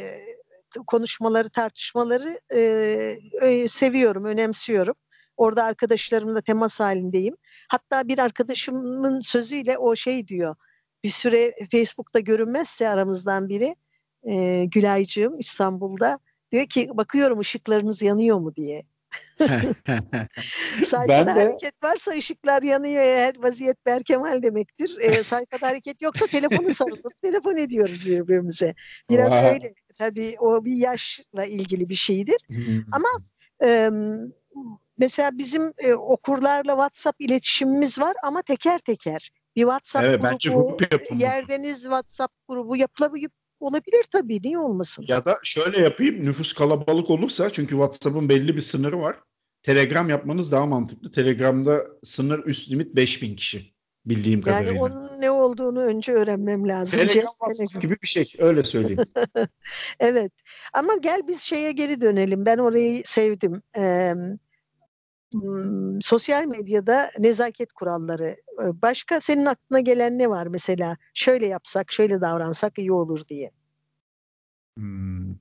konuşmaları, 0.87 1.51
tartışmaları 1.51 2.41
e, 3.43 3.69
seviyorum, 3.69 4.25
önemsiyorum. 4.25 4.95
Orada 5.37 5.65
arkadaşlarımla 5.65 6.41
temas 6.41 6.81
halindeyim. 6.81 7.37
Hatta 7.69 8.09
bir 8.09 8.19
arkadaşımın 8.19 9.21
sözüyle 9.21 9.79
o 9.79 9.97
şey 9.97 10.29
diyor 10.29 10.57
bir 11.05 11.11
süre 11.11 11.55
Facebook'ta 11.73 12.21
görünmezse 12.21 12.89
aramızdan 12.89 13.49
biri 13.49 13.77
e, 14.29 14.65
Gülaycığım 14.65 15.39
İstanbul'da 15.39 16.19
diyor 16.53 16.67
ki 16.67 16.89
bakıyorum 16.95 17.39
ışıklarınız 17.39 18.03
yanıyor 18.03 18.39
mu 18.39 18.55
diye. 18.55 18.83
sayfada 20.85 21.09
ben 21.09 21.27
de... 21.27 21.31
hareket 21.31 21.83
varsa 21.83 22.13
ışıklar 22.13 22.63
yanıyor 22.63 23.03
eğer 23.03 23.35
vaziyet 23.39 23.87
Berkemal 23.87 24.43
demektir. 24.43 24.97
E, 25.01 25.23
sayfada 25.23 25.67
hareket 25.67 26.03
yoksa 26.03 26.27
telefonu 26.27 26.75
sarılıp 26.75 27.13
telefon 27.23 27.57
ediyoruz 27.57 28.07
birbirimize. 28.07 28.75
Biraz 29.11 29.33
Oha. 29.33 29.53
öyle 29.53 29.75
tabii 29.99 30.37
o 30.41 30.65
bir 30.65 30.77
yaşla 30.77 31.45
ilgili 31.45 31.89
bir 31.89 31.95
şeydir. 31.95 32.37
Ama 32.93 33.09
e, 33.65 33.91
mesela 34.99 35.39
bizim 35.39 35.73
e, 35.79 35.95
okurlarla 35.95 36.73
WhatsApp 36.73 37.21
iletişimimiz 37.21 37.99
var 37.99 38.17
ama 38.23 38.43
teker 38.43 38.79
teker 38.79 39.31
bir 39.59 39.63
WhatsApp 39.63 40.05
evet, 40.05 40.23
grubu, 40.45 40.77
grup 40.77 41.21
yerdeniz 41.21 41.83
WhatsApp 41.83 42.35
grubu 42.49 42.77
yapılabilir 42.77 43.31
olabilir 43.61 44.05
tabii. 44.13 44.41
Niye 44.43 44.59
olmasın? 44.59 45.05
Ya 45.09 45.25
da 45.25 45.39
şöyle 45.43 45.81
yapayım. 45.81 46.25
Nüfus 46.25 46.53
kalabalık 46.53 47.11
olursa 47.11 47.51
çünkü 47.51 47.71
WhatsApp'ın 47.71 48.29
belli 48.29 48.57
bir 48.57 48.61
sınırı 48.61 49.01
var. 49.01 49.17
Telegram 49.63 50.11
yapmanız 50.11 50.53
daha 50.53 50.67
mantıklı. 50.67 51.11
Telegram'da 51.11 51.87
sınır 52.03 52.47
üst 52.47 52.71
limit 52.71 52.97
5000 52.97 53.37
kişi 53.37 53.75
bildiğim 54.07 54.39
yani 54.39 54.45
kadarıyla. 54.45 54.73
Yani 54.73 54.83
onun 54.83 55.21
ne 55.21 55.31
olduğunu 55.31 55.81
önce 55.81 56.13
öğrenmem 56.13 56.69
lazım. 56.69 57.01
Telegram 57.01 57.33
WhatsApp 57.33 57.83
gibi 57.83 57.97
bir 58.03 58.09
şey 58.09 58.33
öyle 58.39 58.63
söyleyeyim. 58.63 59.05
evet 60.01 60.33
ama 60.73 60.97
gel 60.97 61.29
biz 61.29 61.41
şeye 61.41 61.73
geri 61.73 62.01
dönelim. 62.01 62.47
Ben 62.47 62.59
orayı 62.59 63.03
sevdim. 63.05 63.63
Ee, 63.77 64.15
sosyal 66.01 66.45
medyada 66.45 67.11
nezaket 67.19 67.73
kuralları. 67.73 68.37
Başka 68.59 69.21
senin 69.21 69.47
aklına 69.47 69.81
gelen 69.81 70.19
ne 70.19 70.31
var 70.31 70.47
mesela? 70.47 70.97
Şöyle 71.15 71.47
yapsak, 71.47 71.93
şöyle 71.93 72.21
davransak 72.21 72.79
iyi 72.79 72.93
olur 72.93 73.29
diye. 73.29 73.51
Hmm. 74.77 75.35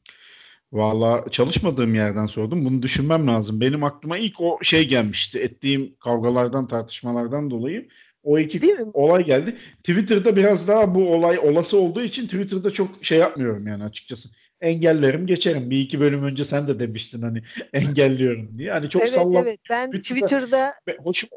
Valla 0.71 1.25
çalışmadığım 1.31 1.95
yerden 1.95 2.25
sordum. 2.25 2.65
Bunu 2.65 2.81
düşünmem 2.81 3.27
lazım. 3.27 3.61
Benim 3.61 3.83
aklıma 3.83 4.17
ilk 4.17 4.41
o 4.41 4.59
şey 4.61 4.87
gelmişti. 4.87 5.39
Ettiğim 5.39 5.95
kavgalardan, 5.99 6.67
tartışmalardan 6.67 7.51
dolayı 7.51 7.87
o 8.23 8.39
iki 8.39 8.75
olay 8.93 9.25
geldi. 9.25 9.57
Twitter'da 9.83 10.35
biraz 10.35 10.67
daha 10.67 10.95
bu 10.95 11.13
olay 11.13 11.39
olası 11.39 11.79
olduğu 11.79 12.03
için 12.03 12.23
Twitter'da 12.23 12.71
çok 12.71 12.89
şey 13.01 13.17
yapmıyorum 13.17 13.67
yani 13.67 13.83
açıkçası 13.83 14.29
engellerim 14.61 15.27
geçerim. 15.27 15.69
Bir 15.69 15.79
iki 15.79 15.99
bölüm 15.99 16.23
önce 16.23 16.45
sen 16.45 16.67
de 16.67 16.79
demiştin 16.79 17.21
hani 17.21 17.43
engelliyorum 17.73 18.57
diye. 18.57 18.71
Hani 18.71 18.89
çok 18.89 19.01
evet, 19.01 19.11
sallam. 19.11 19.43
Evet 19.47 19.59
ben 19.69 19.91
Twitter'da 19.91 20.73
hoşum, 21.03 21.29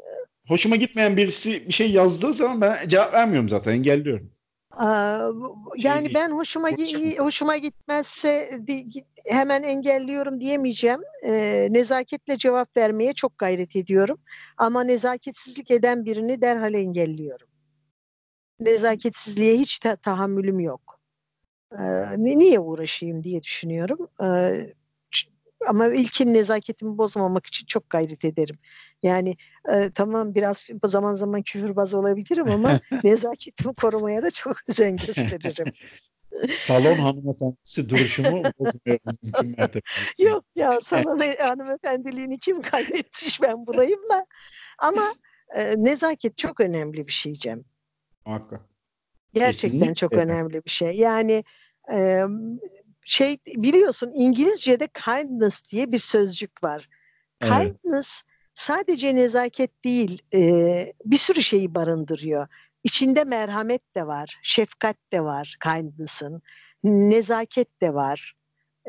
hoşuma 0.51 0.75
gitmeyen 0.75 1.17
birisi 1.17 1.67
bir 1.67 1.73
şey 1.73 1.91
yazdığı 1.91 2.33
zaman 2.33 2.61
ben 2.61 2.87
cevap 2.87 3.13
vermiyorum 3.13 3.49
zaten 3.49 3.71
engelliyorum. 3.71 4.31
Aa, 4.71 5.29
şey 5.77 5.91
yani 5.91 6.13
ben 6.13 6.31
hoşuma 6.31 6.69
hoşuma 7.17 7.57
gitmezse 7.57 8.59
hemen 9.25 9.63
engelliyorum 9.63 10.39
diyemeyeceğim. 10.39 11.01
E, 11.25 11.67
nezaketle 11.71 12.37
cevap 12.37 12.77
vermeye 12.77 13.13
çok 13.13 13.37
gayret 13.37 13.75
ediyorum. 13.75 14.17
Ama 14.57 14.83
nezaketsizlik 14.83 15.71
eden 15.71 16.05
birini 16.05 16.41
derhal 16.41 16.73
engelliyorum. 16.73 17.47
Nezaketsizliğe 18.59 19.57
hiç 19.57 19.79
ta- 19.79 19.95
tahammülüm 19.95 20.59
yok 20.59 20.99
ne 22.17 22.37
niye 22.39 22.59
uğraşayım 22.59 23.23
diye 23.23 23.43
düşünüyorum. 23.43 24.07
Ama 25.67 25.87
ilkin 25.87 26.33
nezaketimi 26.33 26.97
bozmamak 26.97 27.45
için 27.45 27.65
çok 27.65 27.89
gayret 27.89 28.25
ederim. 28.25 28.55
Yani 29.03 29.37
e, 29.73 29.91
tamam 29.91 30.35
biraz 30.35 30.67
zaman 30.83 31.13
zaman 31.13 31.41
küfürbaz 31.41 31.93
olabilirim 31.93 32.51
ama 32.51 32.79
nezaketimi 33.03 33.73
korumaya 33.73 34.23
da 34.23 34.31
çok 34.31 34.57
özen 34.69 34.97
gösteririm. 34.97 35.73
salon 36.49 36.95
hanımefendisi 36.95 37.89
duruşumu 37.89 38.43
bozmuyorum 38.59 39.81
Yok 40.19 40.45
ya 40.55 40.81
salon 40.81 41.19
hanımefendiliğini 41.39 42.39
kim 42.39 42.61
kaybetmiş 42.61 43.41
ben 43.41 43.67
bulayım 43.67 44.09
da. 44.09 44.25
Ama 44.79 45.13
e, 45.55 45.73
nezaket 45.77 46.37
çok 46.37 46.59
önemli 46.59 47.07
bir 47.07 47.11
şey 47.11 47.33
Cem. 47.33 47.63
Muhakkak. 48.25 48.61
Gerçekten 49.33 49.79
Kesinlikle. 49.79 49.95
çok 49.95 50.13
önemli 50.13 50.65
bir 50.65 50.69
şey. 50.69 50.95
Yani 50.95 51.43
e, 51.91 52.23
şey 53.05 53.37
biliyorsun 53.47 54.11
İngilizce'de 54.15 54.87
kindness 54.87 55.69
diye 55.71 55.91
bir 55.91 55.99
sözcük 55.99 56.63
var. 56.63 56.89
Evet. 57.41 57.53
Kindness 57.53 58.23
sadece 58.53 59.15
nezaket 59.15 59.83
değil 59.83 60.21
e, 60.33 60.93
bir 61.05 61.17
sürü 61.17 61.41
şeyi 61.41 61.75
barındırıyor. 61.75 62.47
İçinde 62.83 63.23
merhamet 63.23 63.95
de 63.95 64.07
var, 64.07 64.39
şefkat 64.43 64.97
de 65.13 65.21
var 65.21 65.57
kindness'ın, 65.63 66.41
nezaket 66.83 67.81
de 67.81 67.93
var. 67.93 68.33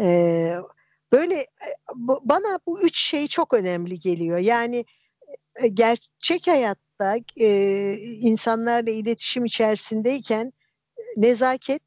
E, 0.00 0.56
böyle 1.12 1.46
bana 1.96 2.58
bu 2.66 2.82
üç 2.82 2.98
şey 2.98 3.28
çok 3.28 3.54
önemli 3.54 4.00
geliyor. 4.00 4.38
Yani 4.38 4.84
gerçek 5.72 6.46
hayatta 6.46 7.16
e, 7.36 7.94
insanlarla 7.98 8.90
iletişim 8.90 9.44
içerisindeyken 9.44 10.52
nezaket 11.16 11.82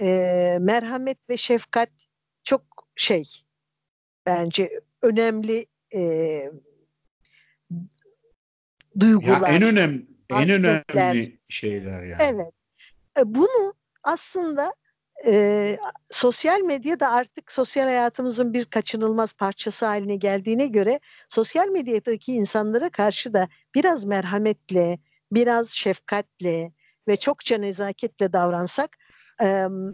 e, 0.00 0.58
merhamet 0.60 1.30
ve 1.30 1.36
şefkat 1.36 1.88
çok 2.44 2.62
şey 2.96 3.24
bence 4.26 4.80
önemli 5.02 5.66
e, 5.94 6.50
duygular. 9.00 9.40
Ya 9.40 9.56
en 9.56 9.62
önemli 9.62 10.06
en 10.30 10.50
önemli 10.50 11.38
şeyler 11.48 12.02
yani. 12.04 12.22
Evet. 12.22 12.52
E, 13.18 13.34
bunu 13.34 13.74
aslında 14.02 14.74
e, 15.26 15.76
sosyal 16.10 16.60
medya 16.60 17.00
da 17.00 17.10
artık 17.10 17.52
sosyal 17.52 17.84
hayatımızın 17.84 18.52
bir 18.52 18.64
kaçınılmaz 18.64 19.32
parçası 19.32 19.86
haline 19.86 20.16
geldiğine 20.16 20.66
göre 20.66 21.00
sosyal 21.28 21.68
medyadaki 21.68 22.32
insanlara 22.32 22.90
karşı 22.90 23.34
da 23.34 23.48
biraz 23.74 24.04
merhametle, 24.04 24.98
biraz 25.32 25.70
şefkatle, 25.70 26.72
ve 27.08 27.16
çokça 27.16 27.58
nezaketle 27.58 28.32
davransak 28.32 28.98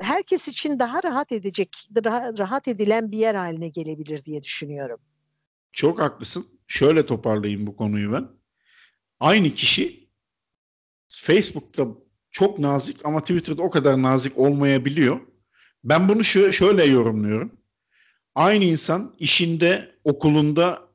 herkes 0.00 0.48
için 0.48 0.78
daha 0.78 1.02
rahat 1.02 1.32
edecek, 1.32 1.88
daha 1.94 2.38
rahat 2.38 2.68
edilen 2.68 3.12
bir 3.12 3.18
yer 3.18 3.34
haline 3.34 3.68
gelebilir 3.68 4.24
diye 4.24 4.42
düşünüyorum. 4.42 5.00
Çok 5.72 6.00
haklısın. 6.00 6.46
Şöyle 6.66 7.06
toparlayayım 7.06 7.66
bu 7.66 7.76
konuyu 7.76 8.12
ben. 8.12 8.28
Aynı 9.20 9.50
kişi 9.50 10.08
Facebook'ta 11.08 11.86
çok 12.30 12.58
nazik 12.58 13.06
ama 13.06 13.20
Twitter'da 13.20 13.62
o 13.62 13.70
kadar 13.70 14.02
nazik 14.02 14.38
olmayabiliyor. 14.38 15.20
Ben 15.84 16.08
bunu 16.08 16.24
şöyle 16.24 16.84
yorumluyorum. 16.84 17.52
Aynı 18.34 18.64
insan 18.64 19.14
işinde, 19.18 19.94
okulunda 20.04 20.88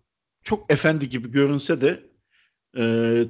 çok 0.44 0.72
efendi 0.72 1.10
gibi 1.10 1.32
görünse 1.32 1.82
de 1.82 2.04
e, 2.78 2.84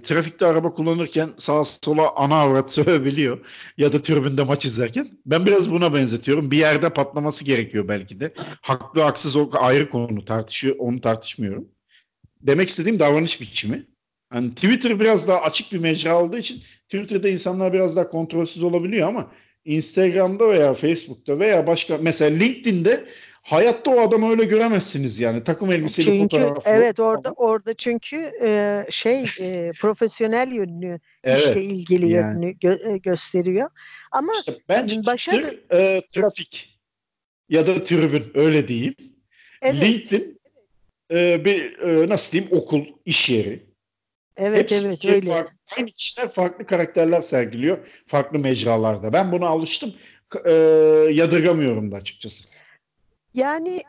trafikte 0.04 0.46
araba 0.46 0.74
kullanırken 0.74 1.30
sağa 1.38 1.66
sola 1.66 2.16
ana 2.16 2.36
avrat 2.36 2.72
sövebiliyor 2.72 3.40
ya 3.78 3.94
da 3.94 4.02
tribünde 4.02 4.44
maç 4.44 4.66
izlerken. 4.66 5.08
Ben 5.26 5.46
biraz 5.46 5.72
buna 5.72 5.94
benzetiyorum. 5.94 6.52
Bir 6.52 6.58
yerde 6.58 6.90
patlaması 6.90 7.46
gerekiyor 7.46 7.88
belki 7.88 8.20
de. 8.20 8.34
Haklı 8.62 9.02
haksız 9.02 9.36
o 9.36 9.50
ayrı 9.54 9.90
konu 9.90 10.26
tartışıyor 10.26 10.76
onu 10.80 11.02
tartışmıyorum. 11.02 11.68
Demek 12.42 12.70
istediğim 12.70 13.00
davranış 13.00 13.42
biçimi. 13.42 13.84
Hani 14.30 14.56
Twitter 14.56 15.00
biraz 15.00 15.28
daha 15.28 15.42
açık 15.42 15.72
bir 15.74 15.80
mecra 15.80 16.24
olduğu 16.24 16.38
için 16.38 16.62
Twitter'da 16.90 17.30
insanlar 17.30 17.74
biraz 17.74 17.96
daha 17.96 18.10
kontrolsüz 18.10 18.64
olabiliyor 18.64 19.08
ama 19.08 19.32
Instagram'da 19.66 20.50
veya 20.50 20.74
Facebook'ta 20.74 21.40
veya 21.40 21.68
başka 21.68 21.98
mesela 22.02 22.38
LinkedIn'de 22.38 23.06
hayatta 23.44 23.92
o 23.92 24.00
adamı 24.00 24.30
öyle 24.32 24.46
göremezsiniz 24.46 25.20
yani 25.20 25.44
takım 25.44 25.72
elbiseli 25.72 26.06
çünkü, 26.06 26.38
fotoğrafı. 26.38 26.70
Evet 26.70 27.00
orada 27.00 27.32
orada 27.32 27.74
çünkü 27.74 28.32
e, 28.44 28.86
şey 28.90 29.24
e, 29.42 29.72
profesyonel 29.82 30.52
yönünü 30.52 31.00
evet, 31.24 31.46
işle 31.46 31.64
ilgili 31.64 32.10
yani. 32.10 32.46
yönünü 32.46 32.52
gö- 32.58 32.94
e, 32.94 32.98
gösteriyor. 32.98 33.70
Ama 34.12 34.34
işte 34.38 34.54
bence 34.70 35.06
başarı... 35.06 35.42
Twitter, 35.42 35.80
e, 35.80 36.02
trafik 36.02 36.80
ya 37.50 37.68
da 37.68 37.84
tribün 37.84 38.24
öyle 38.34 38.68
diyeyim. 38.68 38.96
Evet. 39.62 39.82
LinkedIn 39.82 40.42
e, 41.12 41.46
bir 41.46 41.80
e, 41.80 42.10
nasıl 42.10 42.32
diyeyim 42.32 42.52
okul, 42.58 42.86
iş 43.06 43.30
yeri. 43.30 43.64
Evet 44.38 44.60
Hepsi 44.60 44.88
evet 44.88 45.06
öyle. 45.06 45.26
Farklı, 45.26 45.52
aynı 45.78 45.92
kişiler 45.92 46.28
farklı 46.28 46.66
karakterler 46.66 47.22
sergiliyor 47.22 48.04
farklı 48.06 48.40
mecralarda. 48.40 49.14
Ben 49.14 49.32
buna 49.32 49.48
alıştım. 49.48 49.94
E, 50.46 50.52
yadırgamıyorum 51.12 51.92
da 51.92 51.96
açıkçası. 51.96 52.53
Yani 53.34 53.84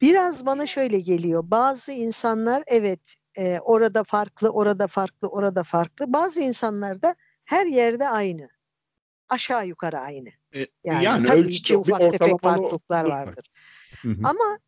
biraz 0.00 0.46
bana 0.46 0.66
şöyle 0.66 1.00
geliyor. 1.00 1.44
Bazı 1.46 1.92
insanlar 1.92 2.62
evet 2.66 3.00
e, 3.38 3.58
orada 3.58 4.04
farklı, 4.04 4.48
orada 4.50 4.86
farklı, 4.86 5.28
orada 5.28 5.62
farklı. 5.62 6.12
Bazı 6.12 6.40
insanlar 6.40 7.02
da 7.02 7.14
her 7.44 7.66
yerde 7.66 8.08
aynı. 8.08 8.48
Aşağı 9.28 9.66
yukarı 9.66 9.98
aynı. 9.98 10.28
E, 10.54 10.66
yani, 10.84 11.04
yani 11.04 11.26
tabii 11.26 11.52
ki 11.52 11.76
ufak 11.76 12.00
tefek 12.00 12.40
farklılıklar 12.40 13.04
vardır. 13.04 13.46
Hı 14.02 14.08
hı. 14.08 14.20
Ama 14.24 14.58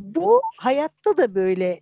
bu 0.00 0.42
hayatta 0.58 1.16
da 1.16 1.34
böyle 1.34 1.80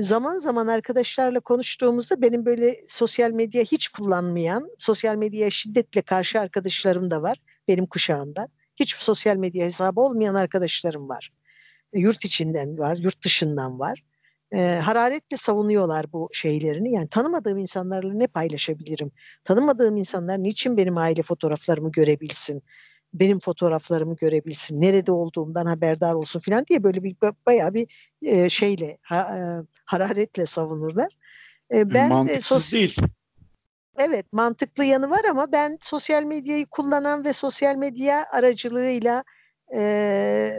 zaman 0.00 0.38
zaman 0.38 0.66
arkadaşlarla 0.66 1.40
konuştuğumuzda 1.40 2.22
benim 2.22 2.46
böyle 2.46 2.84
sosyal 2.88 3.30
medya 3.30 3.62
hiç 3.62 3.88
kullanmayan, 3.88 4.70
sosyal 4.78 5.16
medyaya 5.16 5.50
şiddetle 5.50 6.02
karşı 6.02 6.40
arkadaşlarım 6.40 7.10
da 7.10 7.22
var 7.22 7.38
benim 7.68 7.86
kuşağımda. 7.86 8.48
Hiç 8.76 8.94
sosyal 8.94 9.36
medya 9.36 9.66
hesabı 9.66 10.00
olmayan 10.00 10.34
arkadaşlarım 10.34 11.08
var. 11.08 11.32
Yurt 11.94 12.24
içinden 12.24 12.78
var, 12.78 12.96
yurt 12.96 13.24
dışından 13.24 13.78
var. 13.78 14.02
hararetle 14.80 15.36
savunuyorlar 15.36 16.12
bu 16.12 16.28
şeylerini. 16.32 16.92
Yani 16.92 17.08
tanımadığım 17.08 17.58
insanlarla 17.58 18.14
ne 18.14 18.26
paylaşabilirim? 18.26 19.10
Tanımadığım 19.44 19.96
insanlar 19.96 20.42
niçin 20.42 20.76
benim 20.76 20.98
aile 20.98 21.22
fotoğraflarımı 21.22 21.92
görebilsin? 21.92 22.62
benim 23.20 23.40
fotoğraflarımı 23.40 24.16
görebilsin, 24.16 24.80
nerede 24.80 25.12
olduğumdan 25.12 25.66
haberdar 25.66 26.14
olsun 26.14 26.40
falan 26.40 26.66
diye 26.66 26.82
böyle 26.82 27.02
bir 27.02 27.16
bayağı 27.46 27.74
bir 27.74 27.86
e, 28.22 28.48
şeyle 28.48 28.98
ha, 29.02 29.38
e, 29.38 29.40
hararetle 29.84 30.46
savunurlar. 30.46 31.16
E, 31.74 31.94
ben 31.94 32.08
Mantıksız 32.08 32.72
de, 32.72 32.76
değil. 32.76 32.96
Evet 33.98 34.32
mantıklı 34.32 34.84
yanı 34.84 35.10
var 35.10 35.24
ama 35.24 35.52
ben 35.52 35.78
sosyal 35.82 36.22
medyayı 36.22 36.66
kullanan 36.66 37.24
ve 37.24 37.32
sosyal 37.32 37.76
medya 37.76 38.26
aracılığıyla 38.30 39.24
e, 39.74 40.58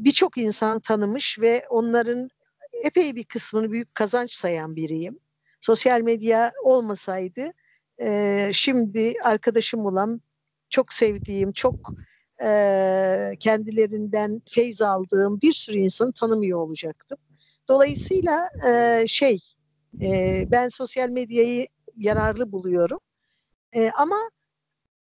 birçok 0.00 0.38
insan 0.38 0.80
tanımış 0.80 1.38
ve 1.40 1.66
onların 1.70 2.28
epey 2.72 3.16
bir 3.16 3.24
kısmını 3.24 3.72
büyük 3.72 3.94
kazanç 3.94 4.32
sayan 4.32 4.76
biriyim. 4.76 5.18
Sosyal 5.60 6.00
medya 6.00 6.52
olmasaydı 6.64 7.52
e, 8.00 8.50
şimdi 8.54 9.14
arkadaşım 9.24 9.86
olan 9.86 10.20
çok 10.70 10.92
sevdiğim, 10.92 11.52
çok 11.52 11.94
e, 12.42 13.32
kendilerinden 13.40 14.42
feyz 14.50 14.82
aldığım 14.82 15.40
bir 15.40 15.52
sürü 15.52 15.76
insanı 15.76 16.12
tanımıyor 16.12 16.58
olacaktım. 16.58 17.18
Dolayısıyla 17.68 18.48
e, 18.68 19.04
şey, 19.08 19.38
e, 20.02 20.44
ben 20.50 20.68
sosyal 20.68 21.08
medyayı 21.08 21.66
yararlı 22.00 22.52
buluyorum. 22.52 23.00
E, 23.72 23.90
ama 23.90 24.30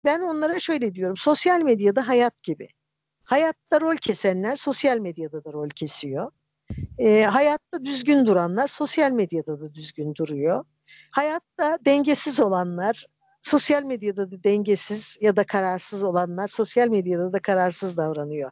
ben 0.06 0.22
onlara 0.22 0.60
şöyle 0.60 0.96
diyorum, 0.96 1.18
sosyal 1.18 1.62
medyada 1.62 2.08
hayat 2.08 2.44
gibi. 2.44 2.68
Hayatta 3.24 3.82
rol 3.82 3.96
kesenler 3.98 4.56
sosyal 4.56 4.98
medyada 4.98 5.44
da 5.44 5.54
rol 5.54 5.70
kesiyor. 5.70 6.32
E, 6.98 7.24
hayatta 7.24 7.86
düzgün 7.86 8.26
duranlar 8.26 8.68
sosyal 8.68 9.12
medyada 9.12 9.62
da 9.62 9.74
düzgün 9.74 10.16
duruyor. 10.16 10.66
Hayatta 11.12 11.80
dengesiz 11.86 12.40
olanlar 12.40 13.06
sosyal 13.42 13.84
medyada 13.84 14.32
da 14.32 14.44
dengesiz 14.44 15.18
ya 15.22 15.36
da 15.36 15.44
kararsız 15.44 16.04
olanlar 16.04 16.48
sosyal 16.48 16.88
medyada 16.88 17.34
da 17.34 17.40
kararsız 17.40 17.98
davranıyor. 17.98 18.52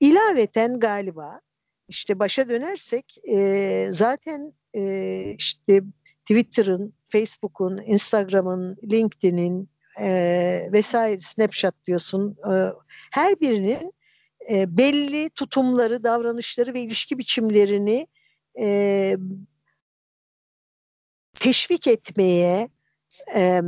İlaveten 0.00 0.80
galiba 0.80 1.40
işte 1.88 2.18
başa 2.18 2.48
dönersek 2.48 3.16
e, 3.28 3.88
zaten 3.92 4.52
e, 4.76 5.34
işte 5.38 5.82
Twitter'ın, 6.20 6.94
Facebook'un, 7.14 7.82
Instagram'ın, 7.86 8.76
LinkedIn'in 8.90 9.68
e, 10.00 10.68
vesaire 10.72 11.20
Snapchat 11.20 11.74
diyorsun 11.86 12.36
e, 12.52 12.54
her 13.10 13.40
birinin 13.40 13.94
e, 14.50 14.76
belli 14.76 15.30
tutumları, 15.30 16.04
davranışları 16.04 16.74
ve 16.74 16.80
ilişki 16.80 17.18
biçimlerini 17.18 18.06
e, 18.60 19.16
teşvik 21.40 21.86
etmeye, 21.86 22.68
e, 23.34 23.62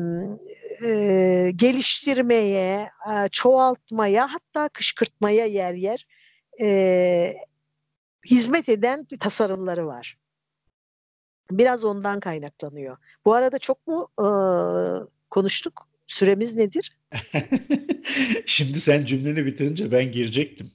e, 0.84 1.53
geliştirmeye, 1.57 2.90
e, 3.12 3.28
çoğaltmaya 3.32 4.34
hatta 4.34 4.68
kışkırtmaya 4.68 5.47
yer 5.47 5.74
yer 5.74 6.07
e, 6.61 7.34
hizmet 8.30 8.68
eden 8.68 9.07
tasarımları 9.20 9.86
var. 9.86 10.18
Biraz 11.51 11.84
ondan 11.84 12.20
kaynaklanıyor. 12.20 12.97
Bu 13.24 13.34
arada 13.34 13.59
çok 13.59 13.86
mu 13.86 14.09
e, 14.18 14.26
konuştuk? 15.30 15.88
Süremiz 16.07 16.55
nedir? 16.55 16.99
Şimdi 18.47 18.80
sen 18.80 19.05
cümleni 19.05 19.47
bitirince 19.47 19.92
ben 19.92 20.12
girecektim. 20.12 20.66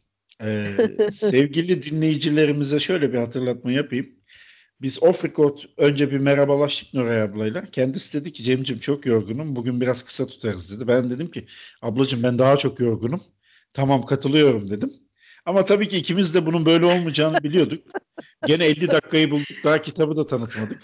Ee, 0.43 0.65
sevgili 1.11 1.83
dinleyicilerimize 1.83 2.79
şöyle 2.79 3.13
bir 3.13 3.17
hatırlatma 3.17 3.71
yapayım. 3.71 4.09
Biz 4.81 5.03
off 5.03 5.25
record 5.25 5.59
önce 5.77 6.11
bir 6.11 6.17
merhabalaştık 6.17 6.93
Nuray 6.93 7.21
ablayla. 7.21 7.65
Kendisi 7.71 8.19
dedi 8.21 8.31
ki 8.33 8.43
Cem'cim 8.43 8.79
çok 8.79 9.05
yorgunum. 9.05 9.55
Bugün 9.55 9.81
biraz 9.81 10.03
kısa 10.03 10.25
tutarız 10.25 10.75
dedi. 10.75 10.87
Ben 10.87 11.11
dedim 11.11 11.31
ki 11.31 11.47
ablacığım 11.81 12.23
ben 12.23 12.39
daha 12.39 12.57
çok 12.57 12.79
yorgunum. 12.79 13.19
Tamam 13.73 14.05
katılıyorum 14.05 14.69
dedim. 14.69 14.89
Ama 15.45 15.65
tabii 15.65 15.87
ki 15.87 15.97
ikimiz 15.97 16.35
de 16.35 16.45
bunun 16.45 16.65
böyle 16.65 16.85
olmayacağını 16.85 17.43
biliyorduk. 17.43 17.83
Gene 18.47 18.65
50 18.65 18.87
dakikayı 18.87 19.31
bulduk. 19.31 19.63
Daha 19.63 19.81
kitabı 19.81 20.17
da 20.17 20.27
tanıtmadık. 20.27 20.83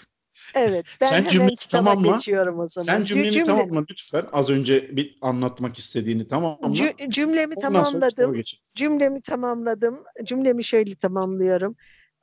Evet. 0.54 0.86
Ben 1.00 1.06
Sen 1.06 1.28
cümleyi 1.28 1.56
tamamla. 1.70 2.14
Geçiyorum 2.14 2.58
o 2.58 2.68
zaman. 2.68 2.86
Sen 2.86 3.04
cümleni 3.04 3.32
Cümle... 3.32 3.44
tamamla 3.44 3.84
lütfen. 3.90 4.24
Az 4.32 4.50
önce 4.50 4.96
bir 4.96 5.18
anlatmak 5.20 5.78
istediğini 5.78 6.28
tamamla. 6.28 6.74
C- 6.74 6.94
cümlemi 7.08 7.54
Ondan 7.54 7.72
tamamladım. 7.72 8.42
Cümlemi 8.74 9.22
tamamladım. 9.22 10.04
Cümlemi 10.24 10.64
şöyle 10.64 10.94
tamamlıyorum 10.94 11.76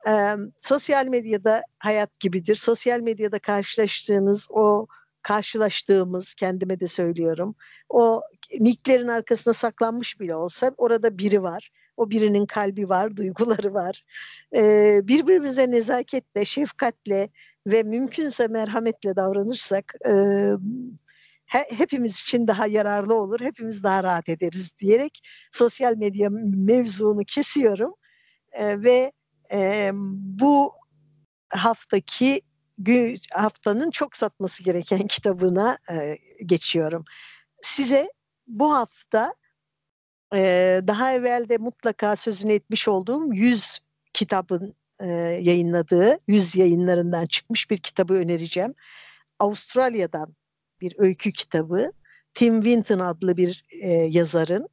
e, 0.06 0.34
sosyal 0.62 1.06
medyada 1.06 1.62
hayat 1.78 2.20
gibidir. 2.20 2.56
Sosyal 2.56 3.00
medyada 3.00 3.38
karşılaştığınız 3.38 4.46
o 4.50 4.86
karşılaştığımız 5.22 6.34
kendime 6.34 6.80
de 6.80 6.86
söylüyorum. 6.86 7.54
O 7.88 8.22
nicklerin 8.60 9.08
arkasında 9.08 9.52
saklanmış 9.52 10.20
bile 10.20 10.34
olsa 10.34 10.74
orada 10.76 11.18
biri 11.18 11.42
var. 11.42 11.70
O 11.96 12.10
birinin 12.10 12.46
kalbi 12.46 12.88
var, 12.88 13.16
duyguları 13.16 13.74
var. 13.74 14.04
Ee, 14.54 15.00
birbirimize 15.02 15.70
nezaketle, 15.70 16.44
şefkatle 16.44 17.28
ve 17.66 17.82
mümkünse 17.82 18.48
merhametle 18.48 19.16
davranırsak 19.16 19.94
e, 20.06 20.12
he, 21.46 21.66
hepimiz 21.68 22.20
için 22.20 22.46
daha 22.46 22.66
yararlı 22.66 23.14
olur, 23.14 23.40
hepimiz 23.40 23.82
daha 23.82 24.02
rahat 24.02 24.28
ederiz 24.28 24.78
diyerek 24.78 25.20
sosyal 25.52 25.96
medya 25.96 26.28
mevzunu 26.54 27.24
kesiyorum 27.24 27.94
e, 28.52 28.82
ve 28.82 29.12
e, 29.52 29.90
bu 30.40 30.72
haftaki 31.48 32.42
haftanın 33.32 33.90
çok 33.90 34.16
satması 34.16 34.62
gereken 34.62 35.06
kitabına 35.06 35.78
e, 35.90 36.16
geçiyorum. 36.46 37.04
Size 37.62 38.08
bu 38.46 38.74
hafta 38.74 39.34
e, 40.36 40.80
daha 40.86 41.12
evvel 41.12 41.48
de 41.48 41.58
mutlaka 41.58 42.16
sözünü 42.16 42.52
etmiş 42.52 42.88
olduğum 42.88 43.34
100 43.34 43.78
kitabın 44.12 44.74
e, 45.00 45.06
yayınladığı, 45.42 46.18
100 46.28 46.56
yayınlarından 46.56 47.26
çıkmış 47.26 47.70
bir 47.70 47.78
kitabı 47.78 48.14
önereceğim. 48.14 48.74
Avustralya'dan 49.38 50.34
bir 50.80 50.94
öykü 50.98 51.32
kitabı. 51.32 51.92
Tim 52.34 52.62
Winton 52.62 52.98
adlı 52.98 53.36
bir 53.36 53.64
e, 53.82 53.90
yazarın. 53.90 54.68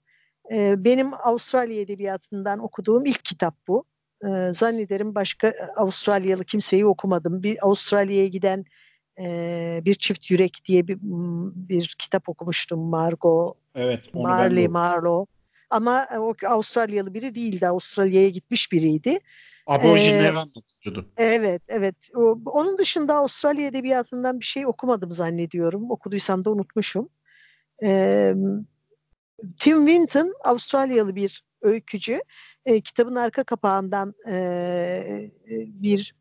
E, 0.51 0.84
benim 0.84 1.14
Avustralya 1.14 1.82
Edebiyatı'ndan 1.82 2.59
okuduğum 2.59 3.05
ilk 3.05 3.26
kitap 3.26 3.55
bu. 3.68 3.86
E, 4.26 4.53
zannederim 4.53 5.16
başka 5.16 5.53
Avustralyalı 5.76 6.45
kimseyi 6.45 6.86
okumadım. 6.86 7.43
Bir 7.43 7.66
Avustralya'ya 7.66 8.28
giden 8.28 8.66
e, 9.20 9.82
bir 9.86 9.95
çift 9.95 10.32
yürek 10.32 10.61
diye 10.66 10.88
bir 10.88 10.97
bir 11.70 11.95
kitap 11.99 12.30
okumuştum 12.30 12.80
Margot. 12.80 13.57
Evet. 13.76 14.14
Marley 14.14 14.68
Marlowe. 14.68 15.32
Ama 15.74 16.07
o 16.17 16.34
Avustralyalı 16.47 17.13
biri 17.13 17.36
değildi. 17.36 17.67
Avustralya'ya 17.67 18.30
gitmiş 18.30 18.71
biriydi. 18.71 19.19
Aborjinleri 19.67 20.36
ee, 20.36 20.39
anlatıyordu. 20.39 21.05
Evet, 21.17 21.61
evet. 21.67 21.95
O, 22.15 22.39
onun 22.45 22.78
dışında 22.78 23.15
Avustralya 23.15 23.67
Edebiyatı'ndan 23.67 24.39
bir 24.39 24.45
şey 24.45 24.65
okumadım 24.65 25.11
zannediyorum. 25.11 25.91
Okuduysam 25.91 26.45
da 26.45 26.51
unutmuşum. 26.51 27.09
Ee, 27.84 28.34
Tim 29.59 29.88
Winton 29.88 30.34
Avustralyalı 30.43 31.15
bir 31.15 31.43
öykücü. 31.61 32.21
Ee, 32.65 32.82
kitabın 32.82 33.15
arka 33.15 33.43
kapağından 33.43 34.13
e, 34.30 35.32
bir 35.65 36.15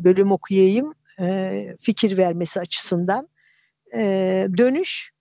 bölüm 0.00 0.32
okuyayım. 0.32 0.94
E, 1.20 1.76
fikir 1.80 2.18
vermesi 2.18 2.60
açısından. 2.60 3.28
E, 3.94 4.48
Dönüş, 4.56 5.12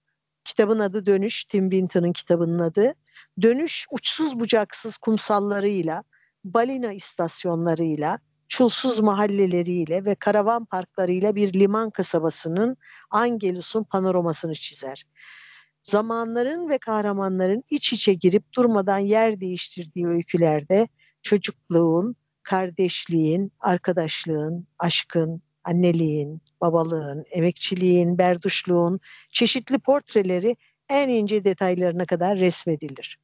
kitabın 0.43 0.79
adı 0.79 1.05
Dönüş, 1.05 1.43
Tim 1.45 1.69
Winton'ın 1.69 2.13
kitabının 2.13 2.59
adı. 2.59 2.95
Dönüş 3.41 3.85
uçsuz 3.91 4.39
bucaksız 4.39 4.97
kumsallarıyla, 4.97 6.03
balina 6.43 6.93
istasyonlarıyla, 6.93 8.19
çulsuz 8.47 8.99
mahalleleriyle 8.99 10.05
ve 10.05 10.15
karavan 10.15 10.65
parklarıyla 10.65 11.35
bir 11.35 11.53
liman 11.53 11.89
kasabasının 11.89 12.77
Angelus'un 13.09 13.83
panoramasını 13.83 14.53
çizer. 14.53 15.05
Zamanların 15.83 16.69
ve 16.69 16.77
kahramanların 16.77 17.63
iç 17.69 17.93
içe 17.93 18.13
girip 18.13 18.53
durmadan 18.53 18.99
yer 18.99 19.41
değiştirdiği 19.41 20.07
öykülerde 20.07 20.87
çocukluğun, 21.21 22.15
kardeşliğin, 22.43 23.51
arkadaşlığın, 23.59 24.67
aşkın, 24.79 25.41
anneliğin, 25.63 26.41
babalığın, 26.61 27.25
emekçiliğin, 27.31 28.17
berduşluğun 28.17 28.99
çeşitli 29.31 29.79
portreleri 29.79 30.55
en 30.89 31.09
ince 31.09 31.43
detaylarına 31.43 32.05
kadar 32.05 32.37
resmedilir. 32.37 33.17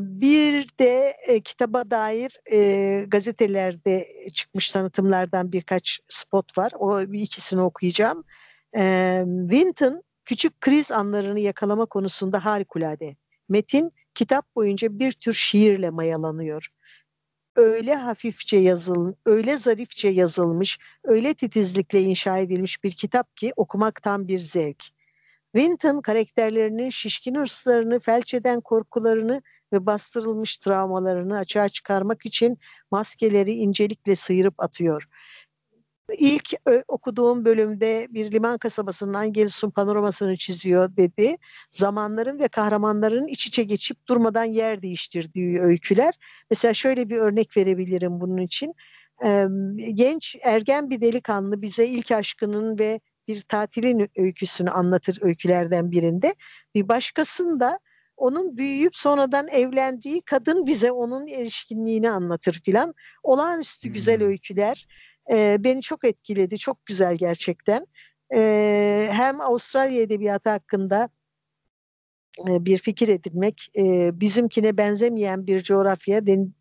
Bir 0.00 0.68
de 0.80 1.16
e, 1.26 1.40
kitaba 1.40 1.90
dair 1.90 2.40
e, 2.52 3.04
gazetelerde 3.08 4.08
çıkmış 4.34 4.70
tanıtımlardan 4.70 5.52
birkaç 5.52 6.00
spot 6.08 6.58
var. 6.58 6.72
O 6.78 7.00
ikisini 7.00 7.60
okuyacağım. 7.60 8.24
Winton 9.50 10.02
küçük 10.24 10.60
kriz 10.60 10.92
anlarını 10.92 11.40
yakalama 11.40 11.86
konusunda 11.86 12.44
harikulade. 12.44 13.16
Metin 13.48 13.92
kitap 14.14 14.54
boyunca 14.56 14.98
bir 14.98 15.12
tür 15.12 15.32
şiirle 15.32 15.90
mayalanıyor. 15.90 16.68
Öyle 17.56 17.94
hafifçe 17.94 18.56
yazılmış, 18.56 19.14
öyle 19.26 19.56
zarifçe 19.56 20.08
yazılmış, 20.08 20.78
öyle 21.04 21.34
titizlikle 21.34 22.02
inşa 22.02 22.38
edilmiş 22.38 22.84
bir 22.84 22.90
kitap 22.90 23.36
ki 23.36 23.52
okumak 23.56 24.02
tam 24.02 24.28
bir 24.28 24.38
zevk. 24.38 24.84
Winton 25.56 26.00
karakterlerinin 26.00 26.90
şişkin 26.90 27.34
hırslarını, 27.34 28.00
felç 28.00 28.34
eden 28.34 28.60
korkularını 28.60 29.42
ve 29.72 29.86
bastırılmış 29.86 30.58
travmalarını 30.58 31.38
açığa 31.38 31.68
çıkarmak 31.68 32.26
için 32.26 32.58
maskeleri 32.90 33.52
incelikle 33.52 34.16
sıyırıp 34.16 34.54
atıyor. 34.58 35.08
İlk 36.18 36.54
okuduğum 36.88 37.44
bölümde 37.44 38.06
bir 38.10 38.32
liman 38.32 38.58
kasabasının 38.58 39.14
Angelus'un 39.14 39.70
panoramasını 39.70 40.36
çiziyor 40.36 40.96
dedi. 40.96 41.36
Zamanların 41.70 42.38
ve 42.38 42.48
kahramanların 42.48 43.26
iç 43.26 43.46
içe 43.46 43.62
geçip 43.62 44.06
durmadan 44.08 44.44
yer 44.44 44.82
değiştirdiği 44.82 45.60
öyküler. 45.60 46.14
Mesela 46.50 46.74
şöyle 46.74 47.08
bir 47.08 47.16
örnek 47.16 47.56
verebilirim 47.56 48.20
bunun 48.20 48.38
için. 48.38 48.74
genç 49.94 50.36
ergen 50.42 50.90
bir 50.90 51.00
delikanlı 51.00 51.62
bize 51.62 51.86
ilk 51.86 52.10
aşkının 52.10 52.78
ve 52.78 53.00
bir 53.28 53.40
tatilin 53.42 54.10
öyküsünü 54.16 54.70
anlatır 54.70 55.18
öykülerden 55.22 55.90
birinde. 55.90 56.34
Bir 56.74 56.88
başkasında 56.88 57.78
onun 58.16 58.56
büyüyüp 58.56 58.96
sonradan 58.96 59.48
evlendiği 59.48 60.22
kadın 60.22 60.66
bize 60.66 60.92
onun 60.92 61.26
erişkinliğini 61.26 62.10
anlatır 62.10 62.60
filan. 62.64 62.94
Olağanüstü 63.22 63.88
güzel 63.88 64.20
hmm. 64.20 64.26
öyküler. 64.26 64.86
E, 65.30 65.56
beni 65.64 65.82
çok 65.82 66.04
etkiledi. 66.04 66.58
Çok 66.58 66.86
güzel 66.86 67.16
gerçekten. 67.16 67.86
E, 68.34 69.08
hem 69.12 69.40
Avustralya 69.40 70.02
Edebiyatı 70.02 70.50
hakkında 70.50 71.08
e, 72.48 72.64
bir 72.64 72.78
fikir 72.78 73.08
edinmek, 73.08 73.68
e, 73.76 74.10
bizimkine 74.20 74.76
benzemeyen 74.76 75.46
bir 75.46 75.62
coğrafya, 75.62 76.26
den, 76.26 76.52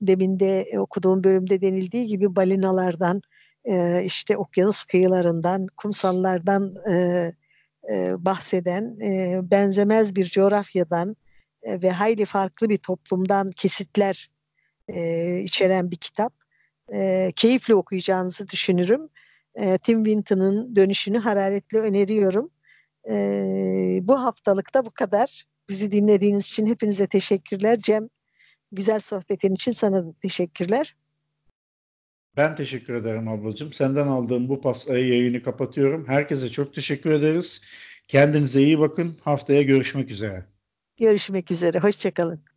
demin 0.00 0.40
de 0.40 0.66
okuduğum 0.78 1.24
bölümde 1.24 1.60
denildiği 1.60 2.06
gibi 2.06 2.36
balinalardan, 2.36 3.22
e, 3.64 4.04
işte 4.04 4.36
okyanus 4.36 4.84
kıyılarından, 4.84 5.66
kumsallardan 5.76 6.74
bahseden, 8.18 9.00
benzemez 9.50 10.16
bir 10.16 10.26
coğrafyadan 10.26 11.16
ve 11.66 11.90
hayli 11.90 12.24
farklı 12.24 12.68
bir 12.68 12.76
toplumdan 12.76 13.50
kesitler 13.50 14.30
içeren 15.44 15.90
bir 15.90 15.96
kitap. 15.96 16.34
E, 16.92 17.32
keyifle 17.36 17.74
okuyacağınızı 17.74 18.48
düşünürüm. 18.48 19.08
Tim 19.82 20.04
Winton'ın 20.04 20.76
dönüşünü 20.76 21.18
hararetle 21.18 21.78
öneriyorum. 21.78 22.50
E, 23.08 23.14
bu 24.02 24.20
haftalık 24.22 24.74
da 24.74 24.84
bu 24.84 24.90
kadar. 24.90 25.44
Bizi 25.68 25.92
dinlediğiniz 25.92 26.46
için 26.46 26.66
hepinize 26.66 27.06
teşekkürler. 27.06 27.80
Cem, 27.80 28.08
güzel 28.72 29.00
sohbetin 29.00 29.54
için 29.54 29.72
sana 29.72 30.04
teşekkürler. 30.22 30.96
Ben 32.36 32.56
teşekkür 32.56 32.94
ederim 32.94 33.28
ablacığım. 33.28 33.72
Senden 33.72 34.06
aldığım 34.06 34.48
bu 34.48 34.60
pastayı 34.60 35.08
yayını 35.08 35.42
kapatıyorum. 35.42 36.08
Herkese 36.08 36.50
çok 36.50 36.74
teşekkür 36.74 37.10
ederiz. 37.10 37.64
Kendinize 38.08 38.62
iyi 38.62 38.78
bakın. 38.78 39.16
Haftaya 39.24 39.62
görüşmek 39.62 40.10
üzere. 40.10 40.46
Görüşmek 40.96 41.50
üzere. 41.50 41.78
Hoşçakalın. 41.78 42.53